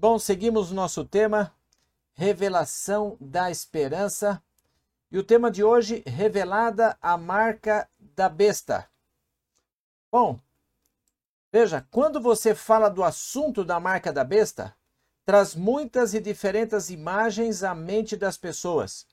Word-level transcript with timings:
Bom, 0.00 0.18
seguimos 0.18 0.70
o 0.70 0.74
nosso 0.74 1.04
tema, 1.04 1.54
revelação 2.14 3.18
da 3.20 3.50
esperança. 3.50 4.42
E 5.12 5.18
o 5.18 5.22
tema 5.22 5.50
de 5.50 5.62
hoje, 5.62 6.02
revelada 6.06 6.96
a 7.02 7.18
marca 7.18 7.86
da 7.98 8.26
besta. 8.26 8.88
Bom, 10.10 10.40
veja, 11.52 11.86
quando 11.90 12.18
você 12.18 12.54
fala 12.54 12.88
do 12.88 13.04
assunto 13.04 13.62
da 13.62 13.78
marca 13.78 14.10
da 14.10 14.24
besta, 14.24 14.74
traz 15.22 15.54
muitas 15.54 16.14
e 16.14 16.20
diferentes 16.20 16.88
imagens 16.88 17.62
à 17.62 17.74
mente 17.74 18.16
das 18.16 18.38
pessoas. 18.38 19.06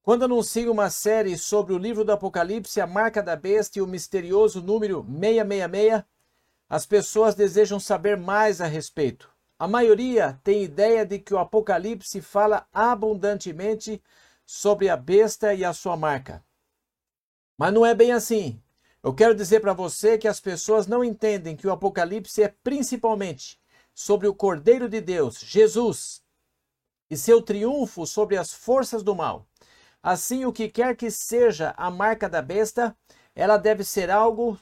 Quando 0.00 0.26
anuncia 0.26 0.70
uma 0.70 0.90
série 0.90 1.36
sobre 1.36 1.72
o 1.72 1.78
livro 1.78 2.04
do 2.04 2.12
Apocalipse, 2.12 2.80
a 2.80 2.86
marca 2.86 3.20
da 3.20 3.34
besta 3.34 3.80
e 3.80 3.82
o 3.82 3.86
misterioso 3.88 4.62
número 4.62 5.02
666, 5.02 6.04
as 6.68 6.86
pessoas 6.86 7.34
desejam 7.34 7.80
saber 7.80 8.16
mais 8.16 8.60
a 8.60 8.66
respeito. 8.66 9.28
A 9.60 9.68
maioria 9.68 10.40
tem 10.42 10.62
ideia 10.62 11.04
de 11.04 11.18
que 11.18 11.34
o 11.34 11.38
Apocalipse 11.38 12.22
fala 12.22 12.66
abundantemente 12.72 14.02
sobre 14.46 14.88
a 14.88 14.96
besta 14.96 15.52
e 15.52 15.62
a 15.66 15.74
sua 15.74 15.98
marca. 15.98 16.42
Mas 17.58 17.70
não 17.70 17.84
é 17.84 17.94
bem 17.94 18.10
assim. 18.10 18.58
Eu 19.02 19.12
quero 19.12 19.34
dizer 19.34 19.60
para 19.60 19.74
você 19.74 20.16
que 20.16 20.26
as 20.26 20.40
pessoas 20.40 20.86
não 20.86 21.04
entendem 21.04 21.54
que 21.54 21.66
o 21.66 21.70
Apocalipse 21.70 22.42
é 22.42 22.48
principalmente 22.48 23.60
sobre 23.94 24.26
o 24.26 24.34
Cordeiro 24.34 24.88
de 24.88 24.98
Deus, 24.98 25.38
Jesus, 25.40 26.22
e 27.10 27.14
seu 27.14 27.42
triunfo 27.42 28.06
sobre 28.06 28.38
as 28.38 28.54
forças 28.54 29.02
do 29.02 29.14
mal. 29.14 29.46
Assim, 30.02 30.46
o 30.46 30.54
que 30.54 30.70
quer 30.70 30.96
que 30.96 31.10
seja 31.10 31.74
a 31.76 31.90
marca 31.90 32.30
da 32.30 32.40
besta, 32.40 32.96
ela 33.34 33.58
deve 33.58 33.84
ser 33.84 34.10
algo, 34.10 34.58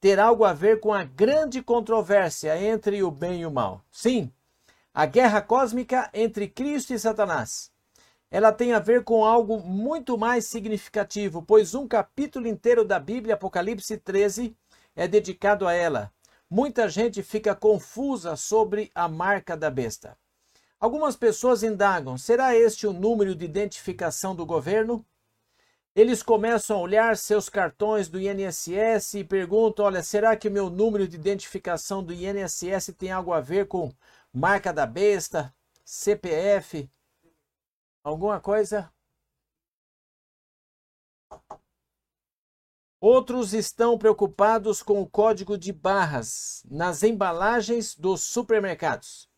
ter 0.00 0.18
algo 0.18 0.42
a 0.42 0.52
ver 0.52 0.80
com 0.80 0.92
a 0.92 1.04
grande 1.04 1.62
controvérsia 1.62 2.60
entre 2.60 3.00
o 3.00 3.12
bem 3.12 3.42
e 3.42 3.46
o 3.46 3.50
mal. 3.52 3.84
Sim, 3.92 4.28
a 4.92 5.06
guerra 5.06 5.40
cósmica 5.40 6.10
entre 6.12 6.48
Cristo 6.48 6.92
e 6.92 6.98
Satanás. 6.98 7.70
Ela 8.30 8.52
tem 8.52 8.72
a 8.72 8.78
ver 8.78 9.04
com 9.04 9.24
algo 9.24 9.60
muito 9.60 10.16
mais 10.18 10.46
significativo, 10.46 11.42
pois 11.42 11.74
um 11.74 11.86
capítulo 11.86 12.46
inteiro 12.46 12.84
da 12.84 12.98
Bíblia, 12.98 13.34
Apocalipse 13.34 13.96
13, 13.96 14.56
é 14.94 15.08
dedicado 15.08 15.66
a 15.66 15.72
ela. 15.72 16.12
Muita 16.48 16.88
gente 16.88 17.22
fica 17.22 17.54
confusa 17.54 18.36
sobre 18.36 18.90
a 18.94 19.08
marca 19.08 19.56
da 19.56 19.70
besta. 19.70 20.16
Algumas 20.78 21.14
pessoas 21.14 21.62
indagam: 21.62 22.18
será 22.18 22.56
este 22.56 22.86
o 22.86 22.92
número 22.92 23.34
de 23.34 23.44
identificação 23.44 24.34
do 24.34 24.46
governo? 24.46 25.04
Eles 25.94 26.22
começam 26.22 26.76
a 26.76 26.80
olhar 26.80 27.16
seus 27.16 27.48
cartões 27.48 28.08
do 28.08 28.20
INSS 28.20 29.14
e 29.14 29.24
perguntam: 29.24 29.84
olha, 29.84 30.02
será 30.02 30.36
que 30.36 30.48
o 30.48 30.50
meu 30.50 30.70
número 30.70 31.06
de 31.06 31.16
identificação 31.16 32.02
do 32.02 32.12
INSS 32.12 32.94
tem 32.96 33.10
algo 33.10 33.32
a 33.32 33.40
ver 33.40 33.66
com 33.66 33.92
marca 34.32 34.72
da 34.72 34.86
besta, 34.86 35.54
CPF, 35.84 36.90
alguma 38.02 38.40
coisa? 38.40 38.92
Outros 43.00 43.54
estão 43.54 43.96
preocupados 43.96 44.82
com 44.82 45.00
o 45.00 45.08
código 45.08 45.56
de 45.56 45.72
barras 45.72 46.62
nas 46.70 47.02
embalagens 47.02 47.96
dos 47.96 48.22
supermercados. 48.22 49.28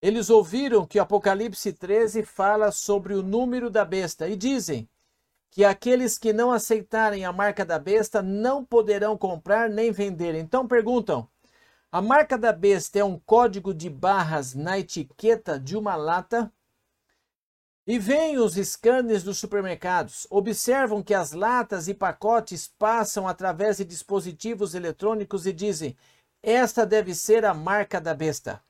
Eles 0.00 0.30
ouviram 0.30 0.86
que 0.86 0.98
Apocalipse 0.98 1.72
13 1.72 2.22
fala 2.22 2.70
sobre 2.70 3.14
o 3.14 3.22
número 3.22 3.68
da 3.68 3.84
besta 3.84 4.28
e 4.28 4.36
dizem 4.36 4.88
que 5.50 5.64
aqueles 5.64 6.16
que 6.18 6.32
não 6.32 6.50
aceitarem 6.50 7.24
a 7.24 7.32
marca 7.32 7.64
da 7.64 7.78
besta 7.78 8.22
não 8.22 8.64
poderão 8.64 9.18
comprar 9.18 9.68
nem 9.68 9.92
vender. 9.92 10.34
Então 10.34 10.66
perguntam: 10.66 11.28
a 11.92 12.00
marca 12.00 12.38
da 12.38 12.54
besta 12.54 12.98
é 12.98 13.04
um 13.04 13.18
código 13.18 13.74
de 13.74 13.90
barras 13.90 14.54
na 14.54 14.78
etiqueta 14.78 15.60
de 15.60 15.76
uma 15.76 15.94
lata? 15.94 16.50
E 17.86 17.98
vêm 17.98 18.38
os 18.38 18.54
scanners 18.54 19.22
dos 19.22 19.36
supermercados, 19.36 20.26
observam 20.30 21.02
que 21.02 21.12
as 21.12 21.32
latas 21.32 21.88
e 21.88 21.94
pacotes 21.94 22.66
passam 22.66 23.28
através 23.28 23.76
de 23.76 23.84
dispositivos 23.84 24.74
eletrônicos 24.74 25.44
e 25.44 25.52
dizem: 25.52 25.94
esta 26.42 26.86
deve 26.86 27.14
ser 27.14 27.44
a 27.44 27.52
marca 27.52 28.00
da 28.00 28.14
besta. 28.14 28.62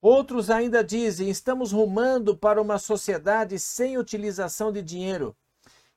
Outros 0.00 0.48
ainda 0.48 0.82
dizem: 0.82 1.28
estamos 1.28 1.72
rumando 1.72 2.34
para 2.34 2.62
uma 2.62 2.78
sociedade 2.78 3.58
sem 3.58 3.98
utilização 3.98 4.72
de 4.72 4.80
dinheiro. 4.80 5.36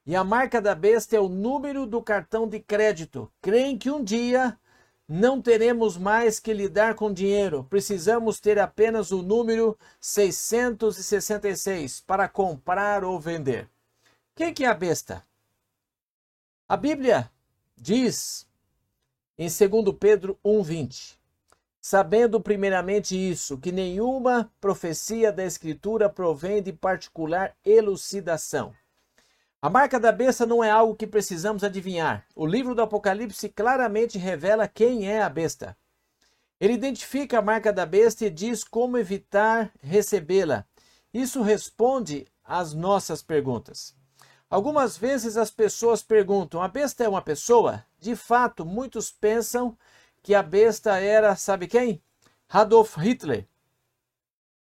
E 0.05 0.13
a 0.13 0.25
marca 0.25 0.61
da 0.61 0.75
besta 0.75 1.15
é 1.15 1.19
o 1.21 1.29
número 1.29 1.85
do 1.85 2.01
cartão 2.01 2.49
de 2.49 2.59
crédito. 2.59 3.31
Creem 3.41 3.77
que 3.77 3.89
um 3.89 4.03
dia 4.03 4.59
não 5.09 5.41
teremos 5.41 5.97
mais 5.97 6.39
que 6.39 6.53
lidar 6.53 6.93
com 6.93 7.11
dinheiro. 7.11 7.63
Precisamos 7.63 8.39
ter 8.39 8.59
apenas 8.59 9.09
o 9.09 9.23
número 9.23 9.75
666 9.99 12.01
para 12.01 12.29
comprar 12.29 13.03
ou 13.03 13.19
vender. 13.19 13.67
Quem 14.35 14.53
que 14.53 14.63
é 14.63 14.67
a 14.67 14.73
besta? 14.75 15.25
A 16.67 16.77
Bíblia 16.77 17.31
diz 17.75 18.47
em 19.35 19.47
2 19.47 19.95
Pedro 19.99 20.37
1:20 20.45 21.17
Sabendo 21.81 22.39
primeiramente 22.39 23.15
isso, 23.15 23.57
que 23.57 23.71
nenhuma 23.71 24.53
profecia 24.61 25.31
da 25.31 25.43
Escritura 25.43 26.07
provém 26.07 26.61
de 26.61 26.71
particular 26.71 27.55
elucidação. 27.65 28.75
A 29.61 29.69
marca 29.69 29.99
da 29.99 30.09
besta 30.09 30.45
não 30.45 30.63
é 30.63 30.71
algo 30.71 30.95
que 30.95 31.05
precisamos 31.05 31.65
adivinhar. 31.65 32.25
O 32.33 32.45
livro 32.45 32.73
do 32.73 32.81
Apocalipse 32.81 33.49
claramente 33.49 34.17
revela 34.17 34.69
quem 34.69 35.11
é 35.11 35.21
a 35.21 35.27
besta. 35.27 35.75
Ele 36.61 36.73
identifica 36.73 37.39
a 37.39 37.41
marca 37.41 37.73
da 37.73 37.85
besta 37.85 38.25
e 38.25 38.29
diz 38.29 38.63
como 38.63 38.97
evitar 38.97 39.69
recebê-la. 39.81 40.65
Isso 41.13 41.41
responde 41.41 42.25
às 42.41 42.73
nossas 42.73 43.21
perguntas. 43.21 43.93
Algumas 44.49 44.97
vezes 44.97 45.35
as 45.35 45.51
pessoas 45.51 46.01
perguntam: 46.01 46.61
a 46.61 46.67
besta 46.69 47.03
é 47.03 47.09
uma 47.09 47.21
pessoa? 47.21 47.85
De 47.99 48.15
fato, 48.15 48.65
muitos 48.65 49.11
pensam 49.11 49.77
que 50.23 50.33
a 50.33 50.41
besta 50.41 50.97
era, 50.97 51.35
sabe 51.35 51.67
quem? 51.67 52.01
Adolf 52.47 52.95
Hitler. 52.95 53.45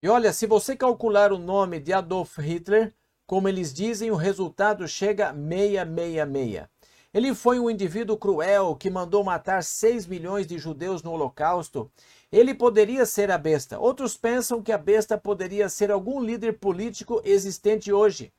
E 0.02 0.08
olha, 0.08 0.32
se 0.32 0.46
você 0.46 0.74
calcular 0.74 1.32
o 1.32 1.38
nome 1.38 1.78
de 1.78 1.92
Adolf 1.92 2.38
Hitler, 2.38 2.92
como 3.30 3.48
eles 3.48 3.72
dizem, 3.72 4.10
o 4.10 4.16
resultado 4.16 4.88
chega 4.88 5.30
a 5.30 5.32
666. 5.32 6.66
Ele 7.14 7.32
foi 7.32 7.60
um 7.60 7.70
indivíduo 7.70 8.16
cruel 8.16 8.74
que 8.74 8.90
mandou 8.90 9.22
matar 9.22 9.62
6 9.62 10.08
milhões 10.08 10.48
de 10.48 10.58
judeus 10.58 11.00
no 11.04 11.12
Holocausto. 11.12 11.88
Ele 12.32 12.52
poderia 12.52 13.06
ser 13.06 13.30
a 13.30 13.38
besta. 13.38 13.78
Outros 13.78 14.16
pensam 14.16 14.60
que 14.60 14.72
a 14.72 14.76
besta 14.76 15.16
poderia 15.16 15.68
ser 15.68 15.92
algum 15.92 16.20
líder 16.20 16.58
político 16.58 17.22
existente 17.24 17.92
hoje. 17.92 18.32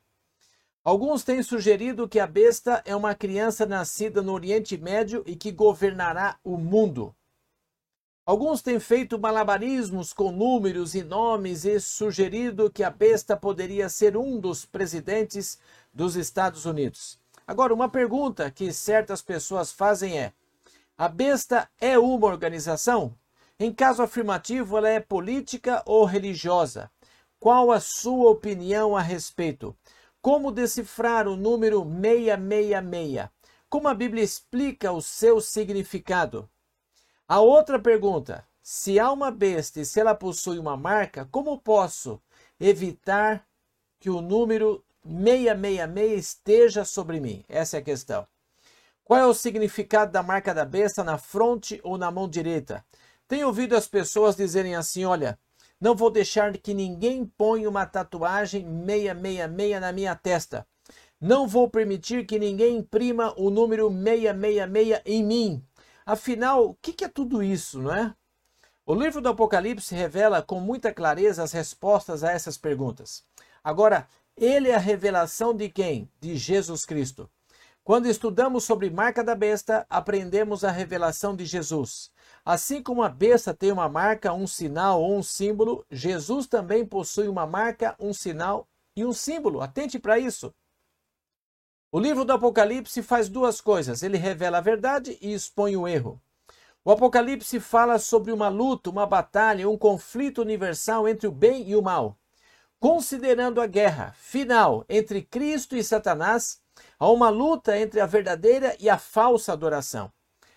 Alguns 0.83 1.23
têm 1.23 1.41
sugerido 1.41 2.05
que 2.05 2.19
a 2.19 2.27
besta 2.27 2.83
é 2.83 2.93
uma 2.93 3.15
criança 3.15 3.65
nascida 3.65 4.21
no 4.21 4.33
Oriente 4.33 4.77
Médio 4.77 5.23
e 5.25 5.37
que 5.37 5.53
governará 5.53 6.37
o 6.43 6.57
mundo. 6.57 7.15
Alguns 8.31 8.61
têm 8.61 8.79
feito 8.79 9.19
malabarismos 9.19 10.13
com 10.13 10.31
números 10.31 10.95
e 10.95 11.03
nomes 11.03 11.65
e 11.65 11.77
sugerido 11.81 12.71
que 12.71 12.81
a 12.81 12.89
besta 12.89 13.35
poderia 13.35 13.89
ser 13.89 14.15
um 14.15 14.39
dos 14.39 14.63
presidentes 14.63 15.59
dos 15.93 16.15
Estados 16.15 16.65
Unidos. 16.65 17.19
Agora, 17.45 17.73
uma 17.73 17.89
pergunta 17.89 18.49
que 18.49 18.71
certas 18.71 19.21
pessoas 19.21 19.73
fazem 19.73 20.17
é: 20.17 20.31
a 20.97 21.09
besta 21.09 21.69
é 21.77 21.99
uma 21.99 22.25
organização? 22.25 23.13
Em 23.59 23.69
caso 23.73 24.01
afirmativo, 24.01 24.77
ela 24.77 24.87
é 24.87 25.01
política 25.01 25.83
ou 25.85 26.05
religiosa? 26.05 26.89
Qual 27.37 27.69
a 27.69 27.81
sua 27.81 28.29
opinião 28.29 28.95
a 28.95 29.01
respeito? 29.01 29.75
Como 30.21 30.53
decifrar 30.53 31.27
o 31.27 31.35
número 31.35 31.83
666? 31.83 33.29
Como 33.67 33.89
a 33.89 33.93
Bíblia 33.93 34.23
explica 34.23 34.89
o 34.93 35.01
seu 35.01 35.41
significado? 35.41 36.49
A 37.31 37.39
outra 37.39 37.79
pergunta: 37.79 38.45
se 38.61 38.99
há 38.99 39.09
uma 39.09 39.31
besta 39.31 39.79
e 39.79 39.85
se 39.85 40.01
ela 40.01 40.13
possui 40.13 40.59
uma 40.59 40.75
marca, 40.75 41.25
como 41.31 41.57
posso 41.57 42.21
evitar 42.59 43.47
que 44.01 44.09
o 44.09 44.19
número 44.19 44.83
666 45.05 46.19
esteja 46.19 46.83
sobre 46.83 47.21
mim? 47.21 47.41
Essa 47.47 47.77
é 47.77 47.79
a 47.79 47.83
questão. 47.83 48.27
Qual 49.05 49.17
é 49.17 49.25
o 49.25 49.33
significado 49.33 50.11
da 50.11 50.21
marca 50.21 50.53
da 50.53 50.65
besta 50.65 51.05
na 51.05 51.17
fronte 51.17 51.79
ou 51.85 51.97
na 51.97 52.11
mão 52.11 52.27
direita? 52.27 52.83
Tenho 53.29 53.47
ouvido 53.47 53.77
as 53.77 53.87
pessoas 53.87 54.35
dizerem 54.35 54.75
assim: 54.75 55.05
olha, 55.05 55.39
não 55.79 55.95
vou 55.95 56.11
deixar 56.11 56.51
que 56.57 56.73
ninguém 56.73 57.23
ponha 57.25 57.69
uma 57.69 57.85
tatuagem 57.85 58.65
666 58.85 59.79
na 59.79 59.93
minha 59.93 60.13
testa. 60.17 60.67
Não 61.17 61.47
vou 61.47 61.69
permitir 61.69 62.25
que 62.25 62.37
ninguém 62.37 62.75
imprima 62.75 63.33
o 63.37 63.49
número 63.49 63.89
666 63.89 65.01
em 65.05 65.23
mim. 65.23 65.63
Afinal, 66.05 66.69
o 66.69 66.73
que 66.75 67.03
é 67.03 67.07
tudo 67.07 67.43
isso, 67.43 67.81
não 67.81 67.93
é? 67.93 68.15
O 68.85 68.95
livro 68.95 69.21
do 69.21 69.29
Apocalipse 69.29 69.93
revela 69.93 70.41
com 70.41 70.59
muita 70.59 70.93
clareza 70.93 71.43
as 71.43 71.51
respostas 71.51 72.23
a 72.23 72.31
essas 72.31 72.57
perguntas. 72.57 73.23
Agora, 73.63 74.07
ele 74.35 74.69
é 74.69 74.75
a 74.75 74.79
revelação 74.79 75.53
de 75.53 75.69
quem? 75.69 76.09
De 76.19 76.35
Jesus 76.35 76.83
Cristo. 76.83 77.29
Quando 77.83 78.07
estudamos 78.07 78.63
sobre 78.63 78.89
marca 78.89 79.23
da 79.23 79.35
besta, 79.35 79.85
aprendemos 79.89 80.63
a 80.63 80.71
revelação 80.71 81.35
de 81.35 81.45
Jesus. 81.45 82.11
Assim 82.43 82.81
como 82.81 83.03
a 83.03 83.09
besta 83.09 83.53
tem 83.53 83.71
uma 83.71 83.89
marca, 83.89 84.33
um 84.33 84.45
sinal 84.45 85.01
ou 85.01 85.17
um 85.17 85.23
símbolo, 85.23 85.85
Jesus 85.89 86.47
também 86.47 86.85
possui 86.85 87.27
uma 87.27 87.45
marca, 87.45 87.95
um 87.99 88.13
sinal 88.13 88.67
e 88.95 89.03
um 89.03 89.13
símbolo. 89.13 89.61
Atente 89.61 89.99
para 89.99 90.19
isso. 90.19 90.53
O 91.93 91.99
livro 91.99 92.23
do 92.23 92.31
Apocalipse 92.31 93.03
faz 93.03 93.27
duas 93.27 93.59
coisas: 93.59 94.01
ele 94.01 94.17
revela 94.17 94.59
a 94.59 94.61
verdade 94.61 95.17
e 95.19 95.33
expõe 95.33 95.75
o 95.75 95.85
erro. 95.85 96.21
O 96.85 96.91
Apocalipse 96.91 97.59
fala 97.59 97.99
sobre 97.99 98.31
uma 98.31 98.47
luta, 98.47 98.89
uma 98.89 99.05
batalha, 99.05 99.69
um 99.69 99.77
conflito 99.77 100.41
universal 100.41 101.05
entre 101.05 101.27
o 101.27 101.31
bem 101.31 101.69
e 101.69 101.75
o 101.75 101.81
mal. 101.81 102.17
Considerando 102.79 103.59
a 103.59 103.67
guerra 103.67 104.15
final 104.17 104.85
entre 104.87 105.21
Cristo 105.21 105.75
e 105.75 105.83
Satanás, 105.83 106.61
há 106.97 107.09
uma 107.11 107.29
luta 107.29 107.77
entre 107.77 107.99
a 107.99 108.05
verdadeira 108.05 108.73
e 108.79 108.89
a 108.89 108.97
falsa 108.97 109.51
adoração. 109.51 110.09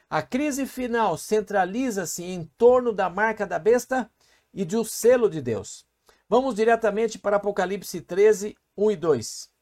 A 0.08 0.22
crise 0.22 0.66
final 0.66 1.18
centraliza-se 1.18 2.22
em 2.22 2.44
torno 2.56 2.92
da 2.92 3.10
marca 3.10 3.44
da 3.44 3.58
besta 3.58 4.08
e 4.52 4.64
do 4.64 4.84
selo 4.84 5.28
de 5.28 5.42
Deus. 5.42 5.84
Vamos 6.28 6.54
diretamente 6.54 7.18
para 7.18 7.38
Apocalipse 7.38 8.00
13, 8.00 8.56
1 8.76 8.90
e 8.92 8.96
2. 8.96 9.53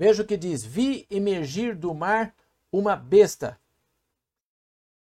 Veja 0.00 0.22
o 0.22 0.26
que 0.26 0.38
diz: 0.38 0.64
Vi 0.64 1.06
emergir 1.10 1.76
do 1.76 1.92
mar 1.92 2.34
uma 2.72 2.96
besta, 2.96 3.60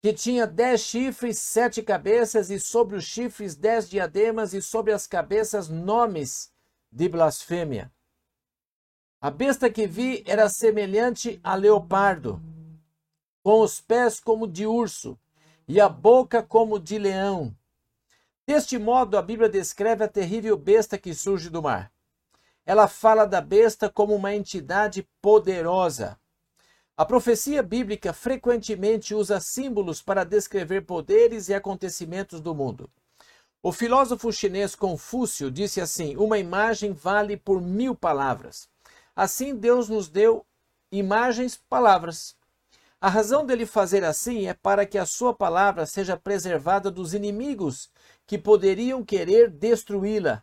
que 0.00 0.10
tinha 0.10 0.46
dez 0.46 0.80
chifres, 0.80 1.38
sete 1.38 1.82
cabeças, 1.82 2.48
e 2.48 2.58
sobre 2.58 2.96
os 2.96 3.04
chifres 3.04 3.54
dez 3.54 3.90
diademas, 3.90 4.54
e 4.54 4.62
sobre 4.62 4.94
as 4.94 5.06
cabeças 5.06 5.68
nomes 5.68 6.50
de 6.90 7.10
blasfêmia. 7.10 7.92
A 9.20 9.30
besta 9.30 9.68
que 9.68 9.86
vi 9.86 10.24
era 10.26 10.48
semelhante 10.48 11.38
a 11.44 11.54
leopardo 11.54 12.40
com 13.42 13.60
os 13.60 13.78
pés 13.78 14.18
como 14.18 14.48
de 14.48 14.66
urso 14.66 15.18
e 15.68 15.78
a 15.78 15.90
boca 15.90 16.42
como 16.42 16.80
de 16.80 16.96
leão. 16.96 17.54
Deste 18.46 18.78
modo, 18.78 19.18
a 19.18 19.20
Bíblia 19.20 19.50
descreve 19.50 20.04
a 20.04 20.08
terrível 20.08 20.56
besta 20.56 20.96
que 20.96 21.12
surge 21.12 21.50
do 21.50 21.62
mar. 21.62 21.92
Ela 22.66 22.88
fala 22.88 23.24
da 23.24 23.40
besta 23.40 23.88
como 23.88 24.12
uma 24.14 24.34
entidade 24.34 25.08
poderosa. 25.22 26.18
A 26.96 27.04
profecia 27.04 27.62
bíblica 27.62 28.12
frequentemente 28.12 29.14
usa 29.14 29.38
símbolos 29.38 30.02
para 30.02 30.24
descrever 30.24 30.80
poderes 30.82 31.48
e 31.48 31.54
acontecimentos 31.54 32.40
do 32.40 32.54
mundo. 32.54 32.90
O 33.62 33.70
filósofo 33.70 34.32
chinês 34.32 34.74
Confúcio 34.74 35.50
disse 35.50 35.80
assim: 35.80 36.16
Uma 36.16 36.38
imagem 36.38 36.92
vale 36.92 37.36
por 37.36 37.60
mil 37.60 37.94
palavras. 37.94 38.68
Assim, 39.14 39.54
Deus 39.54 39.88
nos 39.88 40.08
deu 40.08 40.44
imagens, 40.90 41.60
palavras. 41.68 42.36
A 43.00 43.08
razão 43.08 43.44
dele 43.44 43.66
fazer 43.66 44.02
assim 44.02 44.48
é 44.48 44.54
para 44.54 44.86
que 44.86 44.98
a 44.98 45.06
sua 45.06 45.34
palavra 45.34 45.86
seja 45.86 46.16
preservada 46.16 46.90
dos 46.90 47.14
inimigos 47.14 47.90
que 48.26 48.38
poderiam 48.38 49.04
querer 49.04 49.50
destruí-la. 49.50 50.42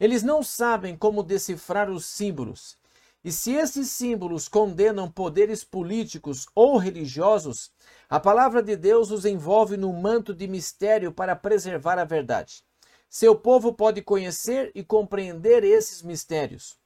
Eles 0.00 0.22
não 0.22 0.42
sabem 0.42 0.96
como 0.96 1.22
decifrar 1.22 1.90
os 1.90 2.06
símbolos. 2.06 2.78
E 3.22 3.30
se 3.30 3.52
esses 3.52 3.90
símbolos 3.90 4.48
condenam 4.48 5.10
poderes 5.10 5.62
políticos 5.62 6.46
ou 6.54 6.78
religiosos, 6.78 7.70
a 8.08 8.18
palavra 8.18 8.62
de 8.62 8.74
Deus 8.76 9.10
os 9.10 9.26
envolve 9.26 9.76
num 9.76 9.92
manto 9.92 10.32
de 10.34 10.48
mistério 10.48 11.12
para 11.12 11.36
preservar 11.36 11.98
a 11.98 12.04
verdade. 12.04 12.64
Seu 13.10 13.36
povo 13.36 13.74
pode 13.74 14.00
conhecer 14.00 14.72
e 14.74 14.82
compreender 14.82 15.64
esses 15.64 16.00
mistérios. 16.00 16.78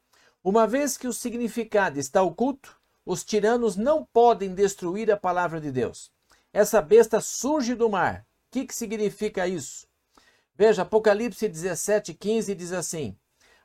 Uma 0.43 0.67
vez 0.67 0.97
que 0.97 1.07
o 1.07 1.13
significado 1.13 2.01
está 2.01 2.21
oculto, 2.21 2.77
os 3.07 3.23
tiranos 3.23 3.77
não 3.77 4.05
podem 4.05 4.55
destruir 4.55 5.13
a 5.13 5.17
palavra 5.17 5.61
de 5.61 5.71
Deus. 5.71 6.11
Essa 6.53 6.83
besta 6.83 7.21
surge 7.21 7.77
do 7.77 7.89
mar. 7.89 8.27
O 8.49 8.51
que, 8.51 8.67
que 8.67 8.75
significa 8.75 9.47
isso? 9.47 9.87
Veja, 10.57 10.83
Apocalipse 10.83 11.49
17, 11.49 12.15
15 12.15 12.55
diz 12.55 12.73
assim: 12.73 13.17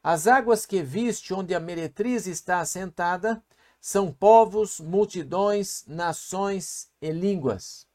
As 0.01 0.25
águas 0.25 0.65
que 0.65 0.81
viste 0.81 1.33
onde 1.33 1.53
a 1.53 1.59
meretriz 1.59 2.25
está 2.25 2.59
assentada 2.59 3.43
são 3.79 4.11
povos, 4.11 4.79
multidões, 4.79 5.83
nações 5.87 6.89
e 7.01 7.11
línguas. 7.11 7.87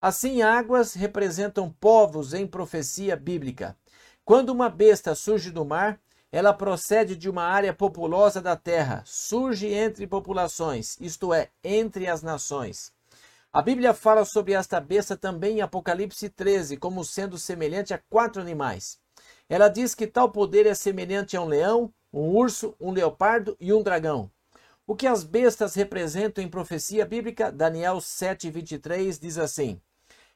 Assim, 0.00 0.42
águas 0.42 0.94
representam 0.94 1.70
povos 1.70 2.34
em 2.34 2.46
profecia 2.46 3.14
bíblica. 3.14 3.76
Quando 4.24 4.50
uma 4.50 4.68
besta 4.70 5.14
surge 5.14 5.50
do 5.50 5.64
mar, 5.64 6.00
ela 6.32 6.52
procede 6.52 7.14
de 7.14 7.28
uma 7.30 7.44
área 7.44 7.72
populosa 7.72 8.40
da 8.40 8.56
terra, 8.56 9.02
surge 9.06 9.68
entre 9.68 10.06
populações, 10.06 10.96
isto 10.98 11.32
é, 11.32 11.50
entre 11.62 12.08
as 12.08 12.22
nações. 12.22 12.92
A 13.54 13.62
Bíblia 13.62 13.94
fala 13.94 14.24
sobre 14.24 14.52
esta 14.52 14.80
besta 14.80 15.16
também 15.16 15.58
em 15.58 15.60
Apocalipse 15.60 16.28
13, 16.28 16.76
como 16.76 17.04
sendo 17.04 17.38
semelhante 17.38 17.94
a 17.94 18.00
quatro 18.10 18.42
animais. 18.42 18.98
Ela 19.48 19.68
diz 19.68 19.94
que 19.94 20.08
tal 20.08 20.28
poder 20.28 20.66
é 20.66 20.74
semelhante 20.74 21.36
a 21.36 21.40
um 21.40 21.46
leão, 21.46 21.94
um 22.12 22.34
urso, 22.36 22.74
um 22.80 22.90
leopardo 22.90 23.56
e 23.60 23.72
um 23.72 23.80
dragão. 23.80 24.28
O 24.84 24.96
que 24.96 25.06
as 25.06 25.22
bestas 25.22 25.76
representam 25.76 26.42
em 26.42 26.48
profecia 26.48 27.06
bíblica, 27.06 27.52
Daniel 27.52 27.98
7:23 27.98 29.20
diz 29.20 29.38
assim: 29.38 29.80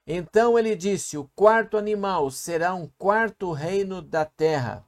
Então 0.06 0.56
ele 0.56 0.76
disse: 0.76 1.18
O 1.18 1.28
quarto 1.34 1.76
animal 1.76 2.30
será 2.30 2.72
um 2.72 2.88
quarto 2.96 3.50
reino 3.50 4.00
da 4.00 4.24
terra. 4.24 4.84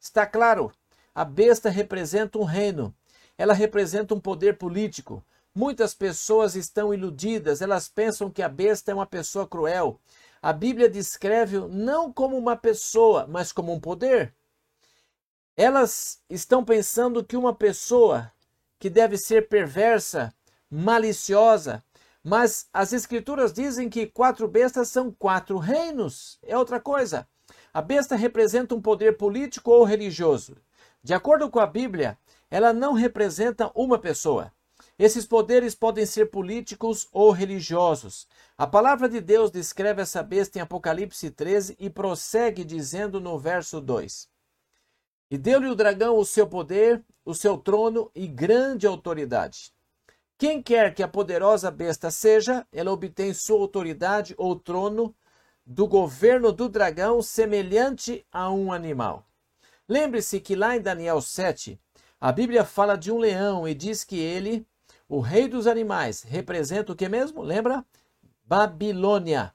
Está 0.00 0.24
claro, 0.24 0.70
a 1.12 1.24
besta 1.24 1.70
representa 1.70 2.38
um 2.38 2.44
reino, 2.44 2.94
ela 3.36 3.52
representa 3.52 4.14
um 4.14 4.20
poder 4.20 4.58
político. 4.58 5.24
Muitas 5.56 5.94
pessoas 5.94 6.56
estão 6.56 6.92
iludidas, 6.92 7.62
elas 7.62 7.88
pensam 7.88 8.28
que 8.28 8.42
a 8.42 8.48
besta 8.48 8.90
é 8.90 8.94
uma 8.94 9.06
pessoa 9.06 9.46
cruel. 9.46 10.00
A 10.42 10.52
Bíblia 10.52 10.88
descreve 10.88 11.58
não 11.68 12.12
como 12.12 12.36
uma 12.36 12.56
pessoa, 12.56 13.24
mas 13.28 13.52
como 13.52 13.72
um 13.72 13.78
poder. 13.78 14.34
Elas 15.56 16.20
estão 16.28 16.64
pensando 16.64 17.22
que 17.22 17.36
uma 17.36 17.54
pessoa 17.54 18.32
que 18.80 18.90
deve 18.90 19.16
ser 19.16 19.48
perversa, 19.48 20.34
maliciosa, 20.68 21.84
mas 22.20 22.68
as 22.72 22.92
escrituras 22.92 23.52
dizem 23.52 23.88
que 23.88 24.08
quatro 24.08 24.48
bestas 24.48 24.88
são 24.88 25.12
quatro 25.12 25.56
reinos. 25.58 26.36
É 26.42 26.58
outra 26.58 26.80
coisa. 26.80 27.28
A 27.72 27.80
besta 27.80 28.16
representa 28.16 28.74
um 28.74 28.82
poder 28.82 29.16
político 29.16 29.70
ou 29.70 29.84
religioso. 29.84 30.56
De 31.00 31.14
acordo 31.14 31.48
com 31.48 31.60
a 31.60 31.66
Bíblia, 31.66 32.18
ela 32.50 32.72
não 32.72 32.92
representa 32.92 33.70
uma 33.72 34.00
pessoa. 34.00 34.52
Esses 34.98 35.26
poderes 35.26 35.74
podem 35.74 36.06
ser 36.06 36.30
políticos 36.30 37.08
ou 37.12 37.32
religiosos. 37.32 38.28
A 38.56 38.66
palavra 38.66 39.08
de 39.08 39.20
Deus 39.20 39.50
descreve 39.50 40.02
essa 40.02 40.22
besta 40.22 40.58
em 40.58 40.62
Apocalipse 40.62 41.30
13 41.30 41.76
e 41.80 41.90
prossegue 41.90 42.64
dizendo 42.64 43.20
no 43.20 43.36
verso 43.36 43.80
2: 43.80 44.28
E 45.30 45.36
deu-lhe 45.36 45.68
o 45.68 45.74
dragão 45.74 46.16
o 46.16 46.24
seu 46.24 46.46
poder, 46.46 47.04
o 47.24 47.34
seu 47.34 47.58
trono 47.58 48.08
e 48.14 48.28
grande 48.28 48.86
autoridade. 48.86 49.72
Quem 50.38 50.62
quer 50.62 50.94
que 50.94 51.02
a 51.02 51.08
poderosa 51.08 51.70
besta 51.70 52.10
seja, 52.10 52.66
ela 52.72 52.92
obtém 52.92 53.34
sua 53.34 53.58
autoridade 53.58 54.34
ou 54.36 54.54
trono 54.54 55.14
do 55.66 55.88
governo 55.88 56.52
do 56.52 56.68
dragão 56.68 57.22
semelhante 57.22 58.24
a 58.30 58.50
um 58.50 58.72
animal. 58.72 59.26
Lembre-se 59.88 60.40
que 60.40 60.54
lá 60.54 60.76
em 60.76 60.80
Daniel 60.80 61.20
7, 61.20 61.80
a 62.20 62.32
Bíblia 62.32 62.64
fala 62.64 62.96
de 62.96 63.10
um 63.10 63.18
leão 63.18 63.66
e 63.66 63.74
diz 63.74 64.04
que 64.04 64.18
ele, 64.18 64.66
o 65.08 65.20
rei 65.20 65.48
dos 65.48 65.66
animais, 65.66 66.22
representa 66.22 66.92
o 66.92 66.96
que 66.96 67.08
mesmo? 67.08 67.42
Lembra? 67.42 67.84
Babilônia. 68.44 69.54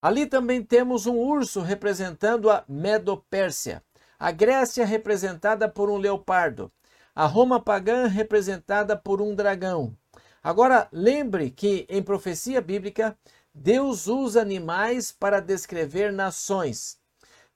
Ali 0.00 0.26
também 0.26 0.62
temos 0.62 1.06
um 1.06 1.16
urso 1.16 1.60
representando 1.60 2.50
a 2.50 2.64
Medo-Pérsia, 2.68 3.82
a 4.18 4.30
Grécia 4.30 4.84
representada 4.84 5.68
por 5.68 5.90
um 5.90 5.96
leopardo, 5.96 6.70
a 7.14 7.26
Roma 7.26 7.60
pagã 7.60 8.06
representada 8.06 8.96
por 8.96 9.20
um 9.20 9.34
dragão. 9.34 9.96
Agora, 10.42 10.88
lembre 10.90 11.50
que 11.50 11.86
em 11.88 12.02
profecia 12.02 12.60
bíblica 12.60 13.16
Deus 13.54 14.06
usa 14.06 14.40
animais 14.40 15.12
para 15.12 15.40
descrever 15.40 16.12
nações. 16.12 16.98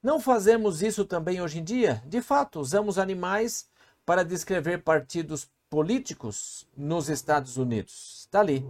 Não 0.01 0.19
fazemos 0.19 0.81
isso 0.81 1.03
também 1.03 1.41
hoje 1.41 1.59
em 1.59 1.63
dia? 1.63 2.01
De 2.05 2.21
fato, 2.21 2.59
usamos 2.59 2.97
animais 2.97 3.67
para 4.05 4.23
descrever 4.23 4.83
partidos 4.83 5.49
políticos 5.69 6.67
nos 6.75 7.09
Estados 7.09 7.57
Unidos. 7.57 8.21
Está 8.21 8.39
ali. 8.39 8.65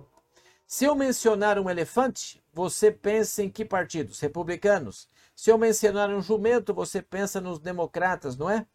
Se 0.65 0.85
eu 0.85 0.95
mencionar 0.95 1.57
um 1.59 1.69
elefante, 1.69 2.43
você 2.53 2.91
pensa 2.91 3.43
em 3.43 3.49
que 3.49 3.63
partidos? 3.63 4.19
Republicanos. 4.19 5.07
Se 5.35 5.51
eu 5.51 5.57
mencionar 5.57 6.09
um 6.09 6.21
jumento, 6.21 6.73
você 6.73 7.01
pensa 7.01 7.39
nos 7.39 7.59
democratas, 7.59 8.35
não 8.35 8.49
é? 8.49 8.65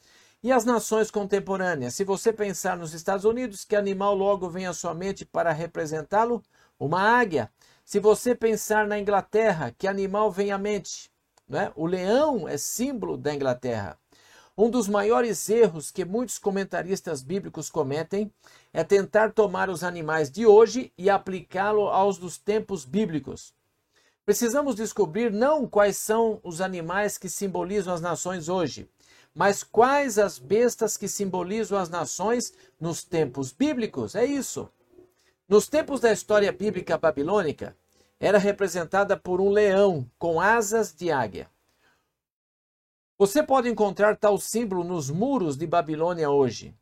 E 0.42 0.50
as 0.50 0.64
nações 0.64 1.10
contemporâneas? 1.10 1.94
Se 1.94 2.04
você 2.04 2.32
pensar 2.32 2.76
nos 2.76 2.94
Estados 2.94 3.24
Unidos, 3.24 3.64
que 3.64 3.76
animal 3.76 4.14
logo 4.14 4.48
vem 4.48 4.66
à 4.66 4.72
sua 4.72 4.94
mente 4.94 5.24
para 5.24 5.52
representá-lo? 5.52 6.42
Uma 6.78 7.00
águia. 7.00 7.52
Se 7.84 8.00
você 8.00 8.34
pensar 8.34 8.86
na 8.86 8.98
Inglaterra, 8.98 9.74
que 9.76 9.86
animal 9.86 10.32
vem 10.32 10.50
à 10.50 10.58
mente? 10.58 11.10
Né? 11.48 11.72
O 11.76 11.86
leão 11.86 12.48
é 12.48 12.56
símbolo 12.56 13.16
da 13.16 13.34
Inglaterra. 13.34 13.98
Um 14.56 14.68
dos 14.68 14.86
maiores 14.86 15.48
erros 15.48 15.90
que 15.90 16.04
muitos 16.04 16.38
comentaristas 16.38 17.22
bíblicos 17.22 17.70
cometem 17.70 18.30
é 18.72 18.84
tentar 18.84 19.32
tomar 19.32 19.70
os 19.70 19.82
animais 19.82 20.30
de 20.30 20.44
hoje 20.44 20.92
e 20.98 21.08
aplicá-lo 21.08 21.88
aos 21.88 22.18
dos 22.18 22.36
tempos 22.36 22.84
bíblicos. 22.84 23.54
Precisamos 24.26 24.76
descobrir 24.76 25.32
não 25.32 25.66
quais 25.66 25.96
são 25.96 26.38
os 26.44 26.60
animais 26.60 27.16
que 27.16 27.30
simbolizam 27.30 27.94
as 27.94 28.02
nações 28.02 28.48
hoje, 28.48 28.88
mas 29.34 29.64
quais 29.64 30.18
as 30.18 30.38
bestas 30.38 30.98
que 30.98 31.08
simbolizam 31.08 31.78
as 31.78 31.88
nações 31.88 32.52
nos 32.78 33.02
tempos 33.02 33.52
bíblicos. 33.52 34.14
É 34.14 34.24
isso. 34.24 34.68
Nos 35.48 35.66
tempos 35.66 35.98
da 35.98 36.12
história 36.12 36.52
bíblica 36.52 36.98
babilônica, 36.98 37.74
era 38.20 38.38
representada 38.38 39.16
por 39.16 39.40
um 39.40 39.50
leão 39.50 40.08
com 40.18 40.40
asas 40.40 40.94
de 40.94 41.10
águia. 41.10 41.51
Você 43.22 43.40
pode 43.40 43.68
encontrar 43.68 44.16
tal 44.16 44.36
símbolo 44.36 44.82
nos 44.82 45.08
muros 45.08 45.56
de 45.56 45.64
Babilônia 45.64 46.28
hoje. 46.28 46.74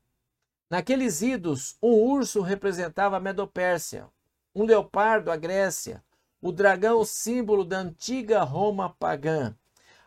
Naqueles 0.70 1.20
idos, 1.20 1.76
um 1.82 1.92
urso 1.92 2.40
representava 2.40 3.18
a 3.18 3.20
Medopérsia, 3.20 4.08
um 4.54 4.64
leopardo 4.64 5.30
a 5.30 5.36
Grécia, 5.36 6.02
o 6.40 6.50
dragão 6.50 7.04
símbolo 7.04 7.62
da 7.62 7.80
antiga 7.80 8.42
Roma 8.42 8.88
pagã. 8.88 9.54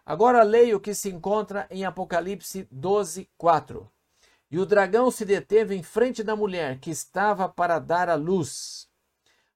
Agora 0.04 0.42
leia 0.42 0.76
o 0.76 0.80
que 0.80 0.96
se 0.96 1.08
encontra 1.08 1.68
em 1.70 1.86
Apocalipse 1.86 2.68
12, 2.72 3.30
4. 3.38 3.88
E 4.50 4.58
o 4.58 4.66
dragão 4.66 5.12
se 5.12 5.26
deteve 5.26 5.76
em 5.76 5.84
frente 5.84 6.24
da 6.24 6.36
mulher 6.36 6.80
que 6.80 6.90
estava 6.90 7.48
para 7.48 7.78
dar 7.78 8.10
à 8.10 8.16
luz 8.16 8.90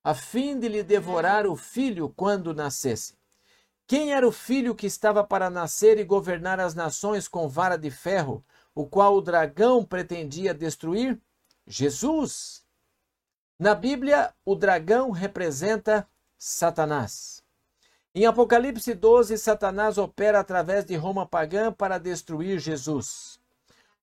a 0.04 0.14
fim 0.14 0.60
de 0.60 0.70
lhe 0.70 0.84
devorar 0.84 1.48
o 1.48 1.56
filho 1.56 2.14
quando 2.16 2.54
nascesse. 2.54 3.17
Quem 3.88 4.12
era 4.12 4.28
o 4.28 4.34
filho 4.34 4.76
que 4.76 4.86
estava 4.86 5.24
para 5.24 5.50
nascer 5.50 5.98
e 5.98 6.04
governar 6.04 6.60
as 6.60 6.76
nações 6.76 7.26
com 7.26 7.48
vara 7.48 7.78
de 7.78 7.90
ferro, 7.90 8.44
o 8.76 8.86
qual 8.86 9.16
o 9.16 9.22
dragão 9.22 9.82
pretendia 9.86 10.54
destruir? 10.54 11.18
Jesus. 11.66 12.66
Na 13.58 13.74
Bíblia, 13.74 14.34
o 14.44 14.56
dragão 14.56 15.12
representa 15.12 16.06
Satanás. 16.38 17.42
Em 18.14 18.26
Apocalipse 18.26 18.94
12, 18.94 19.38
Satanás 19.38 19.98
opera 19.98 20.42
através 20.42 20.84
de 20.84 20.98
Roma 20.98 21.26
pagã 21.26 21.72
para 21.72 21.98
destruir 21.98 22.60
Jesus. 22.60 23.40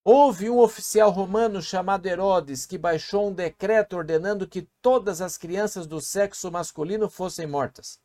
Houve 0.02 0.48
um 0.48 0.60
oficial 0.60 1.10
romano 1.10 1.60
chamado 1.60 2.06
Herodes 2.06 2.64
que 2.64 2.78
baixou 2.78 3.28
um 3.28 3.34
decreto 3.34 3.98
ordenando 3.98 4.48
que 4.48 4.62
todas 4.80 5.20
as 5.20 5.36
crianças 5.36 5.86
do 5.86 6.00
sexo 6.00 6.50
masculino 6.50 7.10
fossem 7.10 7.46
mortas. 7.46 8.02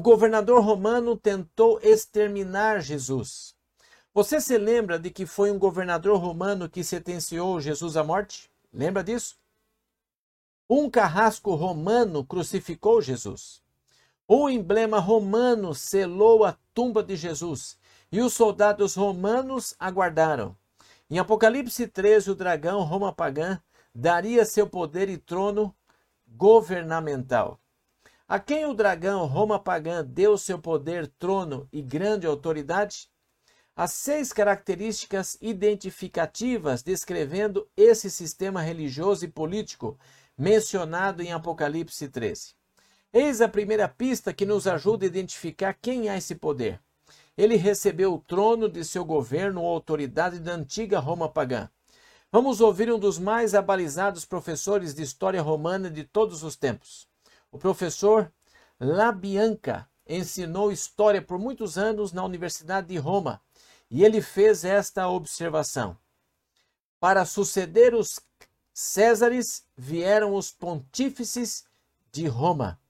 O 0.00 0.02
governador 0.02 0.64
romano 0.64 1.14
tentou 1.14 1.78
exterminar 1.82 2.80
Jesus. 2.80 3.54
Você 4.14 4.40
se 4.40 4.56
lembra 4.56 4.98
de 4.98 5.10
que 5.10 5.26
foi 5.26 5.50
um 5.50 5.58
governador 5.58 6.18
romano 6.18 6.70
que 6.70 6.82
sentenciou 6.82 7.60
Jesus 7.60 7.98
à 7.98 8.02
morte? 8.02 8.50
Lembra 8.72 9.04
disso? 9.04 9.36
Um 10.70 10.88
carrasco 10.88 11.54
romano 11.54 12.24
crucificou 12.24 13.02
Jesus. 13.02 13.62
Um 14.26 14.48
emblema 14.48 14.98
romano 14.98 15.74
selou 15.74 16.46
a 16.46 16.56
tumba 16.72 17.02
de 17.02 17.14
Jesus 17.14 17.76
e 18.10 18.22
os 18.22 18.32
soldados 18.32 18.94
romanos 18.94 19.74
aguardaram. 19.78 20.56
Em 21.10 21.18
Apocalipse 21.18 21.86
13, 21.86 22.30
o 22.30 22.34
dragão 22.34 22.84
Roma 22.84 23.12
pagã 23.12 23.60
daria 23.94 24.46
seu 24.46 24.66
poder 24.66 25.10
e 25.10 25.18
trono 25.18 25.76
governamental. 26.26 27.59
A 28.30 28.38
quem 28.38 28.64
o 28.64 28.72
dragão 28.72 29.26
Roma 29.26 29.58
pagã 29.58 30.04
deu 30.04 30.38
seu 30.38 30.56
poder, 30.56 31.08
trono 31.18 31.66
e 31.72 31.82
grande 31.82 32.28
autoridade? 32.28 33.10
As 33.74 33.90
seis 33.90 34.32
características 34.32 35.36
identificativas 35.40 36.80
descrevendo 36.80 37.68
esse 37.76 38.08
sistema 38.08 38.62
religioso 38.62 39.24
e 39.24 39.28
político 39.28 39.98
mencionado 40.38 41.24
em 41.24 41.32
Apocalipse 41.32 42.08
13. 42.08 42.54
Eis 43.12 43.40
a 43.40 43.48
primeira 43.48 43.88
pista 43.88 44.32
que 44.32 44.46
nos 44.46 44.68
ajuda 44.68 45.04
a 45.04 45.08
identificar 45.08 45.74
quem 45.74 46.08
há 46.08 46.16
esse 46.16 46.36
poder 46.36 46.80
ele 47.36 47.56
recebeu 47.56 48.14
o 48.14 48.18
trono 48.20 48.68
de 48.68 48.84
seu 48.84 49.04
governo 49.04 49.62
ou 49.62 49.74
autoridade 49.74 50.38
da 50.38 50.52
antiga 50.52 51.00
Roma 51.00 51.28
pagã. 51.28 51.68
Vamos 52.30 52.60
ouvir 52.60 52.92
um 52.92 52.98
dos 52.98 53.18
mais 53.18 53.56
abalizados 53.56 54.24
professores 54.24 54.94
de 54.94 55.02
história 55.02 55.42
romana 55.42 55.90
de 55.90 56.04
todos 56.04 56.44
os 56.44 56.54
tempos. 56.54 57.09
O 57.52 57.58
professor 57.58 58.32
Labianca 58.78 59.88
ensinou 60.06 60.72
história 60.72 61.20
por 61.20 61.38
muitos 61.38 61.76
anos 61.76 62.12
na 62.12 62.24
Universidade 62.24 62.88
de 62.88 62.96
Roma 62.96 63.40
e 63.90 64.04
ele 64.04 64.22
fez 64.22 64.64
esta 64.64 65.08
observação: 65.08 65.96
Para 66.98 67.24
suceder 67.24 67.94
os 67.94 68.20
Césares 68.72 69.66
vieram 69.76 70.34
os 70.34 70.50
pontífices 70.50 71.64
de 72.12 72.26
Roma. 72.26 72.80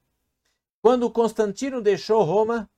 Quando 0.81 1.11
Constantino 1.11 1.81
deixou 1.81 2.23
Roma, 2.23 2.69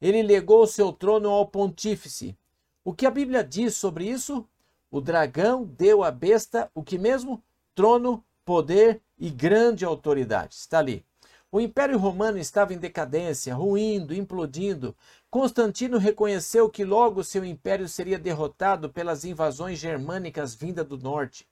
ele 0.00 0.22
legou 0.22 0.66
seu 0.66 0.92
trono 0.92 1.30
ao 1.30 1.46
pontífice. 1.46 2.36
O 2.84 2.92
que 2.92 3.06
a 3.06 3.10
Bíblia 3.10 3.42
diz 3.42 3.74
sobre 3.76 4.04
isso? 4.08 4.46
O 4.90 5.00
dragão 5.00 5.64
deu 5.64 6.02
à 6.04 6.10
besta 6.10 6.70
o 6.74 6.82
que 6.82 6.98
mesmo? 6.98 7.42
Trono, 7.74 8.24
poder 8.44 9.00
e 9.18 9.30
grande 9.30 9.84
autoridade. 9.84 10.54
Está 10.54 10.78
ali. 10.78 11.04
O 11.50 11.62
Império 11.62 11.96
Romano 11.96 12.36
estava 12.36 12.74
em 12.74 12.78
decadência, 12.78 13.54
ruindo, 13.54 14.14
implodindo. 14.14 14.94
Constantino 15.30 15.96
reconheceu 15.96 16.68
que 16.68 16.84
logo 16.84 17.24
seu 17.24 17.42
império 17.42 17.88
seria 17.88 18.18
derrotado 18.18 18.90
pelas 18.90 19.24
invasões 19.24 19.78
germânicas 19.78 20.54
vindas 20.54 20.86
do 20.86 20.98
norte. 20.98 21.48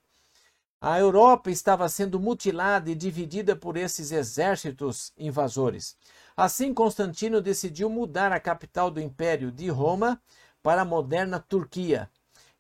A 0.79 0.99
Europa 0.99 1.51
estava 1.51 1.89
sendo 1.89 2.21
mutilada 2.21 2.91
e 2.91 2.95
dividida 2.95 3.57
por 3.57 3.79
esses 3.79 4.13
exércitos 4.13 5.15
invasores. 5.17 5.97
Assim, 6.37 6.75
Constantino 6.75 7.41
decidiu 7.41 7.89
mudar 7.89 8.33
a 8.33 8.39
capital 8.39 8.91
do 8.91 9.01
império 9.01 9.51
de 9.51 9.71
Roma 9.71 10.21
para 10.63 10.83
a 10.83 10.85
moderna 10.85 11.41
Turquia. 11.41 12.11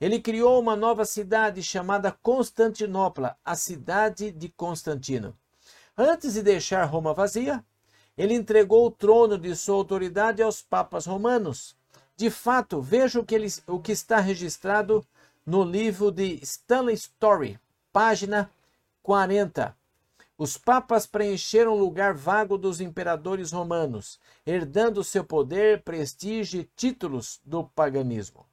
Ele 0.00 0.18
criou 0.18 0.58
uma 0.58 0.74
nova 0.74 1.04
cidade 1.04 1.62
chamada 1.62 2.10
Constantinopla, 2.10 3.36
a 3.44 3.54
cidade 3.54 4.32
de 4.32 4.48
Constantino. 4.48 5.36
Antes 5.98 6.34
de 6.34 6.42
deixar 6.42 6.84
Roma 6.84 7.14
vazia, 7.14 7.64
ele 8.18 8.34
entregou 8.34 8.86
o 8.86 8.90
trono 8.90 9.38
de 9.38 9.56
sua 9.56 9.76
autoridade 9.76 10.42
aos 10.42 10.60
papas 10.60 11.06
romanos. 11.06 11.74
De 12.14 12.28
fato, 12.28 12.82
veja 12.82 13.18
o 13.18 13.24
que, 13.24 13.34
ele, 13.34 13.48
o 13.66 13.80
que 13.80 13.92
está 13.92 14.20
registrado 14.20 15.06
no 15.44 15.64
livro 15.64 16.10
de 16.10 16.38
Stanley 16.42 16.94
Story, 16.94 17.58
página 17.92 18.50
40. 19.02 19.74
Os 20.36 20.58
papas 20.58 21.06
preencheram 21.06 21.72
o 21.72 21.78
lugar 21.78 22.12
vago 22.12 22.58
dos 22.58 22.78
imperadores 22.78 23.52
romanos, 23.52 24.20
herdando 24.44 25.02
seu 25.02 25.24
poder, 25.24 25.82
prestígio 25.82 26.60
e 26.60 26.70
títulos 26.76 27.40
do 27.42 27.64
paganismo. 27.64 28.44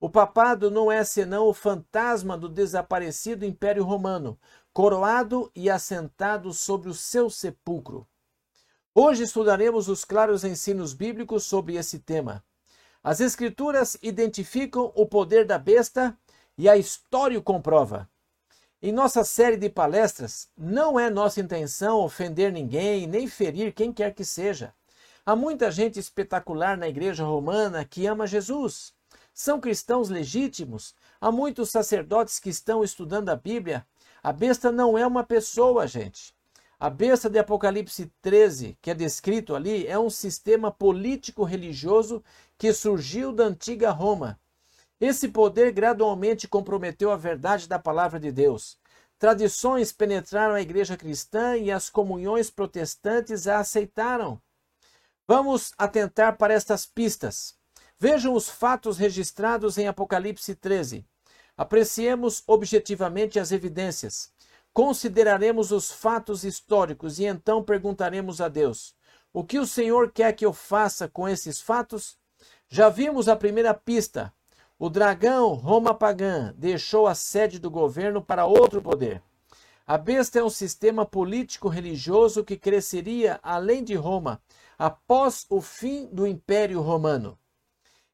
O 0.00 0.08
papado 0.08 0.70
não 0.70 0.90
é 0.90 1.04
senão 1.04 1.46
o 1.46 1.52
fantasma 1.52 2.36
do 2.36 2.48
desaparecido 2.48 3.44
Império 3.44 3.84
Romano, 3.84 4.38
coroado 4.72 5.50
e 5.54 5.68
assentado 5.68 6.52
sobre 6.52 6.88
o 6.88 6.94
seu 6.94 7.28
sepulcro. 7.28 8.06
Hoje 8.94 9.24
estudaremos 9.24 9.88
os 9.88 10.04
claros 10.04 10.44
ensinos 10.44 10.92
bíblicos 10.92 11.44
sobre 11.44 11.76
esse 11.76 11.98
tema. 11.98 12.44
As 13.02 13.20
Escrituras 13.20 13.96
identificam 14.02 14.92
o 14.94 15.06
poder 15.06 15.46
da 15.46 15.58
besta 15.58 16.16
e 16.56 16.68
a 16.68 16.76
história 16.76 17.38
o 17.38 17.42
comprova. 17.42 18.08
Em 18.82 18.92
nossa 18.92 19.24
série 19.24 19.56
de 19.56 19.68
palestras, 19.68 20.48
não 20.56 20.98
é 20.98 21.10
nossa 21.10 21.40
intenção 21.40 21.98
ofender 21.98 22.52
ninguém, 22.52 23.06
nem 23.06 23.26
ferir 23.26 23.72
quem 23.72 23.92
quer 23.92 24.14
que 24.14 24.24
seja. 24.24 24.74
Há 25.24 25.36
muita 25.36 25.70
gente 25.70 25.98
espetacular 25.98 26.76
na 26.76 26.88
igreja 26.88 27.24
romana 27.24 27.84
que 27.84 28.06
ama 28.06 28.26
Jesus. 28.26 28.94
São 29.34 29.60
cristãos 29.60 30.08
legítimos. 30.08 30.94
Há 31.20 31.30
muitos 31.30 31.70
sacerdotes 31.70 32.38
que 32.38 32.48
estão 32.48 32.82
estudando 32.82 33.28
a 33.28 33.36
Bíblia. 33.36 33.86
A 34.22 34.32
besta 34.32 34.70
não 34.70 34.96
é 34.96 35.06
uma 35.06 35.24
pessoa, 35.24 35.86
gente. 35.86 36.34
A 36.78 36.88
besta 36.88 37.28
de 37.28 37.38
Apocalipse 37.38 38.12
13, 38.22 38.78
que 38.80 38.90
é 38.90 38.94
descrito 38.94 39.54
ali, 39.54 39.86
é 39.86 39.98
um 39.98 40.10
sistema 40.10 40.70
político-religioso 40.70 42.22
que 42.56 42.72
surgiu 42.72 43.32
da 43.32 43.44
antiga 43.44 43.90
Roma 43.90 44.38
esse 45.00 45.28
poder 45.28 45.72
gradualmente 45.72 46.46
comprometeu 46.46 47.10
a 47.10 47.16
verdade 47.16 47.66
da 47.66 47.78
palavra 47.78 48.20
de 48.20 48.30
Deus. 48.30 48.78
Tradições 49.18 49.92
penetraram 49.92 50.54
a 50.54 50.60
igreja 50.60 50.96
cristã 50.96 51.56
e 51.56 51.70
as 51.70 51.88
comunhões 51.88 52.50
protestantes 52.50 53.46
a 53.46 53.60
aceitaram. 53.60 54.40
Vamos 55.26 55.72
atentar 55.78 56.36
para 56.36 56.52
estas 56.52 56.84
pistas. 56.84 57.56
Vejam 57.98 58.34
os 58.34 58.50
fatos 58.50 58.98
registrados 58.98 59.78
em 59.78 59.88
Apocalipse 59.88 60.54
13. 60.54 61.06
Apreciemos 61.60 62.42
objetivamente 62.46 63.38
as 63.38 63.52
evidências. 63.52 64.32
Consideraremos 64.72 65.70
os 65.72 65.90
fatos 65.92 66.42
históricos 66.42 67.18
e 67.18 67.26
então 67.26 67.62
perguntaremos 67.62 68.40
a 68.40 68.48
Deus: 68.48 68.94
o 69.30 69.44
que 69.44 69.58
o 69.58 69.66
Senhor 69.66 70.10
quer 70.10 70.32
que 70.32 70.46
eu 70.46 70.54
faça 70.54 71.06
com 71.06 71.28
esses 71.28 71.60
fatos? 71.60 72.16
Já 72.66 72.88
vimos 72.88 73.28
a 73.28 73.36
primeira 73.36 73.74
pista, 73.74 74.32
o 74.78 74.88
dragão, 74.88 75.52
Roma 75.52 75.92
pagã, 75.92 76.54
deixou 76.56 77.06
a 77.06 77.14
sede 77.14 77.58
do 77.58 77.70
governo 77.70 78.22
para 78.22 78.46
outro 78.46 78.80
poder. 78.80 79.22
A 79.86 79.98
besta 79.98 80.38
é 80.38 80.42
um 80.42 80.48
sistema 80.48 81.04
político-religioso 81.04 82.42
que 82.42 82.56
cresceria 82.56 83.38
além 83.42 83.84
de 83.84 83.94
Roma, 83.94 84.40
após 84.78 85.44
o 85.50 85.60
fim 85.60 86.06
do 86.06 86.26
Império 86.26 86.80
Romano. 86.80 87.38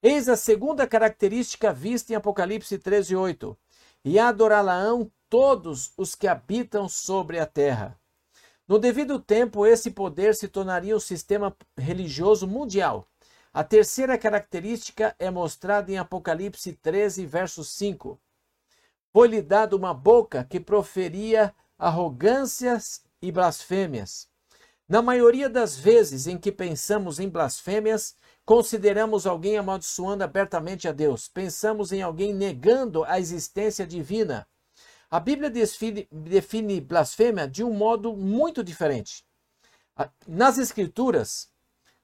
Eis 0.02 0.28
a 0.28 0.36
segunda 0.36 0.86
característica 0.86 1.72
vista 1.72 2.12
em 2.12 2.16
Apocalipse 2.16 2.78
13:8. 2.78 3.56
E 4.04 4.18
adorá-la-ão 4.18 5.10
todos 5.28 5.92
os 5.96 6.14
que 6.14 6.28
habitam 6.28 6.88
sobre 6.88 7.38
a 7.38 7.46
terra. 7.46 7.98
No 8.68 8.78
devido 8.78 9.18
tempo, 9.18 9.66
esse 9.66 9.90
poder 9.90 10.34
se 10.34 10.48
tornaria 10.48 10.96
um 10.96 11.00
sistema 11.00 11.56
religioso 11.76 12.46
mundial. 12.46 13.06
A 13.52 13.64
terceira 13.64 14.18
característica 14.18 15.16
é 15.18 15.30
mostrada 15.30 15.90
em 15.90 15.96
Apocalipse 15.96 16.72
13, 16.74 17.24
verso 17.24 17.64
5. 17.64 18.20
Foi-lhe 19.12 19.40
dado 19.40 19.74
uma 19.74 19.94
boca 19.94 20.44
que 20.44 20.60
proferia 20.60 21.54
arrogâncias 21.78 23.02
e 23.22 23.32
blasfêmias. 23.32 24.28
Na 24.88 25.00
maioria 25.00 25.48
das 25.48 25.76
vezes 25.76 26.26
em 26.26 26.36
que 26.36 26.52
pensamos 26.52 27.18
em 27.18 27.28
blasfêmias, 27.28 28.14
consideramos 28.46 29.26
alguém 29.26 29.58
amaldiçoando 29.58 30.22
abertamente 30.22 30.86
a 30.86 30.92
Deus. 30.92 31.28
Pensamos 31.28 31.90
em 31.90 32.00
alguém 32.00 32.32
negando 32.32 33.02
a 33.04 33.18
existência 33.18 33.84
divina. 33.84 34.48
A 35.10 35.18
Bíblia 35.18 35.50
define, 35.50 36.80
blasfêmia 36.80 37.48
de 37.48 37.64
um 37.64 37.72
modo 37.72 38.16
muito 38.16 38.62
diferente. 38.62 39.26
Nas 40.26 40.58
Escrituras, 40.58 41.50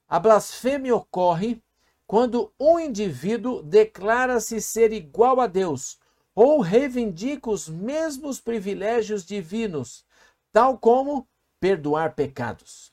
a 0.07 0.19
blasfêmia 0.19 0.95
ocorre 0.95 1.63
quando 2.05 2.53
um 2.59 2.77
indivíduo 2.77 3.63
declara-se 3.63 4.61
ser 4.61 4.91
igual 4.91 5.39
a 5.39 5.47
Deus 5.47 5.97
ou 6.35 6.59
reivindica 6.59 7.49
os 7.49 7.69
mesmos 7.69 8.41
privilégios 8.41 9.25
divinos, 9.25 10.05
tal 10.51 10.77
como 10.77 11.27
perdoar 11.59 12.15
pecados. 12.15 12.92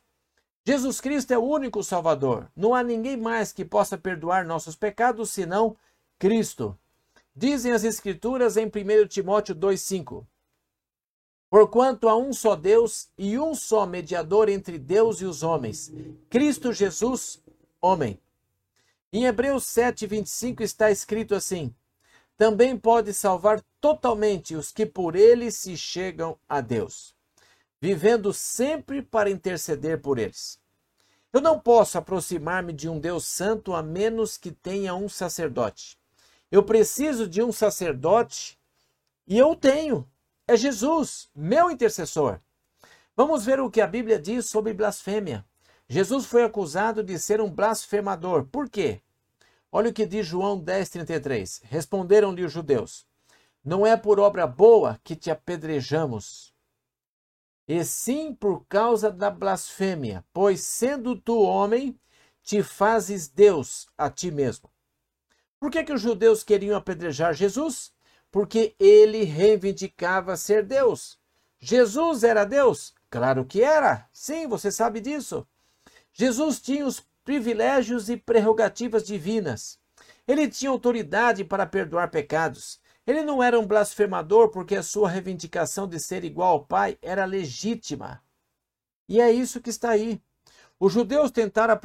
Jesus 0.64 1.00
Cristo 1.00 1.32
é 1.32 1.38
o 1.38 1.42
único 1.42 1.82
Salvador. 1.82 2.50
Não 2.54 2.74
há 2.74 2.82
ninguém 2.82 3.16
mais 3.16 3.52
que 3.52 3.64
possa 3.64 3.96
perdoar 3.96 4.44
nossos 4.44 4.76
pecados 4.76 5.30
senão 5.30 5.76
Cristo. 6.18 6.78
Dizem 7.34 7.72
as 7.72 7.84
Escrituras 7.84 8.56
em 8.56 8.66
1 8.66 9.08
Timóteo 9.08 9.54
2,5: 9.54 10.26
Porquanto 11.48 12.08
há 12.08 12.16
um 12.16 12.32
só 12.32 12.54
Deus 12.54 13.08
e 13.16 13.38
um 13.38 13.54
só 13.54 13.86
mediador 13.86 14.48
entre 14.48 14.78
Deus 14.78 15.20
e 15.20 15.24
os 15.24 15.42
homens, 15.42 15.92
Cristo 16.28 16.72
Jesus, 16.72 17.42
homem. 17.80 18.20
Em 19.12 19.24
Hebreus 19.24 19.64
7,25 19.64 20.60
está 20.60 20.90
escrito 20.90 21.34
assim: 21.34 21.74
Também 22.36 22.76
pode 22.76 23.12
salvar 23.12 23.60
totalmente 23.80 24.54
os 24.54 24.70
que 24.70 24.86
por 24.86 25.16
ele 25.16 25.50
se 25.50 25.76
chegam 25.76 26.38
a 26.48 26.60
Deus, 26.60 27.16
vivendo 27.80 28.32
sempre 28.32 29.00
para 29.00 29.30
interceder 29.30 30.00
por 30.00 30.18
eles. 30.18 30.60
Eu 31.32 31.40
não 31.40 31.58
posso 31.58 31.96
aproximar-me 31.96 32.72
de 32.72 32.88
um 32.88 32.98
Deus 32.98 33.24
santo 33.24 33.72
a 33.72 33.82
menos 33.82 34.36
que 34.36 34.50
tenha 34.50 34.94
um 34.94 35.08
sacerdote. 35.08 35.98
Eu 36.50 36.62
preciso 36.62 37.26
de 37.28 37.42
um 37.42 37.52
sacerdote 37.52 38.58
e 39.26 39.38
eu 39.38 39.54
tenho. 39.54 40.08
É 40.46 40.56
Jesus, 40.56 41.30
meu 41.34 41.70
intercessor. 41.70 42.40
Vamos 43.16 43.44
ver 43.44 43.60
o 43.60 43.70
que 43.70 43.80
a 43.80 43.86
Bíblia 43.86 44.18
diz 44.18 44.46
sobre 44.46 44.74
blasfêmia. 44.74 45.44
Jesus 45.88 46.26
foi 46.26 46.42
acusado 46.42 47.02
de 47.02 47.18
ser 47.18 47.40
um 47.40 47.50
blasfemador. 47.50 48.44
Por 48.46 48.68
quê? 48.68 49.00
Olha 49.70 49.90
o 49.90 49.92
que 49.92 50.06
diz 50.06 50.26
João 50.26 50.60
10,33. 50.60 51.62
Responderam-lhe 51.64 52.44
os 52.44 52.52
judeus: 52.52 53.06
Não 53.64 53.86
é 53.86 53.96
por 53.96 54.18
obra 54.18 54.46
boa 54.46 54.98
que 55.04 55.14
te 55.14 55.30
apedrejamos, 55.30 56.49
e 57.72 57.84
sim 57.84 58.34
por 58.34 58.64
causa 58.66 59.12
da 59.12 59.30
blasfêmia, 59.30 60.24
pois 60.32 60.60
sendo 60.60 61.14
tu 61.14 61.40
homem, 61.40 61.96
te 62.42 62.64
fazes 62.64 63.28
Deus 63.28 63.86
a 63.96 64.10
ti 64.10 64.28
mesmo. 64.28 64.68
Por 65.56 65.70
que, 65.70 65.84
que 65.84 65.92
os 65.92 66.00
judeus 66.00 66.42
queriam 66.42 66.76
apedrejar 66.76 67.32
Jesus? 67.32 67.92
Porque 68.28 68.74
ele 68.76 69.22
reivindicava 69.22 70.36
ser 70.36 70.64
Deus. 70.64 71.16
Jesus 71.60 72.24
era 72.24 72.44
Deus? 72.44 72.92
Claro 73.08 73.44
que 73.44 73.62
era. 73.62 74.08
Sim, 74.12 74.48
você 74.48 74.72
sabe 74.72 75.00
disso. 75.00 75.46
Jesus 76.12 76.60
tinha 76.60 76.84
os 76.84 77.06
privilégios 77.24 78.10
e 78.10 78.16
prerrogativas 78.16 79.04
divinas. 79.04 79.78
Ele 80.26 80.48
tinha 80.48 80.72
autoridade 80.72 81.44
para 81.44 81.66
perdoar 81.66 82.10
pecados. 82.10 82.80
Ele 83.10 83.24
não 83.24 83.42
era 83.42 83.58
um 83.58 83.66
blasfemador 83.66 84.50
porque 84.50 84.76
a 84.76 84.84
sua 84.84 85.08
reivindicação 85.08 85.88
de 85.88 85.98
ser 85.98 86.22
igual 86.22 86.52
ao 86.52 86.64
Pai 86.64 86.96
era 87.02 87.24
legítima. 87.24 88.22
E 89.08 89.20
é 89.20 89.32
isso 89.32 89.60
que 89.60 89.68
está 89.68 89.90
aí. 89.90 90.22
Os 90.78 90.92
judeus 90.92 91.32
tentaram 91.32 91.76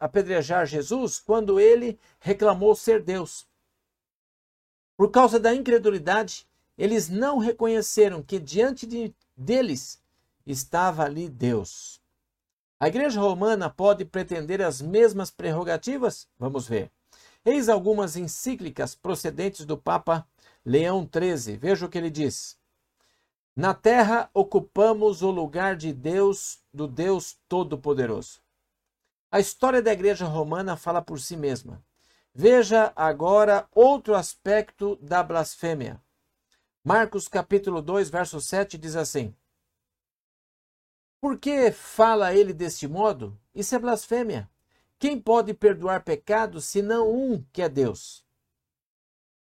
apedrejar 0.00 0.66
Jesus 0.66 1.20
quando 1.20 1.60
ele 1.60 2.00
reclamou 2.18 2.74
ser 2.74 3.00
Deus. 3.00 3.46
Por 4.96 5.12
causa 5.12 5.38
da 5.38 5.54
incredulidade, 5.54 6.48
eles 6.76 7.08
não 7.08 7.38
reconheceram 7.38 8.20
que 8.20 8.40
diante 8.40 8.84
de, 8.84 9.14
deles 9.36 10.02
estava 10.44 11.04
ali 11.04 11.28
Deus. 11.28 12.02
A 12.80 12.88
Igreja 12.88 13.20
Romana 13.20 13.70
pode 13.70 14.04
pretender 14.04 14.60
as 14.60 14.82
mesmas 14.82 15.30
prerrogativas? 15.30 16.28
Vamos 16.36 16.66
ver. 16.66 16.90
Eis 17.44 17.68
algumas 17.68 18.16
encíclicas 18.16 18.96
procedentes 18.96 19.64
do 19.64 19.78
Papa 19.78 20.26
Leão 20.64 21.08
XIII. 21.10 21.56
Veja 21.56 21.86
o 21.86 21.88
que 21.88 21.98
ele 21.98 22.10
diz. 22.10 22.58
Na 23.54 23.74
terra 23.74 24.30
ocupamos 24.32 25.22
o 25.22 25.30
lugar 25.30 25.76
de 25.76 25.92
Deus, 25.92 26.60
do 26.72 26.88
Deus 26.88 27.38
Todo-Poderoso. 27.48 28.40
A 29.30 29.40
história 29.40 29.82
da 29.82 29.92
Igreja 29.92 30.24
Romana 30.24 30.76
fala 30.76 31.02
por 31.02 31.20
si 31.20 31.36
mesma. 31.36 31.84
Veja 32.34 32.92
agora 32.96 33.68
outro 33.74 34.14
aspecto 34.14 34.96
da 34.96 35.22
blasfêmia. 35.22 36.00
Marcos 36.82 37.28
capítulo 37.28 37.82
2, 37.82 38.08
verso 38.08 38.40
7 38.40 38.78
diz 38.78 38.96
assim: 38.96 39.34
Por 41.20 41.38
que 41.38 41.70
fala 41.70 42.34
ele 42.34 42.54
deste 42.54 42.88
modo? 42.88 43.38
Isso 43.54 43.74
é 43.74 43.78
blasfêmia. 43.78 44.50
Quem 44.98 45.20
pode 45.20 45.52
perdoar 45.52 46.04
pecados 46.04 46.64
senão 46.64 47.10
um 47.10 47.44
que 47.52 47.60
é 47.60 47.68
Deus? 47.68 48.24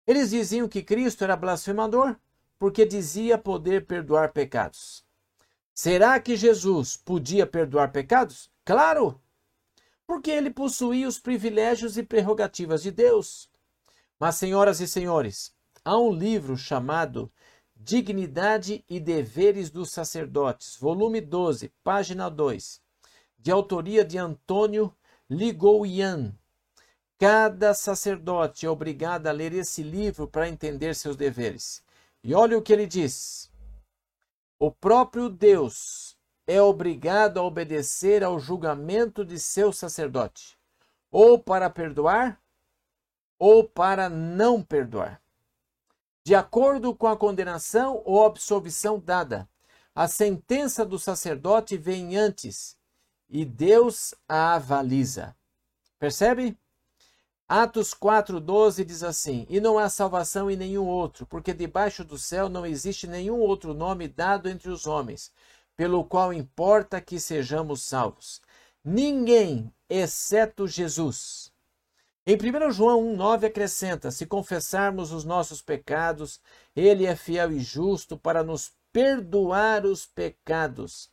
Eles 0.08 0.30
diziam 0.30 0.68
que 0.68 0.84
Cristo 0.84 1.24
era 1.24 1.36
blasfemador 1.36 2.16
porque 2.58 2.86
dizia 2.86 3.38
poder 3.38 3.86
perdoar 3.86 4.32
pecados. 4.32 5.06
Será 5.74 6.20
que 6.20 6.36
Jesus 6.36 6.96
podia 6.96 7.46
perdoar 7.46 7.92
pecados? 7.92 8.50
Claro! 8.64 9.20
porque 10.06 10.32
ele 10.32 10.52
possuía 10.52 11.08
os 11.08 11.20
privilégios 11.20 11.98
e 11.98 12.04
prerrogativas 12.04 12.84
de 12.84 12.92
Deus. 12.92 13.50
Mas, 14.20 14.36
senhoras 14.36 14.80
e 14.80 14.88
senhores, 14.88 15.54
há 15.84 15.98
um 15.98 16.14
livro 16.14 16.56
chamado 16.56 17.32
Dignidade 17.76 18.84
e 18.88 19.00
Deveres 19.00 19.70
dos 19.70 19.92
Sacerdotes, 19.92 20.78
volume 20.78 21.20
12, 21.20 21.72
página 21.84 22.30
2, 22.30 22.82
de 23.38 23.52
autoria 23.52 24.06
de 24.06 24.18
Antônio 24.18 24.96
Ligouian. 25.30 26.34
Cada 27.18 27.74
sacerdote 27.74 28.66
é 28.66 28.70
obrigado 28.70 29.28
a 29.28 29.32
ler 29.32 29.54
esse 29.54 29.82
livro 29.82 30.28
para 30.28 30.50
entender 30.50 30.94
seus 30.96 31.16
deveres. 31.16 31.84
E 32.22 32.34
olha 32.34 32.58
o 32.58 32.62
que 32.62 32.74
ele 32.74 32.86
diz. 32.86 33.50
O 34.60 34.70
próprio 34.70 35.30
Deus 35.30 36.18
é 36.46 36.62
obrigado 36.62 37.40
a 37.40 37.44
obedecer 37.44 38.24
ao 38.24 38.40
julgamento 38.40 39.24
de 39.24 39.40
seu 39.40 39.72
sacerdote, 39.72 40.58
ou 41.10 41.40
para 41.40 41.70
perdoar, 41.70 42.42
ou 43.40 43.64
para 43.64 44.10
não 44.10 44.62
perdoar. 44.62 45.22
De 46.24 46.36
acordo 46.36 46.96
com 46.96 47.08
a 47.08 47.18
condenação 47.18 48.02
ou 48.06 48.26
absolvição 48.26 49.00
dada, 49.00 49.48
a 49.94 50.08
sentença 50.08 50.86
do 50.86 51.00
sacerdote 51.00 51.78
vem 51.78 52.18
antes 52.18 52.78
e 53.30 53.46
Deus 53.46 54.14
a 54.28 54.56
avaliza. 54.56 55.36
Percebe? 55.98 56.58
Atos 57.48 57.94
4,12 57.94 58.84
diz 58.84 59.04
assim: 59.04 59.46
E 59.48 59.60
não 59.60 59.78
há 59.78 59.88
salvação 59.88 60.50
em 60.50 60.56
nenhum 60.56 60.88
outro, 60.88 61.28
porque 61.28 61.54
debaixo 61.54 62.04
do 62.04 62.18
céu 62.18 62.50
não 62.50 62.66
existe 62.66 63.06
nenhum 63.06 63.40
outro 63.40 63.72
nome 63.72 64.08
dado 64.08 64.50
entre 64.50 64.70
os 64.70 64.88
homens, 64.88 65.32
pelo 65.78 66.04
qual 66.04 66.34
importa 66.34 67.00
que 67.00 67.20
sejamos 67.20 67.84
salvos. 67.84 68.42
Ninguém, 68.84 69.72
exceto 69.88 70.68
Jesus. 70.68 71.52
Em 72.26 72.36
1 72.36 72.72
João 72.72 73.16
1,9 73.16 73.46
acrescenta: 73.46 74.10
Se 74.10 74.26
confessarmos 74.26 75.12
os 75.12 75.24
nossos 75.24 75.62
pecados, 75.62 76.42
Ele 76.76 77.06
é 77.06 77.16
fiel 77.16 77.52
e 77.52 77.60
justo 77.60 78.18
para 78.18 78.44
nos 78.44 78.74
perdoar 78.92 79.86
os 79.86 80.08
pecados. 80.08 81.12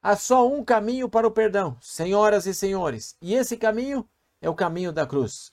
Há 0.00 0.14
só 0.14 0.46
um 0.48 0.64
caminho 0.64 1.08
para 1.08 1.26
o 1.26 1.32
perdão, 1.32 1.76
senhoras 1.80 2.46
e 2.46 2.54
senhores, 2.54 3.16
e 3.20 3.34
esse 3.34 3.56
caminho 3.56 4.08
é 4.40 4.48
o 4.48 4.54
caminho 4.54 4.92
da 4.92 5.04
cruz. 5.04 5.52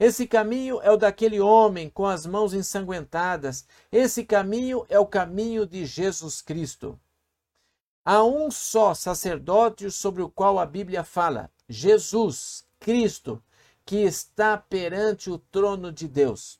Esse 0.00 0.26
caminho 0.26 0.80
é 0.80 0.90
o 0.90 0.96
daquele 0.96 1.40
homem 1.40 1.90
com 1.90 2.06
as 2.06 2.24
mãos 2.24 2.54
ensanguentadas. 2.54 3.66
Esse 3.92 4.24
caminho 4.24 4.86
é 4.88 4.98
o 4.98 5.04
caminho 5.04 5.66
de 5.66 5.84
Jesus 5.84 6.40
Cristo. 6.40 6.98
Há 8.02 8.24
um 8.24 8.50
só 8.50 8.94
sacerdote 8.94 9.90
sobre 9.90 10.22
o 10.22 10.30
qual 10.30 10.58
a 10.58 10.64
Bíblia 10.64 11.04
fala, 11.04 11.50
Jesus, 11.68 12.66
Cristo, 12.78 13.42
que 13.84 13.98
está 13.98 14.56
perante 14.56 15.28
o 15.28 15.36
trono 15.36 15.92
de 15.92 16.08
Deus. 16.08 16.58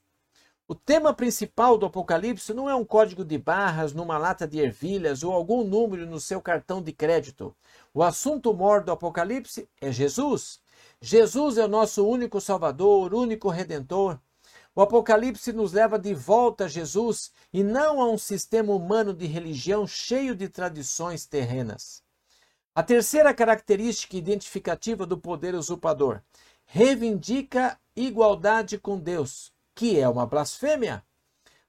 O 0.68 0.74
tema 0.74 1.14
principal 1.14 1.78
do 1.78 1.86
Apocalipse 1.86 2.52
não 2.52 2.68
é 2.68 2.74
um 2.74 2.84
código 2.84 3.24
de 3.24 3.38
barras 3.38 3.94
numa 3.94 4.18
lata 4.18 4.46
de 4.46 4.60
ervilhas 4.60 5.24
ou 5.24 5.32
algum 5.32 5.64
número 5.64 6.04
no 6.04 6.20
seu 6.20 6.42
cartão 6.42 6.82
de 6.82 6.92
crédito. 6.92 7.56
O 7.94 8.02
assunto 8.02 8.52
maior 8.52 8.84
do 8.84 8.92
Apocalipse 8.92 9.66
é 9.80 9.90
Jesus. 9.90 10.60
Jesus 11.02 11.56
é 11.56 11.64
o 11.64 11.68
nosso 11.68 12.06
único 12.06 12.42
Salvador, 12.42 13.14
único 13.14 13.48
Redentor. 13.48 14.20
O 14.74 14.82
Apocalipse 14.82 15.50
nos 15.50 15.72
leva 15.72 15.98
de 15.98 16.12
volta 16.12 16.66
a 16.66 16.68
Jesus 16.68 17.32
e 17.50 17.62
não 17.62 18.02
a 18.02 18.10
um 18.10 18.18
sistema 18.18 18.74
humano 18.74 19.14
de 19.14 19.26
religião 19.26 19.86
cheio 19.86 20.36
de 20.36 20.46
tradições 20.46 21.24
terrenas. 21.24 22.02
A 22.74 22.82
terceira 22.82 23.32
característica 23.32 24.14
identificativa 24.14 25.06
do 25.06 25.16
poder 25.16 25.54
usurpador 25.54 26.20
reivindica 26.66 27.80
igualdade 27.96 28.78
com 28.78 28.98
Deus, 28.98 29.52
que 29.74 29.98
é 29.98 30.06
uma 30.06 30.26
blasfêmia. 30.26 31.02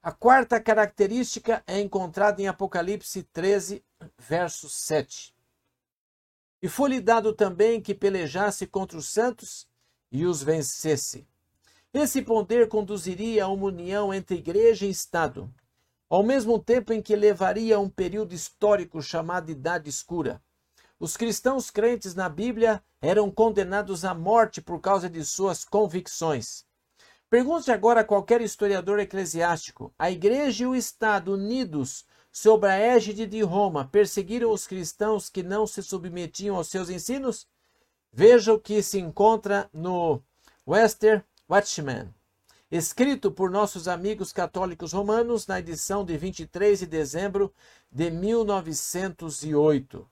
A 0.02 0.12
quarta 0.12 0.60
característica 0.60 1.62
é 1.66 1.80
encontrada 1.80 2.42
em 2.42 2.48
Apocalipse 2.48 3.22
13, 3.22 3.82
verso 4.18 4.68
7. 4.68 5.34
E 6.62 6.68
foi-lhe 6.68 7.00
dado 7.00 7.32
também 7.32 7.80
que 7.80 7.92
pelejasse 7.92 8.66
contra 8.68 8.96
os 8.96 9.08
santos 9.08 9.66
e 10.12 10.24
os 10.24 10.42
vencesse. 10.42 11.26
Esse 11.92 12.22
poder 12.22 12.68
conduziria 12.68 13.44
a 13.44 13.48
uma 13.48 13.66
união 13.66 14.14
entre 14.14 14.36
igreja 14.36 14.86
e 14.86 14.90
Estado, 14.90 15.52
ao 16.08 16.22
mesmo 16.22 16.58
tempo 16.58 16.92
em 16.92 17.02
que 17.02 17.16
levaria 17.16 17.76
a 17.76 17.80
um 17.80 17.88
período 17.88 18.32
histórico 18.32 19.02
chamado 19.02 19.50
Idade 19.50 19.90
Escura. 19.90 20.40
Os 21.00 21.16
cristãos 21.16 21.68
crentes 21.68 22.14
na 22.14 22.28
Bíblia 22.28 22.80
eram 23.00 23.28
condenados 23.28 24.04
à 24.04 24.14
morte 24.14 24.62
por 24.62 24.80
causa 24.80 25.10
de 25.10 25.24
suas 25.24 25.64
convicções. 25.64 26.64
Pergunte 27.28 27.72
agora 27.72 28.02
a 28.02 28.04
qualquer 28.04 28.40
historiador 28.40 29.00
eclesiástico: 29.00 29.92
a 29.98 30.10
igreja 30.10 30.62
e 30.62 30.66
o 30.66 30.76
Estado 30.76 31.32
unidos 31.32 32.04
sob 32.32 32.66
a 32.66 32.78
égide 32.78 33.26
de 33.26 33.42
Roma 33.42 33.86
perseguiram 33.86 34.50
os 34.50 34.66
cristãos 34.66 35.28
que 35.28 35.42
não 35.42 35.66
se 35.66 35.82
submetiam 35.82 36.56
aos 36.56 36.68
seus 36.68 36.88
ensinos? 36.88 37.46
Veja 38.10 38.54
o 38.54 38.58
que 38.58 38.82
se 38.82 38.98
encontra 38.98 39.68
no 39.72 40.22
Western 40.66 41.22
Watchman, 41.48 42.12
escrito 42.70 43.30
por 43.30 43.50
nossos 43.50 43.86
amigos 43.86 44.32
católicos 44.32 44.92
romanos 44.92 45.46
na 45.46 45.58
edição 45.60 46.04
de 46.04 46.16
23 46.16 46.78
de 46.80 46.86
dezembro 46.86 47.52
de 47.90 48.10
1908. 48.10 50.08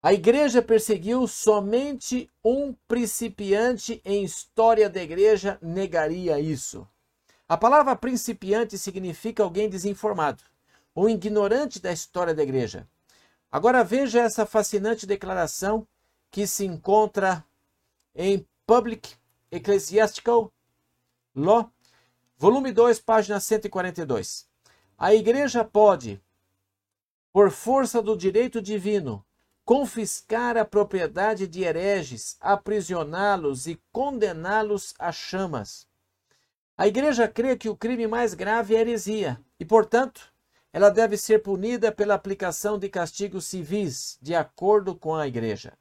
A 0.00 0.12
igreja 0.12 0.62
perseguiu 0.62 1.26
somente 1.26 2.30
um 2.44 2.72
principiante 2.86 4.00
em 4.04 4.24
história 4.24 4.88
da 4.88 5.02
igreja 5.02 5.58
negaria 5.60 6.38
isso. 6.40 6.86
A 7.48 7.56
palavra 7.56 7.96
principiante 7.96 8.76
significa 8.76 9.42
alguém 9.42 9.70
desinformado, 9.70 10.44
ou 10.94 11.08
ignorante 11.08 11.80
da 11.80 11.90
história 11.90 12.34
da 12.34 12.42
igreja. 12.42 12.86
Agora 13.50 13.82
veja 13.82 14.20
essa 14.20 14.44
fascinante 14.44 15.06
declaração 15.06 15.88
que 16.30 16.46
se 16.46 16.66
encontra 16.66 17.42
em 18.14 18.46
Public 18.66 19.14
Ecclesiastical 19.50 20.52
Law, 21.34 21.72
volume 22.36 22.70
2, 22.70 23.00
página 23.00 23.40
142. 23.40 24.46
A 24.98 25.14
igreja 25.14 25.64
pode, 25.64 26.20
por 27.32 27.50
força 27.50 28.02
do 28.02 28.14
direito 28.14 28.60
divino, 28.60 29.24
confiscar 29.64 30.58
a 30.58 30.66
propriedade 30.66 31.46
de 31.46 31.62
hereges, 31.62 32.36
aprisioná-los 32.40 33.66
e 33.66 33.80
condená-los 33.90 34.92
a 34.98 35.10
chamas. 35.10 35.87
A 36.80 36.86
igreja 36.86 37.26
crê 37.26 37.56
que 37.56 37.68
o 37.68 37.74
crime 37.74 38.06
mais 38.06 38.34
grave 38.34 38.76
é 38.76 38.80
heresia 38.80 39.36
e, 39.58 39.64
portanto, 39.64 40.32
ela 40.72 40.90
deve 40.90 41.16
ser 41.16 41.42
punida 41.42 41.90
pela 41.90 42.14
aplicação 42.14 42.78
de 42.78 42.88
castigos 42.88 43.46
civis, 43.46 44.16
de 44.22 44.32
acordo 44.32 44.94
com 44.94 45.16
a 45.16 45.26
igreja. 45.26 45.72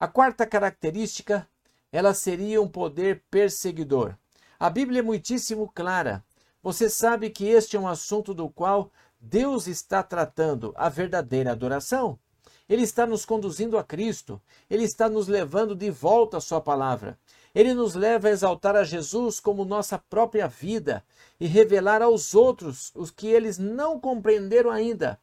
A 0.00 0.08
quarta 0.08 0.46
característica, 0.46 1.46
ela 1.92 2.14
seria 2.14 2.62
um 2.62 2.66
poder 2.66 3.22
perseguidor. 3.30 4.16
A 4.58 4.70
Bíblia 4.70 5.00
é 5.00 5.02
muitíssimo 5.02 5.70
clara. 5.74 6.24
Você 6.62 6.88
sabe 6.88 7.28
que 7.28 7.46
este 7.46 7.76
é 7.76 7.80
um 7.80 7.86
assunto 7.86 8.32
do 8.32 8.48
qual 8.48 8.90
Deus 9.20 9.66
está 9.66 10.02
tratando, 10.02 10.72
a 10.74 10.88
verdadeira 10.88 11.52
adoração. 11.52 12.18
Ele 12.66 12.82
está 12.82 13.06
nos 13.06 13.26
conduzindo 13.26 13.76
a 13.76 13.84
Cristo, 13.84 14.40
ele 14.70 14.84
está 14.84 15.06
nos 15.06 15.28
levando 15.28 15.74
de 15.74 15.90
volta 15.90 16.38
à 16.38 16.40
Sua 16.40 16.62
palavra. 16.62 17.18
Ele 17.58 17.74
nos 17.74 17.96
leva 17.96 18.28
a 18.28 18.30
exaltar 18.30 18.76
a 18.76 18.84
Jesus 18.84 19.40
como 19.40 19.64
nossa 19.64 19.98
própria 19.98 20.46
vida 20.46 21.04
e 21.40 21.46
revelar 21.48 22.02
aos 22.02 22.32
outros 22.32 22.92
os 22.94 23.10
que 23.10 23.26
eles 23.26 23.58
não 23.58 23.98
compreenderam 23.98 24.70
ainda. 24.70 25.20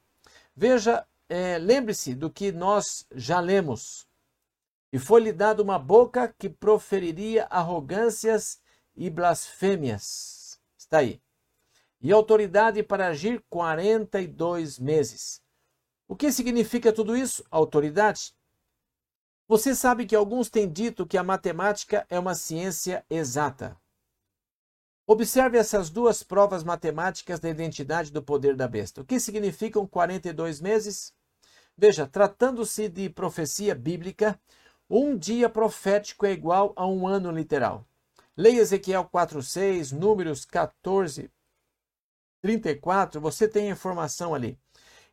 Veja, 0.54 1.08
é, 1.30 1.58
lembre-se 1.58 2.14
do 2.14 2.30
que 2.30 2.52
nós 2.52 3.08
já 3.16 3.40
lemos. 3.40 4.06
E 4.92 5.00
foi-lhe 5.00 5.32
dado 5.32 5.62
uma 5.62 5.80
boca 5.80 6.28
que 6.38 6.50
proferiria 6.50 7.46
arrogâncias 7.50 8.60
e 8.98 9.10
blasfêmias. 9.10 10.60
Está 10.78 10.98
aí. 10.98 11.22
E 12.02 12.12
autoridade 12.12 12.84
para 12.84 13.08
agir 13.08 13.42
42 13.50 14.78
meses. 14.78 15.42
O 16.06 16.18
que 16.18 16.34
significa 16.34 16.92
tudo 16.92 17.16
isso? 17.16 17.46
Autoridade. 17.50 18.34
Você 19.48 19.76
sabe 19.76 20.08
que 20.08 20.16
alguns 20.16 20.50
têm 20.50 20.68
dito 20.68 21.06
que 21.06 21.18
a 21.18 21.24
matemática 21.24 22.06
é 22.10 22.18
uma 22.18 22.34
ciência 22.34 23.06
exata. 23.08 23.78
Observe 25.06 25.56
essas 25.56 25.92
duas 25.92 26.24
provas 26.24 26.64
matemáticas 26.64 27.40
da 27.40 27.48
identidade 27.48 28.12
do 28.12 28.24
poder 28.24 28.56
da 28.56 28.68
besta. 28.68 29.02
O 29.02 29.06
que 29.06 29.20
significam 29.20 29.86
42 29.86 30.60
meses? 30.60 31.14
Veja, 31.78 32.08
tratando-se 32.08 32.90
de 32.90 33.08
profecia 33.08 33.76
bíblica, 33.76 34.40
um 34.90 35.16
dia 35.16 35.48
profético 35.48 36.26
é 36.26 36.32
igual 36.32 36.74
a 36.76 36.88
um 36.88 37.08
ano 37.08 37.30
literal. 37.30 37.86
Leia 38.36 38.62
Ezequiel 38.62 39.06
4:6, 39.06 39.92
Números 39.92 40.44
14, 40.44 41.30
34, 42.42 43.22
você 43.22 43.48
tem 43.48 43.70
a 43.70 43.74
informação 43.74 44.34
ali. 44.34 44.58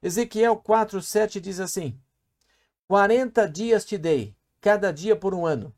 Ezequiel 0.02 0.56
4:7 0.56 1.38
diz 1.38 1.60
assim: 1.60 2.00
40 2.92 3.48
dias 3.48 3.86
te 3.86 3.96
dei, 3.96 4.36
cada 4.60 4.92
dia 4.92 5.16
por 5.16 5.32
um 5.32 5.46
ano. 5.46 5.74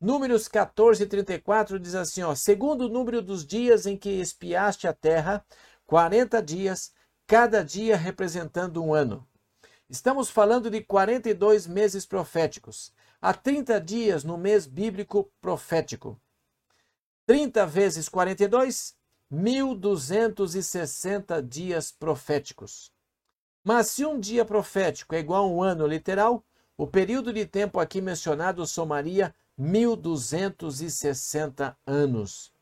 Números 0.00 0.46
14, 0.46 1.04
34 1.06 1.76
diz 1.76 1.96
assim: 1.96 2.22
ó, 2.22 2.36
segundo 2.36 2.82
o 2.82 2.88
número 2.88 3.20
dos 3.20 3.44
dias 3.44 3.84
em 3.84 3.96
que 3.96 4.08
espiaste 4.08 4.86
a 4.86 4.92
terra, 4.92 5.44
40 5.86 6.40
dias, 6.40 6.92
cada 7.26 7.64
dia 7.64 7.96
representando 7.96 8.80
um 8.80 8.94
ano. 8.94 9.26
Estamos 9.90 10.30
falando 10.30 10.70
de 10.70 10.80
42 10.80 11.66
meses 11.66 12.06
proféticos. 12.06 12.94
Há 13.20 13.34
30 13.34 13.80
dias 13.80 14.22
no 14.22 14.38
mês 14.38 14.64
bíblico 14.64 15.32
profético. 15.40 16.16
30 17.26 17.66
vezes 17.66 18.08
42, 18.08 18.96
1260 19.28 21.42
dias 21.42 21.90
proféticos. 21.90 22.92
Mas 23.64 23.88
se 23.88 24.04
um 24.04 24.20
dia 24.20 24.44
profético 24.44 25.16
é 25.16 25.18
igual 25.18 25.44
a 25.44 25.48
um 25.48 25.60
ano 25.60 25.88
literal, 25.88 26.44
o 26.76 26.86
período 26.86 27.32
de 27.32 27.46
tempo 27.46 27.80
aqui 27.80 28.00
mencionado 28.00 28.66
somaria 28.66 29.34
1260 29.56 31.76
anos. 31.86 32.52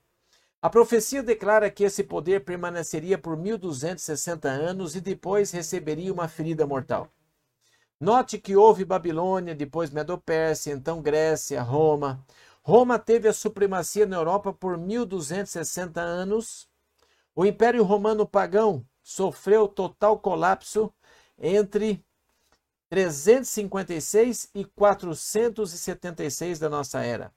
A 0.62 0.68
profecia 0.68 1.22
declara 1.22 1.70
que 1.70 1.84
esse 1.84 2.04
poder 2.04 2.44
permaneceria 2.44 3.16
por 3.16 3.34
1260 3.36 4.48
anos 4.48 4.94
e 4.94 5.00
depois 5.00 5.50
receberia 5.50 6.12
uma 6.12 6.28
ferida 6.28 6.66
mortal. 6.66 7.08
Note 7.98 8.38
que 8.38 8.56
houve 8.56 8.84
Babilônia, 8.84 9.54
depois 9.54 9.90
Medo-Pérsia, 9.90 10.72
então 10.72 11.00
Grécia, 11.00 11.62
Roma. 11.62 12.24
Roma 12.62 12.98
teve 12.98 13.28
a 13.28 13.32
supremacia 13.32 14.06
na 14.06 14.16
Europa 14.16 14.52
por 14.52 14.76
1260 14.76 16.00
anos. 16.00 16.68
O 17.34 17.46
Império 17.46 17.82
Romano 17.82 18.26
pagão 18.26 18.84
sofreu 19.02 19.66
total 19.66 20.18
colapso 20.18 20.92
entre 21.38 22.04
356 22.90 24.50
e 24.52 24.64
476 24.64 26.58
da 26.58 26.68
nossa 26.68 27.00
era. 27.00 27.32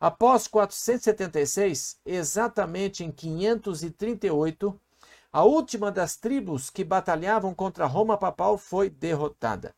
Após 0.00 0.46
476, 0.46 1.98
exatamente 2.06 3.04
em 3.04 3.10
538, 3.10 4.80
a 5.32 5.44
última 5.44 5.90
das 5.90 6.16
tribos 6.16 6.70
que 6.70 6.84
batalhavam 6.84 7.52
contra 7.52 7.84
Roma 7.84 8.16
papal 8.16 8.56
foi 8.56 8.88
derrotada. 8.88 9.74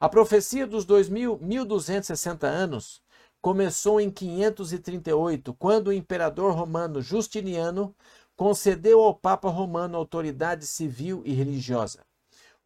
A 0.00 0.08
profecia 0.08 0.66
dos 0.66 0.84
2000, 0.86 1.38
1260 1.38 2.46
anos 2.46 3.02
começou 3.42 4.00
em 4.00 4.10
538, 4.10 5.52
quando 5.54 5.88
o 5.88 5.92
imperador 5.92 6.54
romano 6.54 7.02
Justiniano 7.02 7.94
concedeu 8.34 9.00
ao 9.00 9.14
Papa 9.14 9.48
Romano 9.48 9.96
autoridade 9.98 10.66
civil 10.66 11.22
e 11.24 11.32
religiosa. 11.32 12.00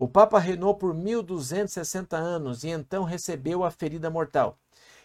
O 0.01 0.09
Papa 0.09 0.39
reinou 0.39 0.75
por 0.75 0.95
1260 0.95 2.17
anos 2.17 2.65
e 2.65 2.71
então 2.71 3.05
recebeu 3.05 3.63
a 3.63 3.71
ferida 3.71 4.09
mortal. 4.09 4.59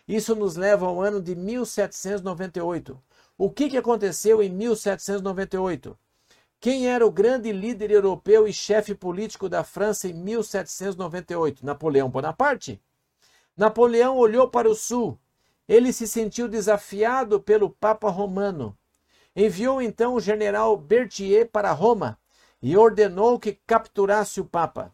Isso 0.08 0.34
nos 0.34 0.56
leva 0.56 0.86
ao 0.86 1.02
ano 1.02 1.22
de 1.22 1.36
1798. 1.36 2.98
O 3.38 3.50
que, 3.52 3.70
que 3.70 3.78
aconteceu 3.78 4.42
em 4.42 4.50
1798? 4.50 6.00
Quem 6.62 6.88
era 6.88 7.06
o 7.06 7.12
grande 7.12 7.52
líder 7.52 7.92
europeu 7.92 8.48
e 8.48 8.54
chefe 8.54 8.96
político 8.96 9.50
da 9.50 9.66
França 9.66 10.08
em 10.08 10.14
1798? 10.14 11.66
Napoleão 11.66 12.10
Bonaparte. 12.10 12.82
Napoleão 13.58 14.16
olhou 14.16 14.50
para 14.50 14.70
o 14.70 14.74
sul. 14.74 15.20
Ele 15.68 15.92
se 15.92 16.08
sentiu 16.08 16.48
desafiado 16.48 17.42
pelo 17.42 17.70
Papa 17.70 18.10
Romano. 18.10 18.74
Enviou 19.36 19.82
então 19.82 20.14
o 20.14 20.22
general 20.22 20.78
Berthier 20.78 21.50
para 21.52 21.74
Roma 21.74 22.18
e 22.66 22.76
ordenou 22.76 23.40
que 23.40 23.54
capturasse 23.68 24.42
o 24.42 24.46
Papa. 24.46 24.92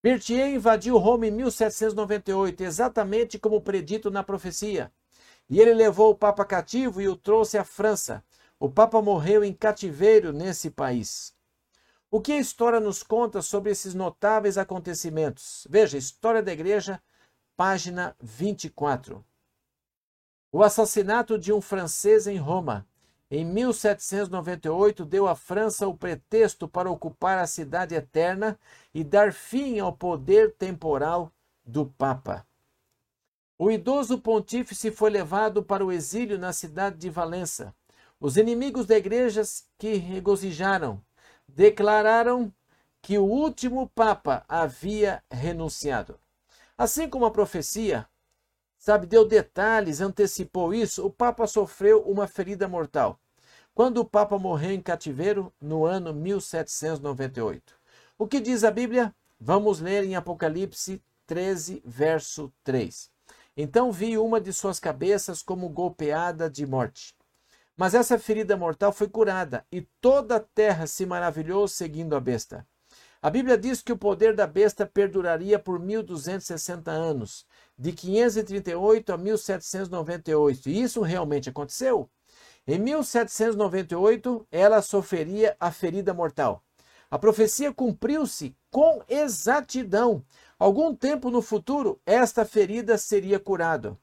Berthier 0.00 0.50
invadiu 0.54 0.96
Roma 0.96 1.26
em 1.26 1.30
1798, 1.32 2.62
exatamente 2.62 3.36
como 3.36 3.60
predito 3.60 4.12
na 4.12 4.22
profecia. 4.22 4.92
E 5.50 5.58
ele 5.58 5.74
levou 5.74 6.12
o 6.12 6.14
Papa 6.14 6.44
cativo 6.44 7.02
e 7.02 7.08
o 7.08 7.16
trouxe 7.16 7.58
à 7.58 7.64
França. 7.64 8.24
O 8.60 8.70
Papa 8.70 9.02
morreu 9.02 9.42
em 9.42 9.52
cativeiro 9.52 10.32
nesse 10.32 10.70
país. 10.70 11.34
O 12.12 12.20
que 12.20 12.30
a 12.30 12.38
história 12.38 12.78
nos 12.78 13.02
conta 13.02 13.42
sobre 13.42 13.72
esses 13.72 13.92
notáveis 13.92 14.56
acontecimentos? 14.56 15.66
Veja, 15.68 15.98
História 15.98 16.44
da 16.44 16.52
Igreja, 16.52 17.02
página 17.56 18.14
24. 18.20 19.24
O 20.52 20.62
assassinato 20.62 21.36
de 21.36 21.52
um 21.52 21.60
francês 21.60 22.28
em 22.28 22.36
Roma, 22.36 22.86
em 23.30 23.44
1798, 23.44 25.04
deu 25.04 25.28
à 25.28 25.34
França 25.34 25.86
o 25.86 25.96
pretexto 25.96 26.66
para 26.66 26.90
ocupar 26.90 27.38
a 27.38 27.46
cidade 27.46 27.94
eterna 27.94 28.58
e 28.94 29.04
dar 29.04 29.32
fim 29.32 29.78
ao 29.78 29.92
poder 29.92 30.54
temporal 30.54 31.30
do 31.64 31.84
Papa. 31.84 32.46
O 33.58 33.70
idoso 33.70 34.18
pontífice 34.18 34.90
foi 34.90 35.10
levado 35.10 35.62
para 35.62 35.84
o 35.84 35.92
exílio 35.92 36.38
na 36.38 36.52
cidade 36.52 36.96
de 36.96 37.10
Valença. 37.10 37.74
Os 38.18 38.36
inimigos 38.36 38.86
da 38.86 38.96
igreja 38.96 39.42
que 39.76 39.94
regozijaram 39.94 41.02
declararam 41.46 42.52
que 43.02 43.18
o 43.18 43.24
último 43.24 43.88
Papa 43.88 44.44
havia 44.48 45.22
renunciado. 45.30 46.18
Assim 46.76 47.08
como 47.08 47.26
a 47.26 47.30
profecia, 47.30 48.08
sabe, 48.88 49.06
deu 49.06 49.28
detalhes, 49.28 50.00
antecipou 50.00 50.72
isso, 50.72 51.04
o 51.04 51.10
Papa 51.10 51.46
sofreu 51.46 52.00
uma 52.04 52.26
ferida 52.26 52.66
mortal. 52.66 53.20
Quando 53.74 53.98
o 53.98 54.04
Papa 54.04 54.38
morreu 54.38 54.70
em 54.70 54.80
cativeiro, 54.80 55.52
no 55.60 55.84
ano 55.84 56.14
1798. 56.14 57.74
O 58.16 58.26
que 58.26 58.40
diz 58.40 58.64
a 58.64 58.70
Bíblia? 58.70 59.14
Vamos 59.38 59.78
ler 59.78 60.04
em 60.04 60.16
Apocalipse 60.16 61.02
13, 61.26 61.82
verso 61.84 62.50
3. 62.64 63.10
Então 63.54 63.92
vi 63.92 64.16
uma 64.16 64.40
de 64.40 64.54
suas 64.54 64.80
cabeças 64.80 65.42
como 65.42 65.68
golpeada 65.68 66.48
de 66.48 66.64
morte. 66.64 67.14
Mas 67.76 67.92
essa 67.94 68.18
ferida 68.18 68.56
mortal 68.56 68.90
foi 68.90 69.06
curada, 69.10 69.66
e 69.70 69.82
toda 70.00 70.36
a 70.36 70.40
terra 70.40 70.86
se 70.86 71.04
maravilhou 71.04 71.68
seguindo 71.68 72.16
a 72.16 72.20
besta. 72.20 72.66
A 73.20 73.30
Bíblia 73.30 73.58
diz 73.58 73.82
que 73.82 73.92
o 73.92 73.98
poder 73.98 74.36
da 74.36 74.46
besta 74.46 74.86
perduraria 74.86 75.58
por 75.58 75.80
1260 75.80 76.90
anos, 76.92 77.44
de 77.76 77.92
538 77.92 79.12
a 79.12 79.16
1798. 79.18 80.68
E 80.68 80.82
isso 80.82 81.02
realmente 81.02 81.48
aconteceu? 81.48 82.08
Em 82.64 82.78
1798, 82.78 84.46
ela 84.52 84.80
sofreria 84.80 85.56
a 85.58 85.72
ferida 85.72 86.14
mortal. 86.14 86.62
A 87.10 87.18
profecia 87.18 87.72
cumpriu-se 87.72 88.54
com 88.70 89.02
exatidão. 89.08 90.22
Algum 90.56 90.94
tempo 90.94 91.28
no 91.28 91.42
futuro, 91.42 92.00
esta 92.06 92.44
ferida 92.44 92.96
seria 92.96 93.40
curada. 93.40 93.98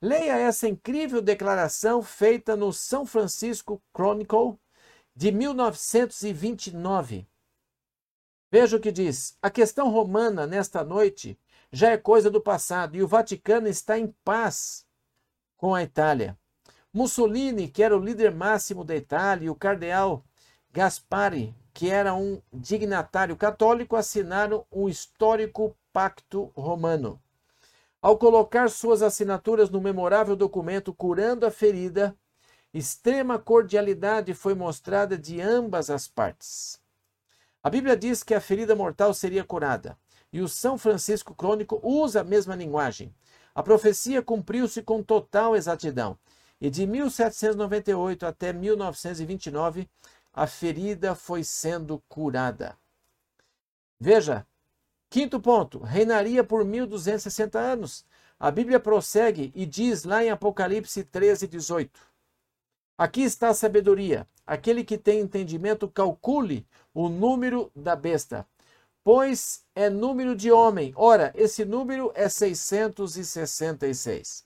Leia 0.00 0.38
essa 0.38 0.68
incrível 0.68 1.20
declaração 1.20 2.02
feita 2.02 2.54
no 2.54 2.72
São 2.72 3.04
Francisco 3.04 3.82
Chronicle 3.92 4.56
de 5.16 5.32
1929. 5.32 7.29
Veja 8.50 8.76
o 8.76 8.80
que 8.80 8.90
diz: 8.90 9.36
a 9.40 9.48
questão 9.48 9.90
romana 9.90 10.46
nesta 10.46 10.82
noite 10.82 11.38
já 11.70 11.90
é 11.90 11.96
coisa 11.96 12.30
do 12.30 12.40
passado 12.40 12.96
e 12.96 13.02
o 13.02 13.06
Vaticano 13.06 13.68
está 13.68 13.98
em 13.98 14.08
paz 14.24 14.84
com 15.56 15.74
a 15.74 15.82
Itália. 15.82 16.36
Mussolini, 16.92 17.68
que 17.68 17.82
era 17.82 17.96
o 17.96 18.02
líder 18.02 18.34
máximo 18.34 18.84
da 18.84 18.96
Itália, 18.96 19.46
e 19.46 19.50
o 19.50 19.54
cardeal 19.54 20.24
Gaspari, 20.72 21.54
que 21.72 21.88
era 21.88 22.12
um 22.14 22.42
dignatário 22.52 23.36
católico, 23.36 23.94
assinaram 23.94 24.66
um 24.72 24.88
histórico 24.88 25.76
pacto 25.92 26.50
romano. 26.56 27.20
Ao 28.02 28.18
colocar 28.18 28.68
suas 28.68 29.02
assinaturas 29.02 29.70
no 29.70 29.80
memorável 29.80 30.34
documento 30.34 30.92
curando 30.92 31.46
a 31.46 31.50
ferida, 31.50 32.16
extrema 32.74 33.38
cordialidade 33.38 34.34
foi 34.34 34.54
mostrada 34.54 35.16
de 35.16 35.40
ambas 35.40 35.90
as 35.90 36.08
partes. 36.08 36.79
A 37.62 37.68
Bíblia 37.68 37.96
diz 37.96 38.22
que 38.22 38.34
a 38.34 38.40
ferida 38.40 38.74
mortal 38.74 39.12
seria 39.12 39.44
curada, 39.44 39.98
e 40.32 40.40
o 40.40 40.48
São 40.48 40.78
Francisco 40.78 41.34
Crônico 41.34 41.78
usa 41.82 42.22
a 42.22 42.24
mesma 42.24 42.54
linguagem. 42.54 43.14
A 43.54 43.62
profecia 43.62 44.22
cumpriu-se 44.22 44.82
com 44.82 45.02
total 45.02 45.54
exatidão, 45.54 46.18
e 46.58 46.70
de 46.70 46.86
1798 46.86 48.24
até 48.24 48.52
1929, 48.52 49.88
a 50.32 50.46
ferida 50.46 51.14
foi 51.14 51.44
sendo 51.44 52.02
curada. 52.08 52.78
Veja, 53.98 54.46
quinto 55.10 55.38
ponto, 55.38 55.80
reinaria 55.80 56.42
por 56.42 56.64
1260 56.64 57.58
anos. 57.58 58.06
A 58.38 58.50
Bíblia 58.50 58.80
prossegue 58.80 59.52
e 59.54 59.66
diz 59.66 60.04
lá 60.04 60.24
em 60.24 60.30
Apocalipse 60.30 61.04
13, 61.04 61.46
18: 61.46 62.00
Aqui 63.00 63.22
está 63.22 63.48
a 63.48 63.54
sabedoria. 63.54 64.28
Aquele 64.46 64.84
que 64.84 64.98
tem 64.98 65.20
entendimento, 65.20 65.88
calcule 65.88 66.66
o 66.92 67.08
número 67.08 67.72
da 67.74 67.96
besta, 67.96 68.46
pois 69.02 69.64
é 69.74 69.88
número 69.88 70.36
de 70.36 70.52
homem. 70.52 70.92
Ora, 70.94 71.32
esse 71.34 71.64
número 71.64 72.12
é 72.14 72.28
666. 72.28 74.44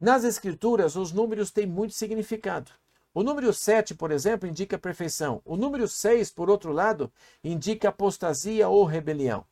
Nas 0.00 0.22
Escrituras, 0.22 0.94
os 0.94 1.10
números 1.10 1.50
têm 1.50 1.66
muito 1.66 1.92
significado. 1.92 2.70
O 3.12 3.24
número 3.24 3.52
7, 3.52 3.96
por 3.96 4.12
exemplo, 4.12 4.48
indica 4.48 4.78
perfeição. 4.78 5.42
O 5.44 5.56
número 5.56 5.88
6, 5.88 6.30
por 6.30 6.48
outro 6.48 6.72
lado, 6.72 7.12
indica 7.42 7.88
apostasia 7.88 8.68
ou 8.68 8.84
rebelião. 8.84 9.44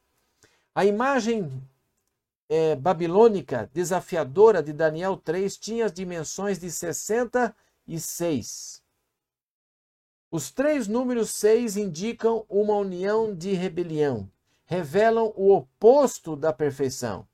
A 0.73 0.85
imagem 0.85 1.51
é, 2.49 2.77
babilônica 2.77 3.69
desafiadora 3.75 4.63
de 4.63 4.73
Daniel 4.73 5.17
3 5.17 5.57
tinha 5.57 5.87
as 5.87 5.93
dimensões 5.93 6.61
de 6.61 6.71
60 6.71 7.49
e 7.49 7.68
6. 7.97 8.83
Os 10.31 10.51
três 10.51 10.89
números 10.89 11.31
6 11.31 11.77
indicam 11.77 12.45
uma 12.49 12.75
união 12.75 13.33
de 13.33 13.53
rebelião, 13.53 14.29
revelam 14.65 15.33
o 15.37 15.55
oposto 15.55 16.35
da 16.35 16.53
perfeição. 16.53 17.25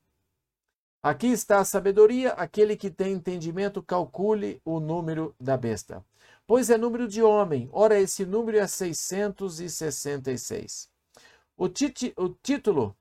Aqui 1.03 1.29
está 1.29 1.59
a 1.59 1.65
sabedoria, 1.65 2.35
aquele 2.35 2.77
que 2.77 2.91
tem 2.91 3.15
entendimento 3.15 3.83
calcule 3.83 4.61
o 4.65 4.79
número 4.79 5.35
da 5.41 5.57
besta. 5.57 6.05
Pois 6.47 6.71
é 6.71 6.79
número 6.79 7.09
de 7.09 7.21
homem, 7.23 7.69
ora 7.73 7.99
esse 7.99 8.25
número 8.25 8.59
é 8.59 8.67
666. 8.67 10.89
O, 11.57 11.65
o 11.65 12.29
título 12.43 12.97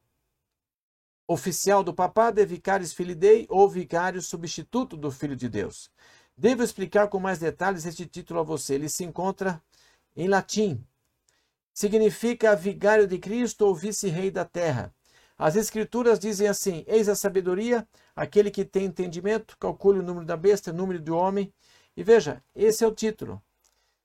oficial 1.27 1.83
do 1.83 1.93
papado 1.93 2.41
é 2.41 2.45
Vicarius 2.45 2.93
Filidei 2.93 3.45
ou 3.49 3.69
Vicário 3.69 4.21
Substituto 4.21 4.97
do 4.97 5.11
Filho 5.11 5.35
de 5.35 5.49
Deus. 5.49 5.91
Devo 6.35 6.63
explicar 6.63 7.07
com 7.07 7.19
mais 7.19 7.39
detalhes 7.39 7.85
este 7.85 8.05
título 8.05 8.39
a 8.39 8.43
você. 8.43 8.75
Ele 8.75 8.89
se 8.89 9.03
encontra 9.03 9.61
em 10.15 10.27
latim. 10.27 10.83
Significa 11.73 12.55
vigário 12.55 13.07
de 13.07 13.17
Cristo 13.17 13.65
ou 13.65 13.75
vice-rei 13.75 14.31
da 14.31 14.45
terra. 14.45 14.93
As 15.37 15.55
escrituras 15.55 16.19
dizem 16.19 16.47
assim: 16.47 16.83
Eis 16.87 17.09
a 17.09 17.15
sabedoria, 17.15 17.87
aquele 18.15 18.51
que 18.51 18.65
tem 18.65 18.85
entendimento, 18.85 19.57
calcule 19.57 19.99
o 19.99 20.03
número 20.03 20.25
da 20.25 20.37
besta, 20.37 20.71
o 20.71 20.73
número 20.73 20.99
do 20.99 21.15
homem. 21.15 21.53
E 21.95 22.03
veja, 22.03 22.43
esse 22.55 22.83
é 22.83 22.87
o 22.87 22.93
título. 22.93 23.41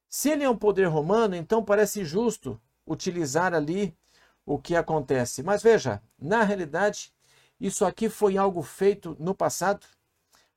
Se 0.08 0.30
ele 0.30 0.44
é 0.44 0.50
um 0.50 0.56
poder 0.56 0.86
romano, 0.86 1.34
então 1.34 1.64
parece 1.64 2.04
justo 2.04 2.60
utilizar 2.86 3.52
ali 3.54 3.94
o 4.44 4.58
que 4.58 4.74
acontece. 4.74 5.42
Mas 5.42 5.62
veja, 5.62 6.02
na 6.18 6.42
realidade, 6.42 7.12
isso 7.60 7.84
aqui 7.84 8.08
foi 8.08 8.38
algo 8.38 8.62
feito 8.62 9.16
no 9.18 9.34
passado 9.34 9.86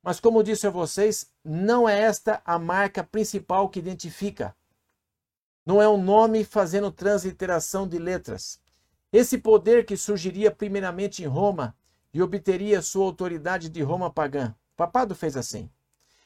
mas, 0.04 0.20
como 0.20 0.44
disse 0.44 0.66
a 0.66 0.72
vocês, 0.72 1.30
não 1.44 1.88
é 1.88 2.00
esta 2.00 2.42
a 2.44 2.58
marca 2.58 3.04
principal 3.04 3.70
que 3.70 3.80
identifica. 3.80 4.56
Não 5.66 5.82
é 5.82 5.88
um 5.88 6.02
nome 6.02 6.44
fazendo 6.44 6.92
transliteração 6.92 7.88
de 7.88 8.00
letras. 8.00 8.60
Esse 9.14 9.38
poder 9.38 9.86
que 9.86 9.96
surgiria 9.96 10.50
primeiramente 10.50 11.22
em 11.22 11.28
Roma 11.28 11.76
e 12.14 12.22
obteria 12.22 12.82
sua 12.82 13.06
autoridade 13.06 13.70
de 13.70 13.82
Roma 13.82 14.10
pagã. 14.10 14.56
Papado 14.76 15.14
fez 15.14 15.38
assim. 15.38 15.70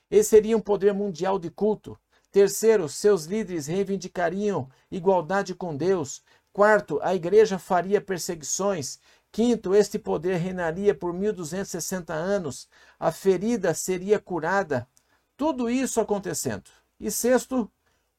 Esse 0.10 0.30
seria 0.30 0.56
um 0.56 0.62
poder 0.62 0.94
mundial 0.94 1.38
de 1.38 1.50
culto. 1.50 2.00
Terceiro, 2.32 2.88
seus 2.88 3.26
líderes 3.26 3.68
reivindicariam 3.68 4.70
igualdade 4.90 5.54
com 5.54 5.76
Deus. 5.76 6.24
Quarto, 6.54 7.00
a 7.02 7.14
igreja 7.14 7.60
faria 7.60 8.00
perseguições. 8.00 9.00
Quinto, 9.36 9.76
este 9.76 10.00
poder 10.00 10.38
reinaria 10.38 10.96
por 10.96 11.12
1260 11.12 12.14
anos. 12.14 12.70
A 12.98 13.12
ferida 13.12 13.74
seria 13.74 14.18
curada. 14.18 14.88
Tudo 15.36 15.70
isso 15.70 16.00
acontecendo. 16.00 16.64
E 16.98 17.12
sexto, 17.12 17.70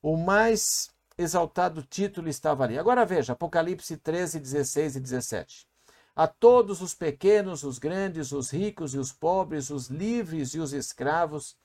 o 0.02 0.18
mais 0.18 0.90
exaltado 1.16 1.82
título 1.82 2.28
estava 2.28 2.64
ali. 2.64 2.78
Agora 2.78 3.06
veja, 3.06 3.32
Apocalipse 3.32 3.96
13, 3.96 4.38
16 4.38 4.96
e 4.96 5.00
17. 5.00 5.66
A 6.14 6.26
todos 6.26 6.82
os 6.82 6.92
pequenos, 6.92 7.64
os 7.64 7.78
grandes, 7.78 8.30
os 8.30 8.50
ricos 8.50 8.92
e 8.92 8.98
os 8.98 9.10
pobres, 9.10 9.70
os 9.70 9.86
livres 9.86 10.52
e 10.52 10.60
os 10.60 10.74
escravos, 10.74 11.56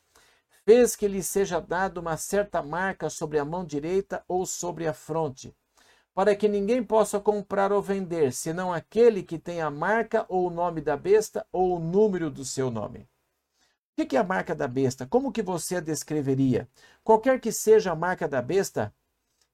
fez 0.63 0.95
que 0.95 1.09
lhe 1.09 1.21
seja 1.21 1.59
dado 1.59 1.97
uma 1.97 2.15
certa 2.15 2.63
marca 2.63 3.09
sobre 3.09 3.37
a 3.37 3.43
mão 3.43 3.65
direita 3.65 4.23
ou 4.29 4.45
sobre 4.45 4.87
a 4.87 4.93
fronte 4.93 5.53
para 6.13 6.35
que 6.35 6.47
ninguém 6.47 6.83
possa 6.83 7.19
comprar 7.19 7.71
ou 7.71 7.81
vender, 7.81 8.33
senão 8.33 8.73
aquele 8.73 9.23
que 9.23 9.39
tem 9.39 9.61
a 9.61 9.69
marca 9.71 10.25
ou 10.27 10.47
o 10.47 10.49
nome 10.49 10.81
da 10.81 10.97
besta 10.97 11.45
ou 11.51 11.77
o 11.77 11.79
número 11.79 12.29
do 12.29 12.43
seu 12.43 12.69
nome. 12.69 13.07
O 13.97 14.05
que 14.05 14.15
é 14.15 14.19
a 14.19 14.23
marca 14.23 14.55
da 14.55 14.67
besta? 14.67 15.05
Como 15.05 15.31
que 15.31 15.41
você 15.41 15.77
a 15.77 15.79
descreveria? 15.79 16.67
Qualquer 17.03 17.39
que 17.39 17.51
seja 17.51 17.91
a 17.91 17.95
marca 17.95 18.27
da 18.27 18.41
besta, 18.41 18.93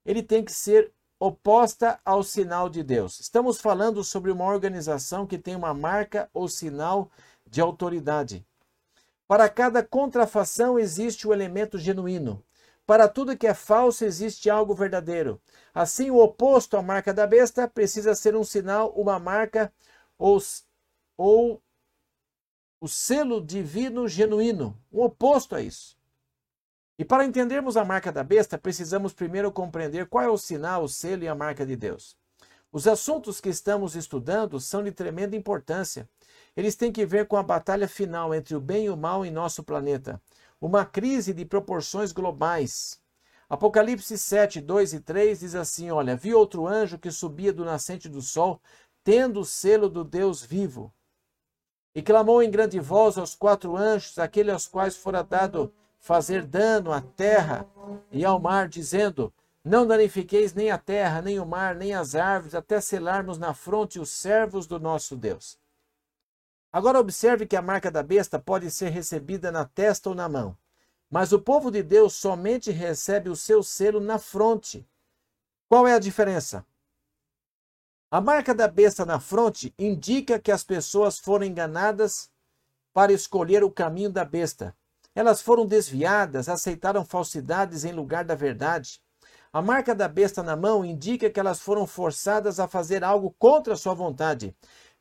ele 0.05 0.23
tem 0.23 0.43
que 0.43 0.51
ser 0.51 0.93
oposta 1.19 1.99
ao 2.05 2.23
sinal 2.23 2.69
de 2.69 2.83
Deus. 2.83 3.19
Estamos 3.19 3.59
falando 3.59 4.03
sobre 4.03 4.31
uma 4.31 4.45
organização 4.45 5.25
que 5.25 5.37
tem 5.37 5.55
uma 5.55 5.73
marca 5.73 6.29
ou 6.33 6.47
sinal 6.47 7.11
de 7.45 7.59
autoridade. 7.59 8.45
Para 9.27 9.49
cada 9.49 9.83
contrafação 9.83 10.79
existe 10.79 11.27
o 11.27 11.33
elemento 11.33 11.77
genuíno. 11.77 12.41
Para 12.87 13.09
tudo 13.09 13.35
que 13.35 13.45
é 13.45 13.53
falso 13.53 14.05
existe 14.05 14.49
algo 14.49 14.73
verdadeiro. 14.73 15.41
Assim, 15.73 16.09
o 16.09 16.19
oposto 16.19 16.77
à 16.77 16.81
marca 16.81 17.13
da 17.13 17.27
besta 17.27 17.67
precisa 17.67 18.15
ser 18.15 18.33
um 18.33 18.45
sinal, 18.45 18.93
uma 18.95 19.19
marca 19.19 19.73
ou, 20.17 20.41
ou 21.17 21.61
o 22.79 22.87
selo 22.87 23.45
divino 23.45 24.07
genuíno, 24.07 24.81
o 24.89 25.03
oposto 25.03 25.53
a 25.53 25.61
isso. 25.61 25.97
E 26.97 27.03
para 27.03 27.25
entendermos 27.25 27.75
a 27.75 27.83
marca 27.83 28.09
da 28.09 28.23
besta, 28.23 28.57
precisamos 28.57 29.11
primeiro 29.11 29.51
compreender 29.51 30.07
qual 30.07 30.23
é 30.23 30.29
o 30.29 30.37
sinal, 30.37 30.83
o 30.83 30.89
selo 30.89 31.25
e 31.25 31.27
a 31.27 31.35
marca 31.35 31.65
de 31.65 31.75
Deus. 31.75 32.15
Os 32.71 32.87
assuntos 32.87 33.41
que 33.41 33.49
estamos 33.49 33.97
estudando 33.97 34.61
são 34.61 34.81
de 34.81 34.93
tremenda 34.93 35.35
importância. 35.35 36.07
Eles 36.55 36.75
têm 36.75 36.93
que 36.93 37.05
ver 37.05 37.27
com 37.27 37.35
a 37.35 37.43
batalha 37.43 37.87
final 37.87 38.33
entre 38.33 38.55
o 38.55 38.61
bem 38.61 38.85
e 38.85 38.89
o 38.89 38.95
mal 38.95 39.25
em 39.25 39.31
nosso 39.31 39.61
planeta 39.61 40.21
uma 40.59 40.85
crise 40.85 41.33
de 41.33 41.45
proporções 41.45 42.11
globais. 42.11 42.99
Apocalipse 43.49 44.17
7, 44.17 44.59
2 44.59 44.93
e 44.93 44.99
3 44.99 45.39
diz 45.39 45.55
assim: 45.55 45.89
Olha, 45.91 46.15
vi 46.15 46.33
outro 46.33 46.67
anjo 46.67 46.97
que 46.97 47.11
subia 47.11 47.53
do 47.53 47.63
nascente 47.63 48.09
do 48.09 48.21
sol, 48.21 48.61
tendo 49.03 49.39
o 49.39 49.45
selo 49.45 49.87
do 49.87 50.03
Deus 50.03 50.43
vivo. 50.43 50.93
E 51.95 52.01
clamou 52.01 52.43
em 52.43 52.51
grande 52.51 52.79
voz 52.79 53.17
aos 53.17 53.33
quatro 53.33 53.77
anjos, 53.77 54.19
aqueles 54.19 54.53
aos 54.53 54.67
quais 54.67 54.97
fora 54.97 55.23
dado 55.23 55.73
fazer 55.99 56.45
dano 56.45 56.91
à 56.91 57.01
terra 57.01 57.65
e 58.11 58.25
ao 58.25 58.39
mar, 58.39 58.67
dizendo: 58.67 59.33
Não 59.63 59.87
danifiqueis 59.87 60.53
nem 60.53 60.69
a 60.69 60.77
terra, 60.77 61.21
nem 61.21 61.39
o 61.39 61.45
mar, 61.45 61.73
nem 61.75 61.93
as 61.93 62.15
árvores, 62.15 62.53
até 62.53 62.81
selarmos 62.81 63.37
na 63.37 63.53
fronte 63.53 63.99
os 63.99 64.09
servos 64.09 64.67
do 64.67 64.79
nosso 64.79 65.15
Deus. 65.15 65.57
Agora 66.71 66.99
observe 66.99 67.45
que 67.45 67.55
a 67.55 67.61
marca 67.61 67.89
da 67.89 68.03
besta 68.03 68.37
pode 68.37 68.69
ser 68.69 68.89
recebida 68.89 69.51
na 69.51 69.65
testa 69.65 70.09
ou 70.09 70.15
na 70.15 70.27
mão, 70.27 70.57
mas 71.09 71.31
o 71.31 71.39
povo 71.39 71.71
de 71.71 71.81
Deus 71.81 72.13
somente 72.13 72.71
recebe 72.71 73.29
o 73.29 73.35
seu 73.35 73.63
selo 73.63 73.99
na 73.99 74.19
fronte. 74.19 74.87
Qual 75.69 75.87
é 75.87 75.93
a 75.93 75.99
diferença? 75.99 76.65
A 78.11 78.21
marca 78.21 78.53
da 78.53 78.67
besta 78.67 79.05
na 79.05 79.19
fronte 79.19 79.73
indica 79.77 80.39
que 80.39 80.51
as 80.51 80.63
pessoas 80.63 81.19
foram 81.19 81.45
enganadas 81.45 82.29
para 82.93 83.13
escolher 83.13 83.63
o 83.63 83.71
caminho 83.71 84.09
da 84.09 84.25
besta. 84.25 84.75
Elas 85.13 85.41
foram 85.41 85.65
desviadas, 85.65 86.47
aceitaram 86.47 87.03
falsidades 87.03 87.83
em 87.83 87.91
lugar 87.91 88.23
da 88.23 88.35
verdade. 88.35 89.01
A 89.51 89.61
marca 89.61 89.95
da 89.95 90.07
besta 90.07 90.43
na 90.43 90.55
mão 90.55 90.85
indica 90.85 91.29
que 91.29 91.39
elas 91.39 91.59
foram 91.59 91.87
forçadas 91.87 92.59
a 92.59 92.67
fazer 92.67 93.03
algo 93.03 93.35
contra 93.39 93.75
sua 93.75 93.93
vontade 93.93 94.55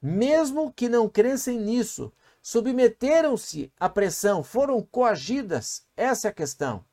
mesmo 0.06 0.72
que 0.72 0.88
não 0.88 1.08
crescem 1.08 1.58
nisso, 1.58 2.12
submeteram-se 2.40 3.72
à 3.78 3.88
pressão, 3.88 4.40
foram 4.40 4.80
coagidas. 4.80 5.84
Essa 5.96 6.28
é 6.28 6.30
a 6.30 6.34
questão. 6.34 6.84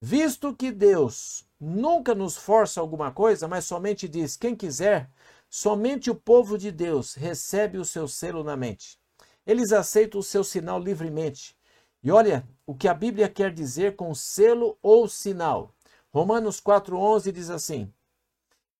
Visto 0.00 0.56
que 0.56 0.72
Deus 0.72 1.46
nunca 1.60 2.14
nos 2.14 2.38
força 2.38 2.80
alguma 2.80 3.12
coisa, 3.12 3.46
mas 3.46 3.66
somente 3.66 4.08
diz: 4.08 4.34
quem 4.34 4.56
quiser, 4.56 5.10
somente 5.50 6.10
o 6.10 6.14
povo 6.14 6.56
de 6.56 6.72
Deus 6.72 7.12
recebe 7.12 7.76
o 7.76 7.84
seu 7.84 8.08
selo 8.08 8.42
na 8.42 8.56
mente. 8.56 8.98
Eles 9.46 9.70
aceitam 9.70 10.18
o 10.18 10.24
seu 10.24 10.42
sinal 10.42 10.80
livremente. 10.80 11.54
E 12.02 12.10
olha 12.10 12.48
o 12.66 12.74
que 12.74 12.88
a 12.88 12.94
Bíblia 12.94 13.28
quer 13.28 13.52
dizer 13.52 13.94
com 13.94 14.14
selo 14.14 14.78
ou 14.80 15.06
sinal. 15.06 15.74
Romanos 16.10 16.62
4,11 16.62 17.30
diz 17.30 17.50
assim: 17.50 17.92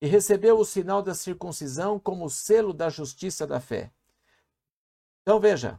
e 0.02 0.06
recebeu 0.08 0.58
o 0.58 0.64
sinal 0.64 1.00
da 1.00 1.14
circuncisão 1.14 1.96
como 1.96 2.28
selo 2.28 2.72
da 2.72 2.88
justiça 2.90 3.46
da 3.46 3.60
fé. 3.60 3.92
Então 5.22 5.38
veja, 5.38 5.78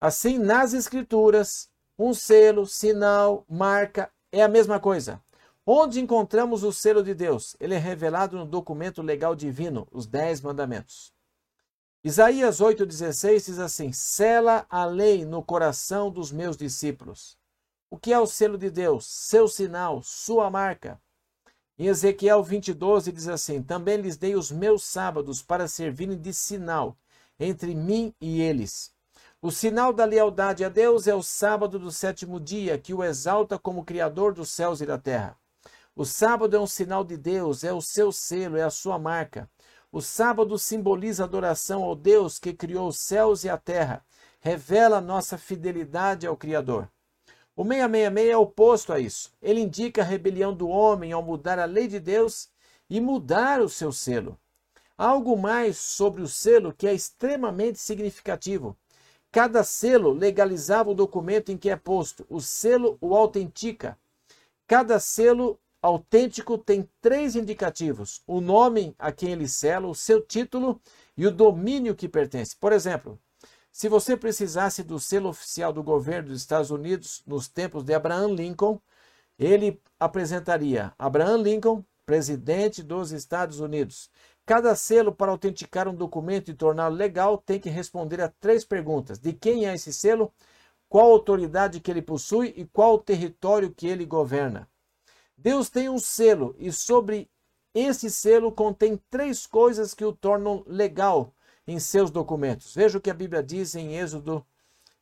assim 0.00 0.38
nas 0.38 0.72
Escrituras, 0.72 1.70
um 1.98 2.14
selo, 2.14 2.66
sinal, 2.66 3.44
marca 3.46 4.10
é 4.32 4.42
a 4.42 4.48
mesma 4.48 4.80
coisa. 4.80 5.22
Onde 5.66 6.00
encontramos 6.00 6.64
o 6.64 6.72
selo 6.72 7.02
de 7.02 7.12
Deus? 7.12 7.54
Ele 7.60 7.74
é 7.74 7.78
revelado 7.78 8.38
no 8.38 8.46
documento 8.46 9.02
legal 9.02 9.34
divino, 9.34 9.86
os 9.92 10.06
Dez 10.06 10.40
Mandamentos. 10.40 11.12
Isaías 12.02 12.62
8,16 12.62 13.44
diz 13.44 13.58
assim: 13.58 13.92
Sela 13.92 14.64
a 14.70 14.86
lei 14.86 15.26
no 15.26 15.42
coração 15.42 16.10
dos 16.10 16.32
meus 16.32 16.56
discípulos. 16.56 17.36
O 17.90 17.98
que 17.98 18.10
é 18.10 18.18
o 18.18 18.26
selo 18.26 18.56
de 18.56 18.70
Deus? 18.70 19.04
Seu 19.06 19.46
sinal, 19.46 20.02
sua 20.02 20.48
marca. 20.48 20.98
Em 21.82 21.86
Ezequiel 21.86 22.44
20, 22.44 22.74
12 22.74 23.10
diz 23.10 23.26
assim: 23.26 23.60
Também 23.60 23.96
lhes 23.96 24.16
dei 24.16 24.36
os 24.36 24.52
meus 24.52 24.84
sábados 24.84 25.42
para 25.42 25.66
servirem 25.66 26.16
de 26.16 26.32
sinal 26.32 26.96
entre 27.40 27.74
mim 27.74 28.14
e 28.20 28.40
eles. 28.40 28.92
O 29.40 29.50
sinal 29.50 29.92
da 29.92 30.04
lealdade 30.04 30.64
a 30.64 30.68
Deus 30.68 31.08
é 31.08 31.14
o 31.16 31.24
sábado 31.24 31.80
do 31.80 31.90
sétimo 31.90 32.38
dia, 32.38 32.78
que 32.78 32.94
o 32.94 33.02
exalta 33.02 33.58
como 33.58 33.84
Criador 33.84 34.32
dos 34.32 34.50
céus 34.50 34.80
e 34.80 34.86
da 34.86 34.96
terra. 34.96 35.36
O 35.96 36.04
sábado 36.04 36.54
é 36.54 36.60
um 36.60 36.68
sinal 36.68 37.02
de 37.02 37.16
Deus, 37.16 37.64
é 37.64 37.72
o 37.72 37.80
seu 37.80 38.12
selo, 38.12 38.56
é 38.56 38.62
a 38.62 38.70
sua 38.70 38.96
marca. 38.96 39.50
O 39.90 40.00
sábado 40.00 40.56
simboliza 40.60 41.24
adoração 41.24 41.82
ao 41.82 41.96
Deus 41.96 42.38
que 42.38 42.52
criou 42.52 42.86
os 42.86 43.00
céus 43.00 43.42
e 43.42 43.48
a 43.48 43.58
terra, 43.58 44.04
revela 44.38 45.00
nossa 45.00 45.36
fidelidade 45.36 46.28
ao 46.28 46.36
Criador. 46.36 46.88
O 47.54 47.64
666 47.64 48.30
é 48.30 48.36
oposto 48.36 48.92
a 48.92 48.98
isso. 48.98 49.32
Ele 49.42 49.60
indica 49.60 50.00
a 50.00 50.04
rebelião 50.04 50.54
do 50.54 50.68
homem 50.68 51.12
ao 51.12 51.22
mudar 51.22 51.58
a 51.58 51.66
lei 51.66 51.86
de 51.86 52.00
Deus 52.00 52.48
e 52.88 53.00
mudar 53.00 53.60
o 53.60 53.68
seu 53.68 53.92
selo. 53.92 54.38
Algo 54.96 55.36
mais 55.36 55.76
sobre 55.76 56.22
o 56.22 56.28
selo 56.28 56.72
que 56.72 56.86
é 56.86 56.94
extremamente 56.94 57.78
significativo. 57.78 58.76
Cada 59.30 59.64
selo 59.64 60.12
legalizava 60.12 60.90
o 60.90 60.94
documento 60.94 61.50
em 61.50 61.56
que 61.56 61.70
é 61.70 61.76
posto. 61.76 62.26
O 62.28 62.40
selo 62.40 62.96
o 63.00 63.14
autentica. 63.16 63.98
Cada 64.66 64.98
selo 64.98 65.58
autêntico 65.82 66.56
tem 66.56 66.88
três 67.00 67.34
indicativos: 67.34 68.22
o 68.26 68.40
nome 68.40 68.94
a 68.98 69.10
quem 69.10 69.32
ele 69.32 69.48
sela, 69.48 69.88
o 69.88 69.94
seu 69.94 70.20
título 70.20 70.80
e 71.16 71.26
o 71.26 71.30
domínio 71.30 71.94
que 71.94 72.08
pertence. 72.08 72.56
Por 72.56 72.72
exemplo, 72.72 73.18
se 73.72 73.88
você 73.88 74.18
precisasse 74.18 74.82
do 74.82 75.00
selo 75.00 75.30
oficial 75.30 75.72
do 75.72 75.82
governo 75.82 76.28
dos 76.28 76.42
Estados 76.42 76.70
Unidos 76.70 77.22
nos 77.26 77.48
tempos 77.48 77.82
de 77.82 77.94
Abraham 77.94 78.34
Lincoln, 78.34 78.78
ele 79.38 79.80
apresentaria 79.98 80.92
Abraham 80.98 81.38
Lincoln, 81.38 81.82
presidente 82.04 82.82
dos 82.82 83.12
Estados 83.12 83.60
Unidos. 83.60 84.10
Cada 84.44 84.76
selo 84.76 85.10
para 85.10 85.30
autenticar 85.30 85.88
um 85.88 85.94
documento 85.94 86.50
e 86.50 86.54
torná-lo 86.54 86.94
legal 86.94 87.38
tem 87.38 87.58
que 87.58 87.70
responder 87.70 88.20
a 88.20 88.28
três 88.28 88.62
perguntas: 88.62 89.18
de 89.18 89.32
quem 89.32 89.66
é 89.66 89.74
esse 89.74 89.90
selo, 89.90 90.30
qual 90.86 91.10
autoridade 91.10 91.80
que 91.80 91.90
ele 91.90 92.02
possui 92.02 92.52
e 92.54 92.66
qual 92.66 92.94
o 92.94 92.98
território 92.98 93.72
que 93.72 93.86
ele 93.86 94.04
governa. 94.04 94.68
Deus 95.34 95.70
tem 95.70 95.88
um 95.88 95.98
selo 95.98 96.54
e 96.58 96.70
sobre 96.70 97.30
esse 97.72 98.10
selo 98.10 98.52
contém 98.52 99.00
três 99.08 99.46
coisas 99.46 99.94
que 99.94 100.04
o 100.04 100.12
tornam 100.12 100.62
legal 100.66 101.34
em 101.66 101.78
seus 101.78 102.10
documentos. 102.10 102.74
Veja 102.74 102.98
o 102.98 103.00
que 103.00 103.10
a 103.10 103.14
Bíblia 103.14 103.42
diz 103.42 103.74
em 103.74 103.96
Êxodo 103.96 104.44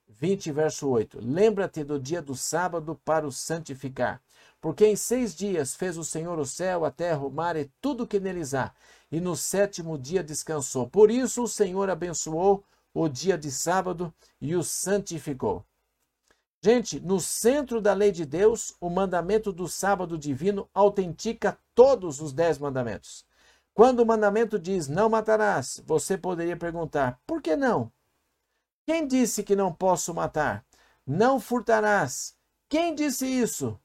20, 0.09 0.53
verso 0.53 0.89
8. 0.89 1.19
Lembra-te 1.23 1.85
do 1.85 1.99
dia 1.99 2.21
do 2.21 2.35
sábado 2.35 3.01
para 3.05 3.27
o 3.27 3.33
santificar. 3.33 4.21
Porque 4.61 4.87
em 4.87 4.95
seis 4.95 5.35
dias 5.35 5.75
fez 5.75 5.97
o 5.97 6.05
Senhor 6.05 6.39
o 6.39 6.45
céu, 6.45 6.85
a 6.85 6.91
terra, 6.91 7.21
o 7.21 7.31
mar 7.31 7.57
e 7.57 7.71
tudo 7.81 8.07
que 8.07 8.21
neles 8.21 8.53
há, 8.53 8.75
e 9.11 9.19
no 9.19 9.35
sétimo 9.35 9.97
dia 9.97 10.23
descansou. 10.23 10.87
Por 10.87 11.11
isso 11.11 11.43
o 11.43 11.49
Senhor 11.49 11.89
abençoou 11.89 12.63
o 12.93 13.09
dia 13.09 13.39
de 13.39 13.51
sábado 13.51 14.13
e 14.41 14.55
o 14.55 14.63
santificou. 14.63 15.65
Gente, 16.63 17.01
no 17.01 17.19
centro 17.19 17.81
da 17.81 17.95
lei 17.95 18.13
de 18.13 18.27
Deus, 18.27 18.75
o 18.79 18.91
mandamento 18.91 19.51
do 19.51 19.67
sábado 19.67 20.19
divino 20.19 20.69
autentica 20.75 21.59
todos 21.75 22.21
os 22.21 22.35
dez 22.35 22.59
mandamentos. 22.59 23.25
Quando 23.75 24.01
o 24.01 24.07
mandamento 24.07 24.59
diz 24.59 24.89
não 24.89 25.09
matarás, 25.09 25.83
você 25.87 26.19
poderia 26.19 26.57
perguntar: 26.57 27.21
por 27.27 27.41
que 27.41 27.57
não? 27.57 27.91
Quem 28.87 29.07
disse 29.07 29.43
que 29.43 29.55
não 29.55 29.73
posso 29.73 30.13
matar? 30.13 30.65
Não 31.07 31.39
furtarás. 31.39 32.37
Quem 32.69 32.95
disse 32.95 33.27
isso? 33.27 33.79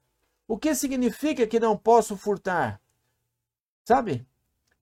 O 0.48 0.58
que 0.58 0.76
significa 0.76 1.48
que 1.48 1.60
não 1.60 1.78
posso 1.78 2.16
furtar? 2.16 2.82
Sabe? 3.84 4.28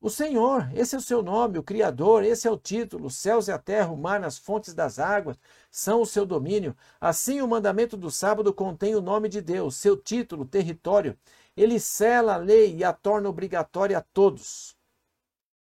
O 0.01 0.09
Senhor, 0.09 0.69
esse 0.75 0.95
é 0.95 0.97
o 0.97 1.01
seu 1.01 1.23
nome, 1.23 1.57
o 1.57 1.63
Criador, 1.63 2.25
esse 2.25 2.45
é 2.45 2.51
o 2.51 2.57
título. 2.57 3.07
Os 3.07 3.15
céus 3.15 3.47
e 3.47 3.53
a 3.53 3.57
terra, 3.57 3.89
o 3.89 3.97
mar, 3.97 4.21
as 4.21 4.37
fontes 4.37 4.73
das 4.73 4.99
águas 4.99 5.37
são 5.71 6.01
o 6.01 6.05
seu 6.05 6.25
domínio. 6.25 6.75
Assim, 6.99 7.41
o 7.41 7.47
mandamento 7.47 7.95
do 7.95 8.11
sábado 8.11 8.53
contém 8.53 8.95
o 8.95 9.01
nome 9.01 9.29
de 9.29 9.39
Deus, 9.41 9.77
seu 9.77 9.95
título, 9.95 10.43
território. 10.45 11.17
Ele 11.55 11.79
sela 11.79 12.33
a 12.33 12.37
lei 12.37 12.75
e 12.75 12.83
a 12.83 12.91
torna 12.91 13.29
obrigatória 13.29 13.97
a 13.97 14.01
todos. 14.01 14.75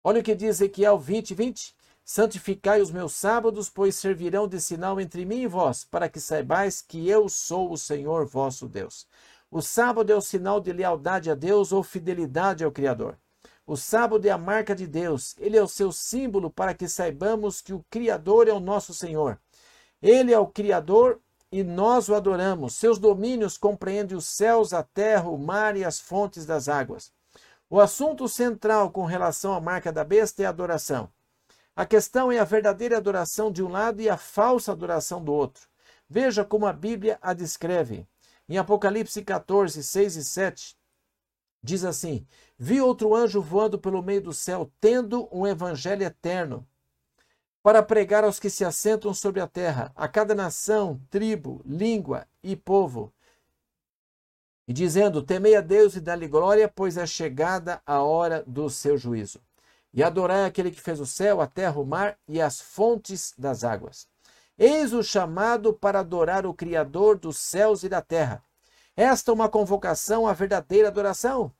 Olha 0.09 0.21
o 0.21 0.23
que 0.23 0.33
diz 0.33 0.59
Ezequiel 0.59 0.97
20, 0.97 1.35
20. 1.35 1.75
Santificai 2.03 2.81
os 2.81 2.89
meus 2.89 3.13
sábados, 3.13 3.69
pois 3.69 3.95
servirão 3.95 4.47
de 4.47 4.59
sinal 4.59 4.99
entre 4.99 5.23
mim 5.23 5.41
e 5.41 5.47
vós, 5.47 5.83
para 5.83 6.09
que 6.09 6.19
saibais 6.19 6.81
que 6.81 7.07
eu 7.07 7.29
sou 7.29 7.71
o 7.71 7.77
Senhor 7.77 8.25
vosso 8.25 8.67
Deus. 8.67 9.05
O 9.51 9.61
sábado 9.61 10.11
é 10.11 10.15
o 10.15 10.21
sinal 10.21 10.59
de 10.59 10.73
lealdade 10.73 11.29
a 11.29 11.35
Deus 11.35 11.71
ou 11.71 11.83
fidelidade 11.83 12.63
ao 12.63 12.71
Criador. 12.71 13.19
O 13.67 13.77
sábado 13.77 14.25
é 14.25 14.31
a 14.31 14.37
marca 14.39 14.75
de 14.75 14.87
Deus, 14.87 15.35
ele 15.37 15.55
é 15.55 15.61
o 15.61 15.67
seu 15.67 15.91
símbolo 15.91 16.49
para 16.49 16.73
que 16.73 16.87
saibamos 16.87 17.61
que 17.61 17.71
o 17.71 17.85
Criador 17.87 18.47
é 18.47 18.51
o 18.51 18.59
nosso 18.59 18.95
Senhor. 18.95 19.39
Ele 20.01 20.33
é 20.33 20.39
o 20.39 20.47
Criador 20.47 21.21
e 21.51 21.63
nós 21.63 22.09
o 22.09 22.15
adoramos. 22.15 22.73
Seus 22.73 22.97
domínios 22.97 23.59
compreendem 23.59 24.17
os 24.17 24.25
céus, 24.25 24.73
a 24.73 24.81
terra, 24.81 25.29
o 25.29 25.37
mar 25.37 25.77
e 25.77 25.85
as 25.85 25.99
fontes 25.99 26.47
das 26.47 26.67
águas. 26.67 27.11
O 27.71 27.79
assunto 27.79 28.27
central 28.27 28.89
com 28.89 29.05
relação 29.05 29.53
à 29.53 29.61
marca 29.61 29.91
da 29.91 30.03
besta 30.03 30.41
é 30.41 30.45
a 30.47 30.49
adoração. 30.49 31.07
A 31.75 31.85
questão 31.85 32.31
é 32.31 32.39
a 32.39 32.43
verdadeira 32.43 32.97
adoração 32.97 33.51
de 33.51 33.61
um 33.61 33.69
lado 33.69 34.01
e 34.01 34.09
a 34.09 34.17
falsa 34.17 34.71
adoração 34.71 35.23
do 35.23 35.31
outro. 35.31 35.69
Veja 36.09 36.43
como 36.43 36.65
a 36.65 36.73
Bíblia 36.73 37.19
a 37.21 37.31
descreve. 37.31 38.07
Em 38.49 38.57
Apocalipse 38.57 39.23
14, 39.23 39.83
6 39.83 40.15
e 40.15 40.23
7, 40.23 40.77
diz 41.61 41.83
assim: 41.85 42.25
Vi 42.57 42.81
outro 42.81 43.13
anjo 43.15 43.39
voando 43.39 43.77
pelo 43.77 44.01
meio 44.01 44.23
do 44.23 44.33
céu, 44.33 44.71
tendo 44.81 45.29
um 45.31 45.45
evangelho 45.45 46.03
eterno, 46.03 46.67
para 47.61 47.83
pregar 47.83 48.23
aos 48.23 48.39
que 48.39 48.49
se 48.49 48.65
assentam 48.65 49.13
sobre 49.13 49.41
a 49.41 49.47
terra, 49.47 49.91
a 49.95 50.07
cada 50.07 50.33
nação, 50.33 50.99
tribo, 51.11 51.61
língua 51.63 52.25
e 52.41 52.55
povo, 52.55 53.13
e 54.69 54.73
dizendo: 54.73 55.23
Temei 55.23 55.55
a 55.55 55.61
Deus 55.61 55.95
e 55.95 55.99
dá-lhe 55.99 56.27
glória, 56.27 56.71
pois 56.73 56.95
é 56.95 57.07
chegada 57.07 57.81
a 57.87 58.03
hora 58.03 58.43
do 58.45 58.69
seu 58.69 58.95
juízo. 58.99 59.41
E 59.91 60.03
adorai 60.03 60.45
aquele 60.45 60.69
que 60.69 60.79
fez 60.79 60.99
o 60.99 61.07
céu, 61.07 61.41
a 61.41 61.47
terra, 61.47 61.79
o 61.79 61.85
mar 61.85 62.19
e 62.27 62.39
as 62.39 62.61
fontes 62.61 63.33
das 63.35 63.63
águas. 63.63 64.07
Eis 64.55 64.93
o 64.93 65.01
chamado 65.01 65.73
para 65.73 66.01
adorar 66.01 66.45
o 66.45 66.53
Criador 66.53 67.17
dos 67.17 67.39
céus 67.39 67.81
e 67.81 67.89
da 67.89 67.99
terra. 67.99 68.43
Esta 68.95 69.31
é 69.31 69.33
uma 69.33 69.49
convocação 69.49 70.27
à 70.27 70.33
verdadeira 70.33 70.89
adoração. 70.89 71.51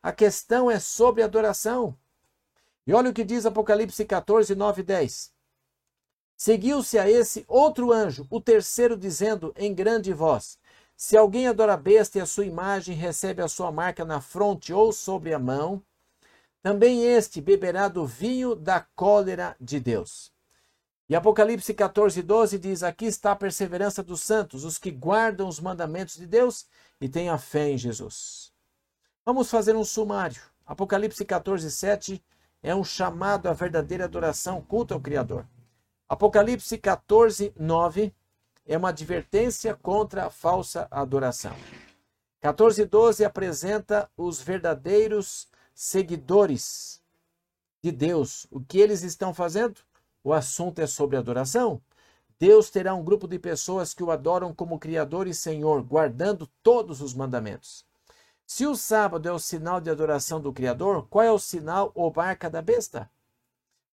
A 0.00 0.12
questão 0.12 0.70
é 0.70 0.78
sobre 0.78 1.24
adoração. 1.24 1.98
E 2.86 2.94
olha 2.94 3.10
o 3.10 3.12
que 3.12 3.24
diz 3.24 3.44
Apocalipse 3.44 4.04
14, 4.04 4.54
9 4.54 4.82
e 4.82 4.84
10. 4.84 5.32
Seguiu-se 6.36 6.96
a 6.96 7.10
esse 7.10 7.44
outro 7.48 7.92
anjo, 7.92 8.24
o 8.30 8.40
terceiro, 8.40 8.96
dizendo 8.96 9.52
em 9.56 9.74
grande 9.74 10.12
voz: 10.12 10.58
Se 11.04 11.16
alguém 11.16 11.48
adora 11.48 11.74
a 11.74 11.76
besta 11.76 12.18
e 12.18 12.20
a 12.20 12.26
sua 12.26 12.46
imagem, 12.46 12.94
recebe 12.94 13.42
a 13.42 13.48
sua 13.48 13.72
marca 13.72 14.04
na 14.04 14.20
fronte 14.20 14.72
ou 14.72 14.92
sobre 14.92 15.34
a 15.34 15.38
mão, 15.38 15.82
também 16.62 17.02
este 17.02 17.40
beberá 17.40 17.88
do 17.88 18.06
vinho 18.06 18.54
da 18.54 18.86
cólera 18.94 19.56
de 19.60 19.80
Deus. 19.80 20.32
E 21.08 21.16
Apocalipse 21.16 21.74
14, 21.74 22.22
12 22.22 22.56
diz: 22.56 22.84
Aqui 22.84 23.06
está 23.06 23.32
a 23.32 23.36
perseverança 23.36 24.00
dos 24.00 24.20
santos, 24.20 24.62
os 24.62 24.78
que 24.78 24.92
guardam 24.92 25.48
os 25.48 25.58
mandamentos 25.58 26.14
de 26.14 26.24
Deus 26.24 26.68
e 27.00 27.08
têm 27.08 27.28
a 27.28 27.36
fé 27.36 27.70
em 27.70 27.76
Jesus. 27.76 28.52
Vamos 29.26 29.50
fazer 29.50 29.74
um 29.74 29.84
sumário. 29.84 30.40
Apocalipse 30.64 31.24
14, 31.24 31.68
7 31.68 32.24
é 32.62 32.76
um 32.76 32.84
chamado 32.84 33.48
à 33.48 33.52
verdadeira 33.52 34.04
adoração, 34.04 34.62
culto 34.62 34.94
ao 34.94 35.00
Criador. 35.00 35.48
Apocalipse 36.08 36.78
14, 36.78 37.52
9 37.58 38.14
é 38.66 38.76
uma 38.76 38.90
advertência 38.90 39.74
contra 39.74 40.26
a 40.26 40.30
falsa 40.30 40.86
adoração. 40.90 41.54
14, 42.40 42.84
12 42.84 43.24
apresenta 43.24 44.10
os 44.16 44.40
verdadeiros 44.40 45.48
seguidores 45.74 47.00
de 47.82 47.90
Deus. 47.92 48.46
O 48.50 48.60
que 48.60 48.78
eles 48.78 49.02
estão 49.02 49.32
fazendo? 49.32 49.80
O 50.24 50.32
assunto 50.32 50.78
é 50.80 50.86
sobre 50.86 51.16
adoração. 51.16 51.80
Deus 52.38 52.70
terá 52.70 52.94
um 52.94 53.04
grupo 53.04 53.28
de 53.28 53.38
pessoas 53.38 53.94
que 53.94 54.02
o 54.02 54.10
adoram 54.10 54.52
como 54.52 54.78
Criador 54.78 55.28
e 55.28 55.34
Senhor, 55.34 55.82
guardando 55.82 56.48
todos 56.62 57.00
os 57.00 57.14
mandamentos. 57.14 57.84
Se 58.44 58.66
o 58.66 58.74
sábado 58.74 59.28
é 59.28 59.32
o 59.32 59.38
sinal 59.38 59.80
de 59.80 59.88
adoração 59.88 60.40
do 60.40 60.52
Criador, 60.52 61.06
qual 61.08 61.24
é 61.24 61.30
o 61.30 61.38
sinal 61.38 61.92
ou 61.94 62.12
marca 62.14 62.50
da 62.50 62.60
besta? 62.60 63.08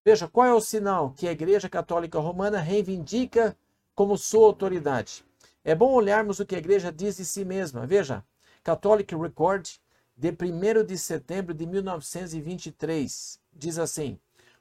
Veja, 0.04 0.28
qual 0.28 0.48
é 0.48 0.54
o 0.54 0.62
sinal 0.62 1.12
que 1.12 1.28
a 1.28 1.32
Igreja 1.32 1.70
Católica 1.70 2.20
Romana 2.20 2.60
reivindica 2.60 3.56
como 4.00 4.18
sua 4.18 4.46
autoridade? 4.46 5.26
É 5.62 5.76
bom 5.76 5.92
olharmos 5.92 6.40
o 6.40 6.46
que 6.46 6.56
a 6.56 6.58
igreja 6.58 6.90
diz 6.90 7.18
de 7.18 7.26
si 7.26 7.44
mesma. 7.44 7.86
Veja, 7.86 8.24
Catholic 8.64 9.14
Record, 9.14 9.68
de 10.16 10.30
1 10.30 10.86
de 10.86 10.98
setembro 10.98 11.54
de 11.54 11.66
1923, 11.66 13.38
diz 13.52 13.78
assim: 13.78 14.18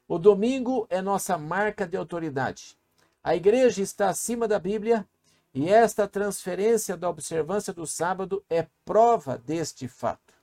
O 0.09 0.18
domingo 0.18 0.89
é 0.91 1.01
nossa 1.01 1.39
marca 1.39 1.86
de 1.86 1.97
autoridade. 1.97 2.76
A 3.22 3.36
igreja 3.36 3.80
está 3.80 4.09
acima 4.09 4.49
da 4.49 4.59
Bíblia 4.59 5.07
e 5.55 5.68
esta 5.68 6.09
transferência 6.09 6.97
da 6.97 7.09
observância 7.09 7.72
do 7.72 7.86
sábado 7.86 8.45
é 8.51 8.66
prova 8.84 9.39
deste 9.39 9.86
fato. 9.86 10.34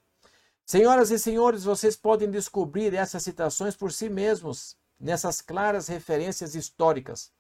Senhoras 0.66 1.12
e 1.12 1.20
senhores, 1.20 1.66
vocês 1.66 1.98
podem 1.98 2.32
descobrir 2.32 2.94
essas 2.94 3.24
citações 3.24 3.76
por 3.76 3.92
si 3.92 4.08
mesmos, 4.08 4.78
nessas 4.98 5.42
claras 5.42 5.90
referências 5.90 6.56
históricas. 6.56 7.35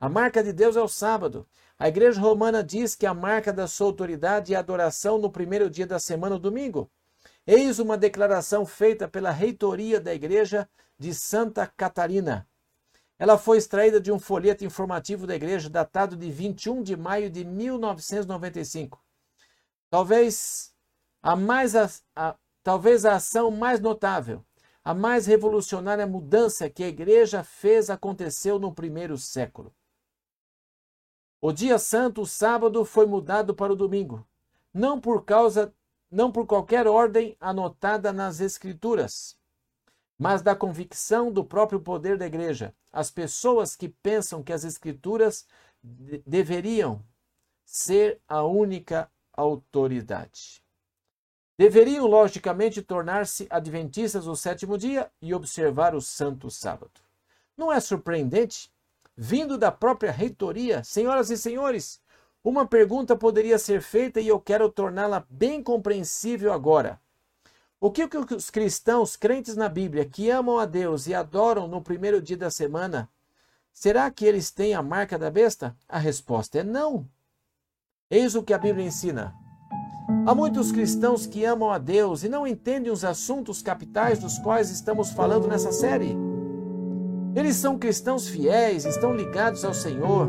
A 0.00 0.08
marca 0.08 0.42
de 0.42 0.52
Deus 0.52 0.76
é 0.76 0.80
o 0.80 0.88
sábado. 0.88 1.46
A 1.78 1.88
igreja 1.88 2.20
romana 2.20 2.62
diz 2.62 2.94
que 2.94 3.06
a 3.06 3.14
marca 3.14 3.52
da 3.52 3.66
sua 3.66 3.86
autoridade 3.86 4.52
é 4.52 4.56
a 4.56 4.60
adoração 4.60 5.18
no 5.18 5.30
primeiro 5.30 5.70
dia 5.70 5.86
da 5.86 5.98
semana, 5.98 6.36
o 6.36 6.38
domingo. 6.38 6.90
Eis 7.46 7.78
uma 7.78 7.96
declaração 7.96 8.64
feita 8.64 9.08
pela 9.08 9.30
reitoria 9.30 10.00
da 10.00 10.14
igreja 10.14 10.68
de 10.98 11.12
Santa 11.14 11.66
Catarina, 11.66 12.46
ela 13.18 13.38
foi 13.38 13.58
extraída 13.58 14.00
de 14.00 14.10
um 14.10 14.18
folheto 14.18 14.64
informativo 14.64 15.26
da 15.26 15.36
igreja 15.36 15.70
datado 15.70 16.16
de 16.16 16.30
21 16.30 16.82
de 16.82 16.96
maio 16.96 17.30
de 17.30 17.44
1995. 17.44 19.00
Talvez 19.88 20.74
a 21.22 21.36
mais 21.36 21.76
a, 21.76 21.88
a, 22.16 22.36
talvez 22.62 23.04
a 23.04 23.14
ação 23.14 23.50
mais 23.50 23.80
notável, 23.80 24.44
a 24.84 24.92
mais 24.92 25.26
revolucionária 25.26 26.06
mudança 26.06 26.68
que 26.68 26.82
a 26.82 26.88
igreja 26.88 27.44
fez 27.44 27.88
aconteceu 27.88 28.58
no 28.58 28.74
primeiro 28.74 29.16
século. 29.16 29.72
O 31.46 31.52
dia 31.52 31.78
santo, 31.78 32.22
o 32.22 32.26
sábado, 32.26 32.86
foi 32.86 33.04
mudado 33.04 33.54
para 33.54 33.70
o 33.70 33.76
domingo, 33.76 34.26
não 34.72 34.98
por 34.98 35.26
causa 35.26 35.74
não 36.10 36.32
por 36.32 36.46
qualquer 36.46 36.86
ordem 36.86 37.36
anotada 37.38 38.14
nas 38.14 38.40
escrituras, 38.40 39.36
mas 40.18 40.40
da 40.40 40.56
convicção 40.56 41.30
do 41.30 41.44
próprio 41.44 41.78
poder 41.78 42.16
da 42.16 42.24
igreja. 42.24 42.74
As 42.90 43.10
pessoas 43.10 43.76
que 43.76 43.90
pensam 43.90 44.42
que 44.42 44.54
as 44.54 44.64
escrituras 44.64 45.46
de 45.82 46.22
deveriam 46.26 47.04
ser 47.62 48.22
a 48.26 48.42
única 48.42 49.10
autoridade. 49.30 50.64
Deveriam, 51.58 52.06
logicamente, 52.06 52.80
tornar-se 52.80 53.46
adventistas 53.50 54.24
do 54.24 54.34
sétimo 54.34 54.78
dia 54.78 55.12
e 55.20 55.34
observar 55.34 55.94
o 55.94 56.00
santo 56.00 56.50
sábado. 56.50 57.02
Não 57.54 57.70
é 57.70 57.80
surpreendente? 57.80 58.72
Vindo 59.16 59.56
da 59.56 59.70
própria 59.70 60.10
reitoria, 60.10 60.82
senhoras 60.82 61.30
e 61.30 61.38
senhores, 61.38 62.00
uma 62.42 62.66
pergunta 62.66 63.16
poderia 63.16 63.58
ser 63.58 63.80
feita 63.80 64.20
e 64.20 64.28
eu 64.28 64.40
quero 64.40 64.68
torná-la 64.68 65.24
bem 65.30 65.62
compreensível 65.62 66.52
agora. 66.52 67.00
O 67.80 67.90
que, 67.90 68.08
os 68.34 68.50
cristãos 68.50 69.14
crentes 69.14 69.56
na 69.56 69.68
Bíblia 69.68 70.04
que 70.04 70.30
amam 70.30 70.58
a 70.58 70.64
Deus 70.64 71.06
e 71.06 71.14
adoram 71.14 71.68
no 71.68 71.80
primeiro 71.80 72.20
dia 72.20 72.36
da 72.36 72.50
semana, 72.50 73.08
será 73.72 74.10
que 74.10 74.24
eles 74.24 74.50
têm 74.50 74.74
a 74.74 74.82
marca 74.82 75.18
da 75.18 75.30
besta? 75.30 75.76
A 75.88 75.98
resposta 75.98 76.58
é 76.58 76.62
não. 76.62 77.08
Eis 78.10 78.34
o 78.34 78.42
que 78.42 78.54
a 78.54 78.58
Bíblia 78.58 78.86
ensina. 78.86 79.34
Há 80.26 80.34
muitos 80.34 80.72
cristãos 80.72 81.26
que 81.26 81.44
amam 81.44 81.70
a 81.70 81.78
Deus 81.78 82.24
e 82.24 82.28
não 82.28 82.46
entendem 82.46 82.92
os 82.92 83.04
assuntos 83.04 83.62
capitais 83.62 84.18
dos 84.18 84.38
quais 84.38 84.70
estamos 84.70 85.10
falando 85.10 85.46
nessa 85.46 85.72
série. 85.72 86.16
Eles 87.34 87.56
são 87.56 87.78
cristãos 87.78 88.28
fiéis, 88.28 88.84
estão 88.84 89.14
ligados 89.14 89.64
ao 89.64 89.74
Senhor. 89.74 90.28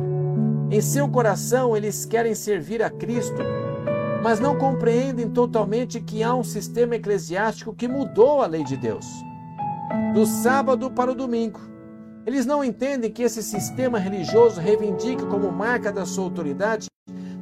Em 0.72 0.82
seu 0.82 1.08
coração, 1.08 1.76
eles 1.78 2.06
querem 2.06 2.34
servir 2.34 2.82
a 2.82 2.90
Cristo 2.90 3.42
mas 4.26 4.40
não 4.40 4.58
compreendem 4.58 5.30
totalmente 5.30 6.02
que 6.02 6.24
há 6.24 6.34
um 6.34 6.44
sistema 6.44 6.96
eclesiástico 6.96 7.76
que 7.76 7.88
mudou 7.88 8.42
a 8.42 8.48
lei 8.48 8.64
de 8.64 8.76
Deus. 8.76 9.06
do 10.16 10.26
sábado 10.26 10.90
para 10.90 11.12
o 11.12 11.16
domingo. 11.16 11.60
Eles 12.26 12.44
não 12.44 12.64
entendem 12.64 13.12
que 13.12 13.22
esse 13.22 13.44
sistema 13.44 14.00
religioso 14.00 14.60
reivindica 14.60 15.28
como 15.28 15.52
marca 15.52 15.92
da 15.92 16.06
sua 16.06 16.24
autoridade 16.24 16.88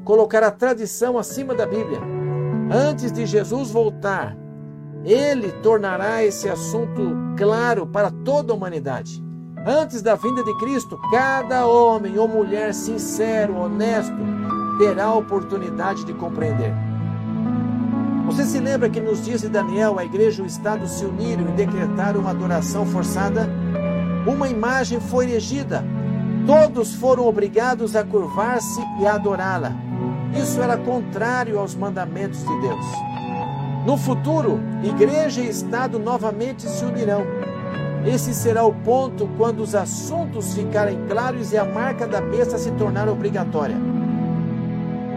colocar 0.04 0.44
a 0.44 0.52
tradição 0.52 1.18
acima 1.18 1.56
da 1.56 1.66
Bíblia. 1.66 2.02
Antes 2.70 3.14
de 3.14 3.26
Jesus 3.26 3.72
voltar, 3.72 4.36
ele 5.06 5.54
tornará 5.62 6.22
esse 6.22 6.50
assunto 6.50 7.16
claro 7.38 7.88
para 7.88 8.12
toda 8.12 8.52
a 8.52 8.56
humanidade. 8.56 9.24
Antes 9.66 10.02
da 10.02 10.16
vinda 10.16 10.44
de 10.44 10.54
Cristo, 10.58 11.00
cada 11.10 11.66
homem 11.66 12.18
ou 12.18 12.28
mulher 12.28 12.74
sincero, 12.74 13.56
honesto, 13.56 14.14
terá 14.78 15.06
a 15.06 15.16
oportunidade 15.16 16.04
de 16.04 16.14
compreender. 16.14 16.74
Você 18.26 18.44
se 18.44 18.60
lembra 18.60 18.90
que 18.90 19.00
nos 19.00 19.24
dias 19.24 19.40
de 19.40 19.48
Daniel 19.48 19.98
a 19.98 20.04
igreja 20.04 20.42
e 20.42 20.46
o 20.46 20.48
Estado 20.48 20.86
se 20.86 21.06
uniram 21.06 21.48
e 21.48 21.54
decretaram 21.54 22.20
uma 22.20 22.32
adoração 22.32 22.86
forçada? 22.86 23.50
Uma 24.28 24.50
imagem 24.50 25.00
foi 25.00 25.30
erigida. 25.30 25.82
Todos 26.46 26.96
foram 26.96 27.26
obrigados 27.26 27.96
a 27.96 28.04
curvar-se 28.04 28.82
e 29.00 29.08
a 29.08 29.14
adorá-la. 29.14 29.72
Isso 30.34 30.62
era 30.62 30.76
contrário 30.76 31.58
aos 31.58 31.74
mandamentos 31.74 32.40
de 32.40 32.62
Deus. 32.62 32.86
No 33.86 33.96
futuro, 33.98 34.60
igreja 34.84 35.40
e 35.40 35.48
Estado 35.48 36.00
novamente 36.00 36.64
se 36.64 36.84
unirão. 36.84 37.43
Esse 38.06 38.34
será 38.34 38.66
o 38.66 38.74
ponto 38.74 39.30
quando 39.38 39.62
os 39.62 39.74
assuntos 39.74 40.54
ficarem 40.54 41.08
claros 41.08 41.54
e 41.54 41.58
a 41.58 41.64
marca 41.64 42.06
da 42.06 42.20
besta 42.20 42.58
se 42.58 42.70
tornar 42.72 43.08
obrigatória. 43.08 43.78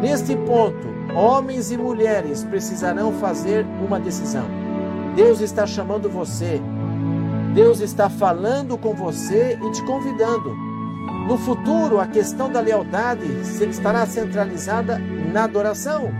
Neste 0.00 0.36
ponto, 0.36 0.86
homens 1.16 1.72
e 1.72 1.76
mulheres 1.76 2.44
precisarão 2.44 3.12
fazer 3.14 3.66
uma 3.84 3.98
decisão. 3.98 4.44
Deus 5.16 5.40
está 5.40 5.66
chamando 5.66 6.08
você. 6.08 6.60
Deus 7.54 7.80
está 7.80 8.08
falando 8.08 8.78
com 8.78 8.94
você 8.94 9.58
e 9.60 9.72
te 9.72 9.82
convidando. 9.82 10.54
No 11.26 11.36
futuro, 11.38 11.98
a 11.98 12.06
questão 12.06 12.52
da 12.52 12.60
lealdade 12.60 13.26
estará 13.68 14.06
centralizada 14.06 14.98
na 15.32 15.44
adoração. 15.44 16.12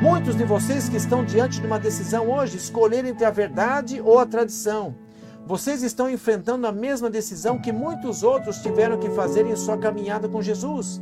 Muitos 0.00 0.36
de 0.36 0.44
vocês 0.44 0.88
que 0.88 0.96
estão 0.96 1.22
diante 1.22 1.60
de 1.60 1.66
uma 1.66 1.78
decisão 1.78 2.30
hoje, 2.30 2.56
escolher 2.56 3.04
entre 3.04 3.26
a 3.26 3.30
verdade 3.30 4.00
ou 4.00 4.18
a 4.18 4.24
tradição. 4.24 4.94
Vocês 5.48 5.82
estão 5.82 6.10
enfrentando 6.10 6.66
a 6.66 6.72
mesma 6.72 7.08
decisão 7.08 7.58
que 7.58 7.72
muitos 7.72 8.22
outros 8.22 8.58
tiveram 8.58 8.98
que 8.98 9.08
fazer 9.08 9.46
em 9.46 9.56
sua 9.56 9.78
caminhada 9.78 10.28
com 10.28 10.42
Jesus. 10.42 11.00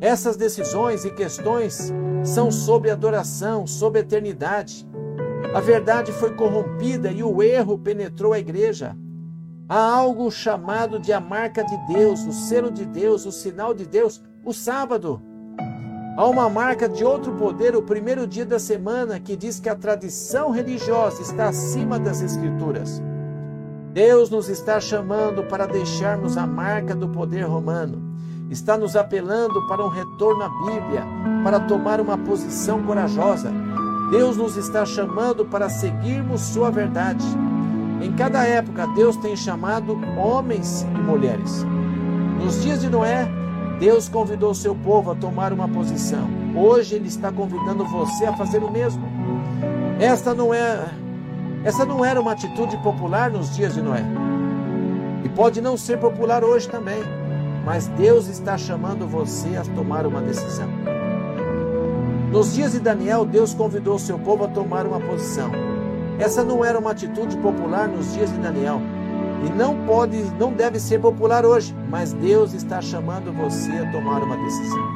Essas 0.00 0.36
decisões 0.36 1.04
e 1.04 1.12
questões 1.12 1.92
são 2.24 2.50
sobre 2.50 2.90
adoração, 2.90 3.68
sobre 3.68 4.00
eternidade. 4.00 4.84
A 5.54 5.60
verdade 5.60 6.10
foi 6.10 6.34
corrompida 6.34 7.12
e 7.12 7.22
o 7.22 7.40
erro 7.40 7.78
penetrou 7.78 8.32
a 8.32 8.40
igreja. 8.40 8.96
Há 9.68 9.80
algo 9.80 10.28
chamado 10.28 10.98
de 10.98 11.12
a 11.12 11.20
marca 11.20 11.62
de 11.62 11.76
Deus, 11.86 12.26
o 12.26 12.32
selo 12.32 12.72
de 12.72 12.84
Deus, 12.84 13.26
o 13.26 13.30
sinal 13.30 13.72
de 13.72 13.86
Deus, 13.86 14.20
o 14.44 14.52
sábado. 14.52 15.22
Há 16.16 16.26
uma 16.26 16.50
marca 16.50 16.88
de 16.88 17.04
outro 17.04 17.32
poder, 17.36 17.76
o 17.76 17.82
primeiro 17.82 18.26
dia 18.26 18.44
da 18.44 18.58
semana, 18.58 19.20
que 19.20 19.36
diz 19.36 19.60
que 19.60 19.68
a 19.68 19.76
tradição 19.76 20.50
religiosa 20.50 21.22
está 21.22 21.46
acima 21.46 21.96
das 21.96 22.20
Escrituras. 22.20 23.00
Deus 23.98 24.30
nos 24.30 24.48
está 24.48 24.78
chamando 24.78 25.42
para 25.42 25.66
deixarmos 25.66 26.36
a 26.36 26.46
marca 26.46 26.94
do 26.94 27.08
poder 27.08 27.42
romano 27.42 28.00
está 28.48 28.78
nos 28.78 28.94
apelando 28.94 29.66
para 29.66 29.84
um 29.84 29.88
retorno 29.88 30.40
à 30.40 30.48
Bíblia, 30.70 31.02
para 31.42 31.58
tomar 31.58 32.00
uma 32.00 32.16
posição 32.16 32.80
corajosa. 32.84 33.50
Deus 34.12 34.36
nos 34.36 34.56
está 34.56 34.86
chamando 34.86 35.44
para 35.44 35.68
seguirmos 35.68 36.42
Sua 36.42 36.70
verdade. 36.70 37.26
Em 38.00 38.12
cada 38.12 38.44
época, 38.44 38.86
Deus 38.94 39.16
tem 39.16 39.36
chamado 39.36 39.98
homens 40.16 40.82
e 40.82 40.98
mulheres. 41.00 41.66
Nos 42.40 42.62
dias 42.62 42.80
de 42.80 42.88
Noé, 42.88 43.28
Deus 43.80 44.08
convidou 44.08 44.54
seu 44.54 44.76
povo 44.76 45.10
a 45.10 45.16
tomar 45.16 45.52
uma 45.52 45.66
posição. 45.66 46.30
Hoje 46.54 46.94
Ele 46.94 47.08
está 47.08 47.32
convidando 47.32 47.84
você 47.84 48.26
a 48.26 48.36
fazer 48.36 48.62
o 48.62 48.70
mesmo. 48.70 49.02
Esta 49.98 50.32
não 50.32 50.54
é, 50.54 50.88
essa 51.64 51.84
não 51.84 52.04
era 52.04 52.20
uma 52.20 52.32
atitude 52.32 52.76
popular 52.78 53.30
nos 53.30 53.54
dias 53.54 53.74
de 53.74 53.82
Noé. 53.82 54.04
E 55.24 55.28
pode 55.28 55.60
não 55.60 55.76
ser 55.76 55.98
popular 55.98 56.44
hoje 56.44 56.68
também 56.68 57.02
mas 57.68 57.86
Deus 57.86 58.28
está 58.28 58.56
chamando 58.56 59.06
você 59.06 59.54
a 59.58 59.62
tomar 59.74 60.06
uma 60.06 60.22
decisão. 60.22 60.66
Nos 62.32 62.54
dias 62.54 62.72
de 62.72 62.80
Daniel, 62.80 63.26
Deus 63.26 63.52
convidou 63.52 63.98
seu 63.98 64.18
povo 64.18 64.44
a 64.44 64.48
tomar 64.48 64.86
uma 64.86 64.98
posição. 64.98 65.50
Essa 66.18 66.42
não 66.42 66.64
era 66.64 66.78
uma 66.78 66.92
atitude 66.92 67.36
popular 67.36 67.86
nos 67.86 68.14
dias 68.14 68.32
de 68.32 68.38
Daniel 68.38 68.80
e 69.46 69.50
não 69.50 69.84
pode, 69.84 70.16
não 70.38 70.50
deve 70.50 70.80
ser 70.80 70.98
popular 70.98 71.44
hoje, 71.44 71.76
mas 71.90 72.14
Deus 72.14 72.54
está 72.54 72.80
chamando 72.80 73.30
você 73.36 73.70
a 73.72 73.92
tomar 73.92 74.22
uma 74.22 74.36
decisão. 74.38 74.88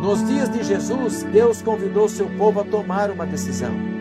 Nos 0.00 0.24
dias 0.28 0.48
de 0.48 0.62
Jesus, 0.62 1.24
Deus 1.24 1.60
convidou 1.60 2.08
seu 2.08 2.26
povo 2.38 2.60
a 2.60 2.64
tomar 2.64 3.10
uma 3.10 3.26
decisão. 3.26 3.93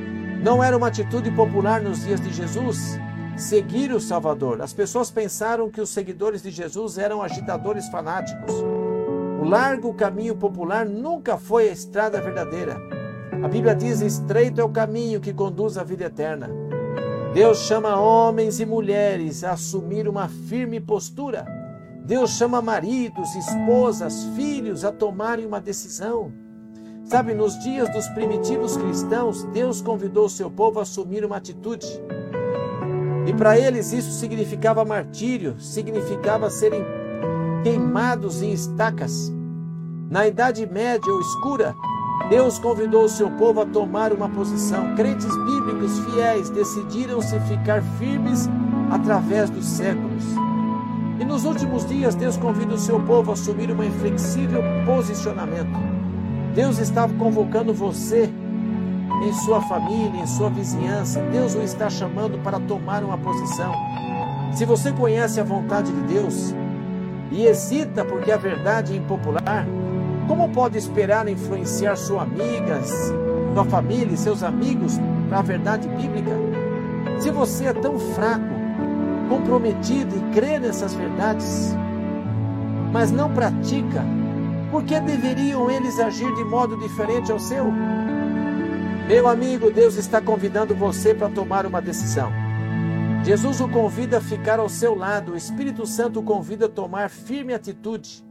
Não 0.43 0.61
era 0.61 0.75
uma 0.75 0.87
atitude 0.87 1.31
popular 1.31 1.81
nos 1.81 2.03
dias 2.03 2.19
de 2.19 2.33
Jesus, 2.33 2.99
seguir 3.37 3.93
o 3.93 3.99
Salvador. 3.99 4.61
As 4.61 4.73
pessoas 4.73 5.09
pensaram 5.09 5.71
que 5.71 5.79
os 5.79 5.89
seguidores 5.89 6.43
de 6.43 6.51
Jesus 6.51 6.97
eram 6.97 7.21
agitadores 7.21 7.87
fanáticos. 7.87 8.53
O 9.41 9.45
largo 9.45 9.93
caminho 9.93 10.35
popular 10.35 10.85
nunca 10.85 11.37
foi 11.37 11.69
a 11.69 11.71
estrada 11.71 12.19
verdadeira. 12.19 12.75
A 13.41 13.47
Bíblia 13.47 13.73
diz: 13.73 14.01
estreito 14.01 14.59
é 14.59 14.63
o 14.65 14.69
caminho 14.69 15.21
que 15.21 15.33
conduz 15.33 15.77
à 15.77 15.83
vida 15.85 16.03
eterna. 16.03 16.49
Deus 17.33 17.59
chama 17.59 17.97
homens 17.97 18.59
e 18.59 18.65
mulheres 18.65 19.45
a 19.45 19.51
assumir 19.51 20.09
uma 20.09 20.27
firme 20.27 20.81
postura. 20.81 21.45
Deus 22.03 22.31
chama 22.31 22.61
maridos, 22.61 23.33
esposas, 23.33 24.25
filhos 24.35 24.83
a 24.83 24.91
tomarem 24.91 25.45
uma 25.45 25.61
decisão. 25.61 26.42
Sabe, 27.05 27.33
nos 27.33 27.59
dias 27.59 27.89
dos 27.89 28.07
primitivos 28.09 28.77
cristãos, 28.77 29.43
Deus 29.45 29.81
convidou 29.81 30.25
o 30.25 30.29
seu 30.29 30.49
povo 30.49 30.79
a 30.79 30.83
assumir 30.83 31.23
uma 31.25 31.37
atitude. 31.37 31.87
E 33.27 33.33
para 33.33 33.57
eles 33.59 33.91
isso 33.91 34.11
significava 34.11 34.85
martírio, 34.85 35.59
significava 35.59 36.49
serem 36.49 36.83
queimados 37.63 38.41
em 38.41 38.51
estacas. 38.51 39.31
Na 40.09 40.27
Idade 40.27 40.65
Média 40.65 41.11
ou 41.11 41.19
Escura, 41.19 41.75
Deus 42.29 42.57
convidou 42.57 43.05
o 43.05 43.09
seu 43.09 43.29
povo 43.31 43.61
a 43.61 43.65
tomar 43.65 44.13
uma 44.13 44.29
posição. 44.29 44.95
Crentes 44.95 45.35
bíblicos 45.45 45.99
fiéis 45.99 46.49
decidiram-se 46.49 47.39
ficar 47.41 47.83
firmes 47.99 48.49
através 48.91 49.49
dos 49.49 49.65
séculos. 49.65 50.23
E 51.19 51.25
nos 51.25 51.45
últimos 51.45 51.85
dias, 51.85 52.15
Deus 52.15 52.37
convida 52.37 52.73
o 52.73 52.79
seu 52.79 52.99
povo 53.01 53.31
a 53.31 53.33
assumir 53.33 53.71
um 53.71 53.83
inflexível 53.83 54.61
posicionamento. 54.85 56.02
Deus 56.53 56.77
estava 56.77 57.13
convocando 57.15 57.73
você 57.73 58.29
em 59.23 59.33
sua 59.33 59.61
família, 59.61 60.21
em 60.21 60.27
sua 60.27 60.49
vizinhança. 60.49 61.21
Deus 61.31 61.55
o 61.55 61.61
está 61.61 61.89
chamando 61.89 62.37
para 62.43 62.59
tomar 62.59 63.03
uma 63.03 63.17
posição. 63.17 63.73
Se 64.51 64.65
você 64.65 64.91
conhece 64.91 65.39
a 65.39 65.43
vontade 65.43 65.91
de 65.91 66.01
Deus 66.13 66.53
e 67.31 67.45
hesita 67.45 68.05
porque 68.05 68.31
a 68.31 68.37
verdade 68.37 68.93
é 68.93 68.97
impopular, 68.97 69.65
como 70.27 70.49
pode 70.49 70.77
esperar 70.77 71.27
influenciar 71.27 71.95
sua 71.95 72.21
amiga, 72.21 72.81
sua 72.83 73.65
família 73.65 74.13
e 74.13 74.17
seus 74.17 74.43
amigos 74.43 74.99
para 75.29 75.39
a 75.39 75.41
verdade 75.41 75.87
bíblica? 75.87 76.31
Se 77.19 77.31
você 77.31 77.65
é 77.65 77.73
tão 77.73 77.97
fraco, 77.97 78.53
comprometido 79.27 80.15
e 80.15 80.33
crê 80.33 80.59
nessas 80.59 80.93
verdades, 80.93 81.75
mas 82.91 83.11
não 83.11 83.31
pratica, 83.33 84.03
por 84.73 84.83
que 84.83 84.99
deveriam 84.99 85.69
eles 85.69 85.99
agir 85.99 86.33
de 86.33 86.43
modo 86.43 86.75
diferente 86.75 87.31
ao 87.31 87.37
seu? 87.37 87.65
Meu 89.07 89.27
amigo, 89.27 89.69
Deus 89.69 89.97
está 89.97 90.19
convidando 90.19 90.73
você 90.73 91.13
para 91.13 91.29
tomar 91.29 91.67
uma 91.67 91.79
decisão. 91.79 92.31
Jesus 93.23 93.61
o 93.61 93.69
convida 93.69 94.17
a 94.17 94.21
ficar 94.21 94.57
ao 94.57 94.67
seu 94.67 94.95
lado, 94.95 95.33
o 95.33 95.37
Espírito 95.37 95.85
Santo 95.85 96.21
o 96.21 96.23
convida 96.23 96.65
a 96.65 96.69
tomar 96.69 97.11
firme 97.11 97.53
atitude. 97.53 98.25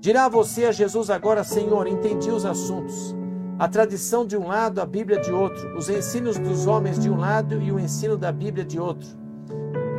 Dirá 0.00 0.28
você 0.28 0.66
a 0.66 0.72
Jesus 0.72 1.08
agora, 1.08 1.42
Senhor, 1.42 1.86
entendi 1.86 2.30
os 2.30 2.44
assuntos. 2.44 3.16
A 3.58 3.66
tradição 3.66 4.26
de 4.26 4.36
um 4.36 4.48
lado, 4.48 4.82
a 4.82 4.84
Bíblia 4.84 5.18
de 5.18 5.32
outro, 5.32 5.78
os 5.78 5.88
ensinos 5.88 6.38
dos 6.38 6.66
homens 6.66 6.98
de 6.98 7.08
um 7.08 7.16
lado 7.16 7.62
e 7.62 7.72
o 7.72 7.80
ensino 7.80 8.18
da 8.18 8.30
Bíblia 8.30 8.66
de 8.66 8.78
outro. 8.78 9.08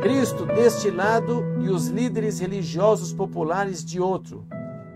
Cristo 0.00 0.46
deste 0.46 0.92
lado 0.92 1.44
e 1.58 1.68
os 1.68 1.88
líderes 1.88 2.38
religiosos 2.38 3.12
populares 3.12 3.84
de 3.84 4.00
outro. 4.00 4.46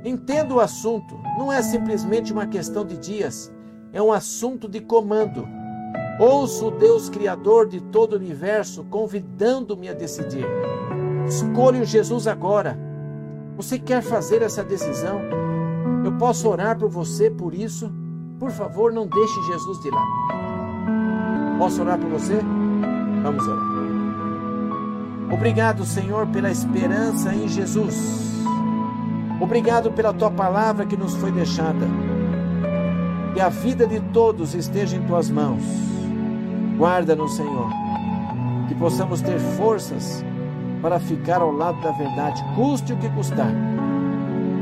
Entenda 0.04 0.54
o 0.54 0.60
assunto, 0.60 1.18
não 1.38 1.52
é 1.52 1.62
simplesmente 1.62 2.32
uma 2.32 2.46
questão 2.46 2.84
de 2.84 2.96
dias 2.96 3.52
é 3.92 4.00
um 4.00 4.12
assunto 4.12 4.68
de 4.68 4.80
comando. 4.80 5.46
Ouço 6.18 6.68
o 6.68 6.70
Deus 6.70 7.08
Criador 7.08 7.66
de 7.66 7.80
todo 7.80 8.12
o 8.12 8.16
universo 8.16 8.84
convidando-me 8.84 9.88
a 9.88 9.94
decidir. 9.94 10.46
Escolho 11.26 11.84
Jesus 11.84 12.26
agora. 12.26 12.78
Você 13.56 13.78
quer 13.78 14.02
fazer 14.02 14.42
essa 14.42 14.62
decisão? 14.62 15.20
Eu 16.04 16.12
posso 16.18 16.48
orar 16.48 16.78
por 16.78 16.88
você 16.88 17.30
por 17.30 17.54
isso? 17.54 17.92
Por 18.38 18.50
favor, 18.50 18.92
não 18.92 19.06
deixe 19.06 19.42
Jesus 19.42 19.80
de 19.80 19.90
lado. 19.90 21.58
Posso 21.58 21.82
orar 21.82 21.98
por 21.98 22.08
você? 22.08 22.40
Vamos 23.22 23.46
orar. 23.46 23.70
Obrigado, 25.32 25.84
Senhor, 25.84 26.26
pela 26.28 26.50
esperança 26.50 27.34
em 27.34 27.48
Jesus. 27.48 28.30
Obrigado 29.40 29.90
pela 29.90 30.12
tua 30.12 30.30
palavra 30.30 30.84
que 30.84 30.96
nos 30.96 31.14
foi 31.14 31.32
deixada. 31.32 31.86
Que 33.32 33.40
a 33.40 33.48
vida 33.48 33.86
de 33.86 33.98
todos 34.12 34.54
esteja 34.54 34.96
em 34.96 35.06
tuas 35.06 35.30
mãos. 35.30 35.62
Guarda-nos, 36.76 37.36
Senhor. 37.36 37.70
Que 38.68 38.74
possamos 38.74 39.22
ter 39.22 39.38
forças 39.56 40.22
para 40.82 41.00
ficar 41.00 41.40
ao 41.40 41.52
lado 41.52 41.80
da 41.80 41.90
verdade, 41.92 42.42
custe 42.54 42.92
o 42.92 42.98
que 42.98 43.08
custar. 43.10 43.52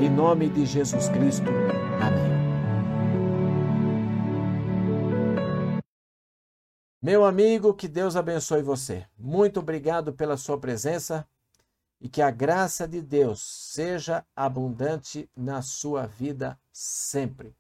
Em 0.01 0.09
nome 0.09 0.49
de 0.49 0.65
Jesus 0.65 1.09
Cristo. 1.09 1.51
Amém. 2.01 2.39
Meu 7.03 7.25
amigo, 7.25 7.75
que 7.75 7.89
Deus 7.89 8.17
abençoe 8.17 8.63
você. 8.63 9.05
Muito 9.19 9.61
obrigado 9.61 10.13
pela 10.13 10.37
sua 10.37 10.59
presença 10.59 11.27
e 12.01 12.09
que 12.09 12.23
a 12.23 12.31
graça 12.31 12.87
de 12.87 13.03
Deus 13.03 13.43
seja 13.43 14.25
abundante 14.35 15.29
na 15.37 15.63
sua 15.63 16.07
vida 16.07 16.59
sempre. 16.73 17.58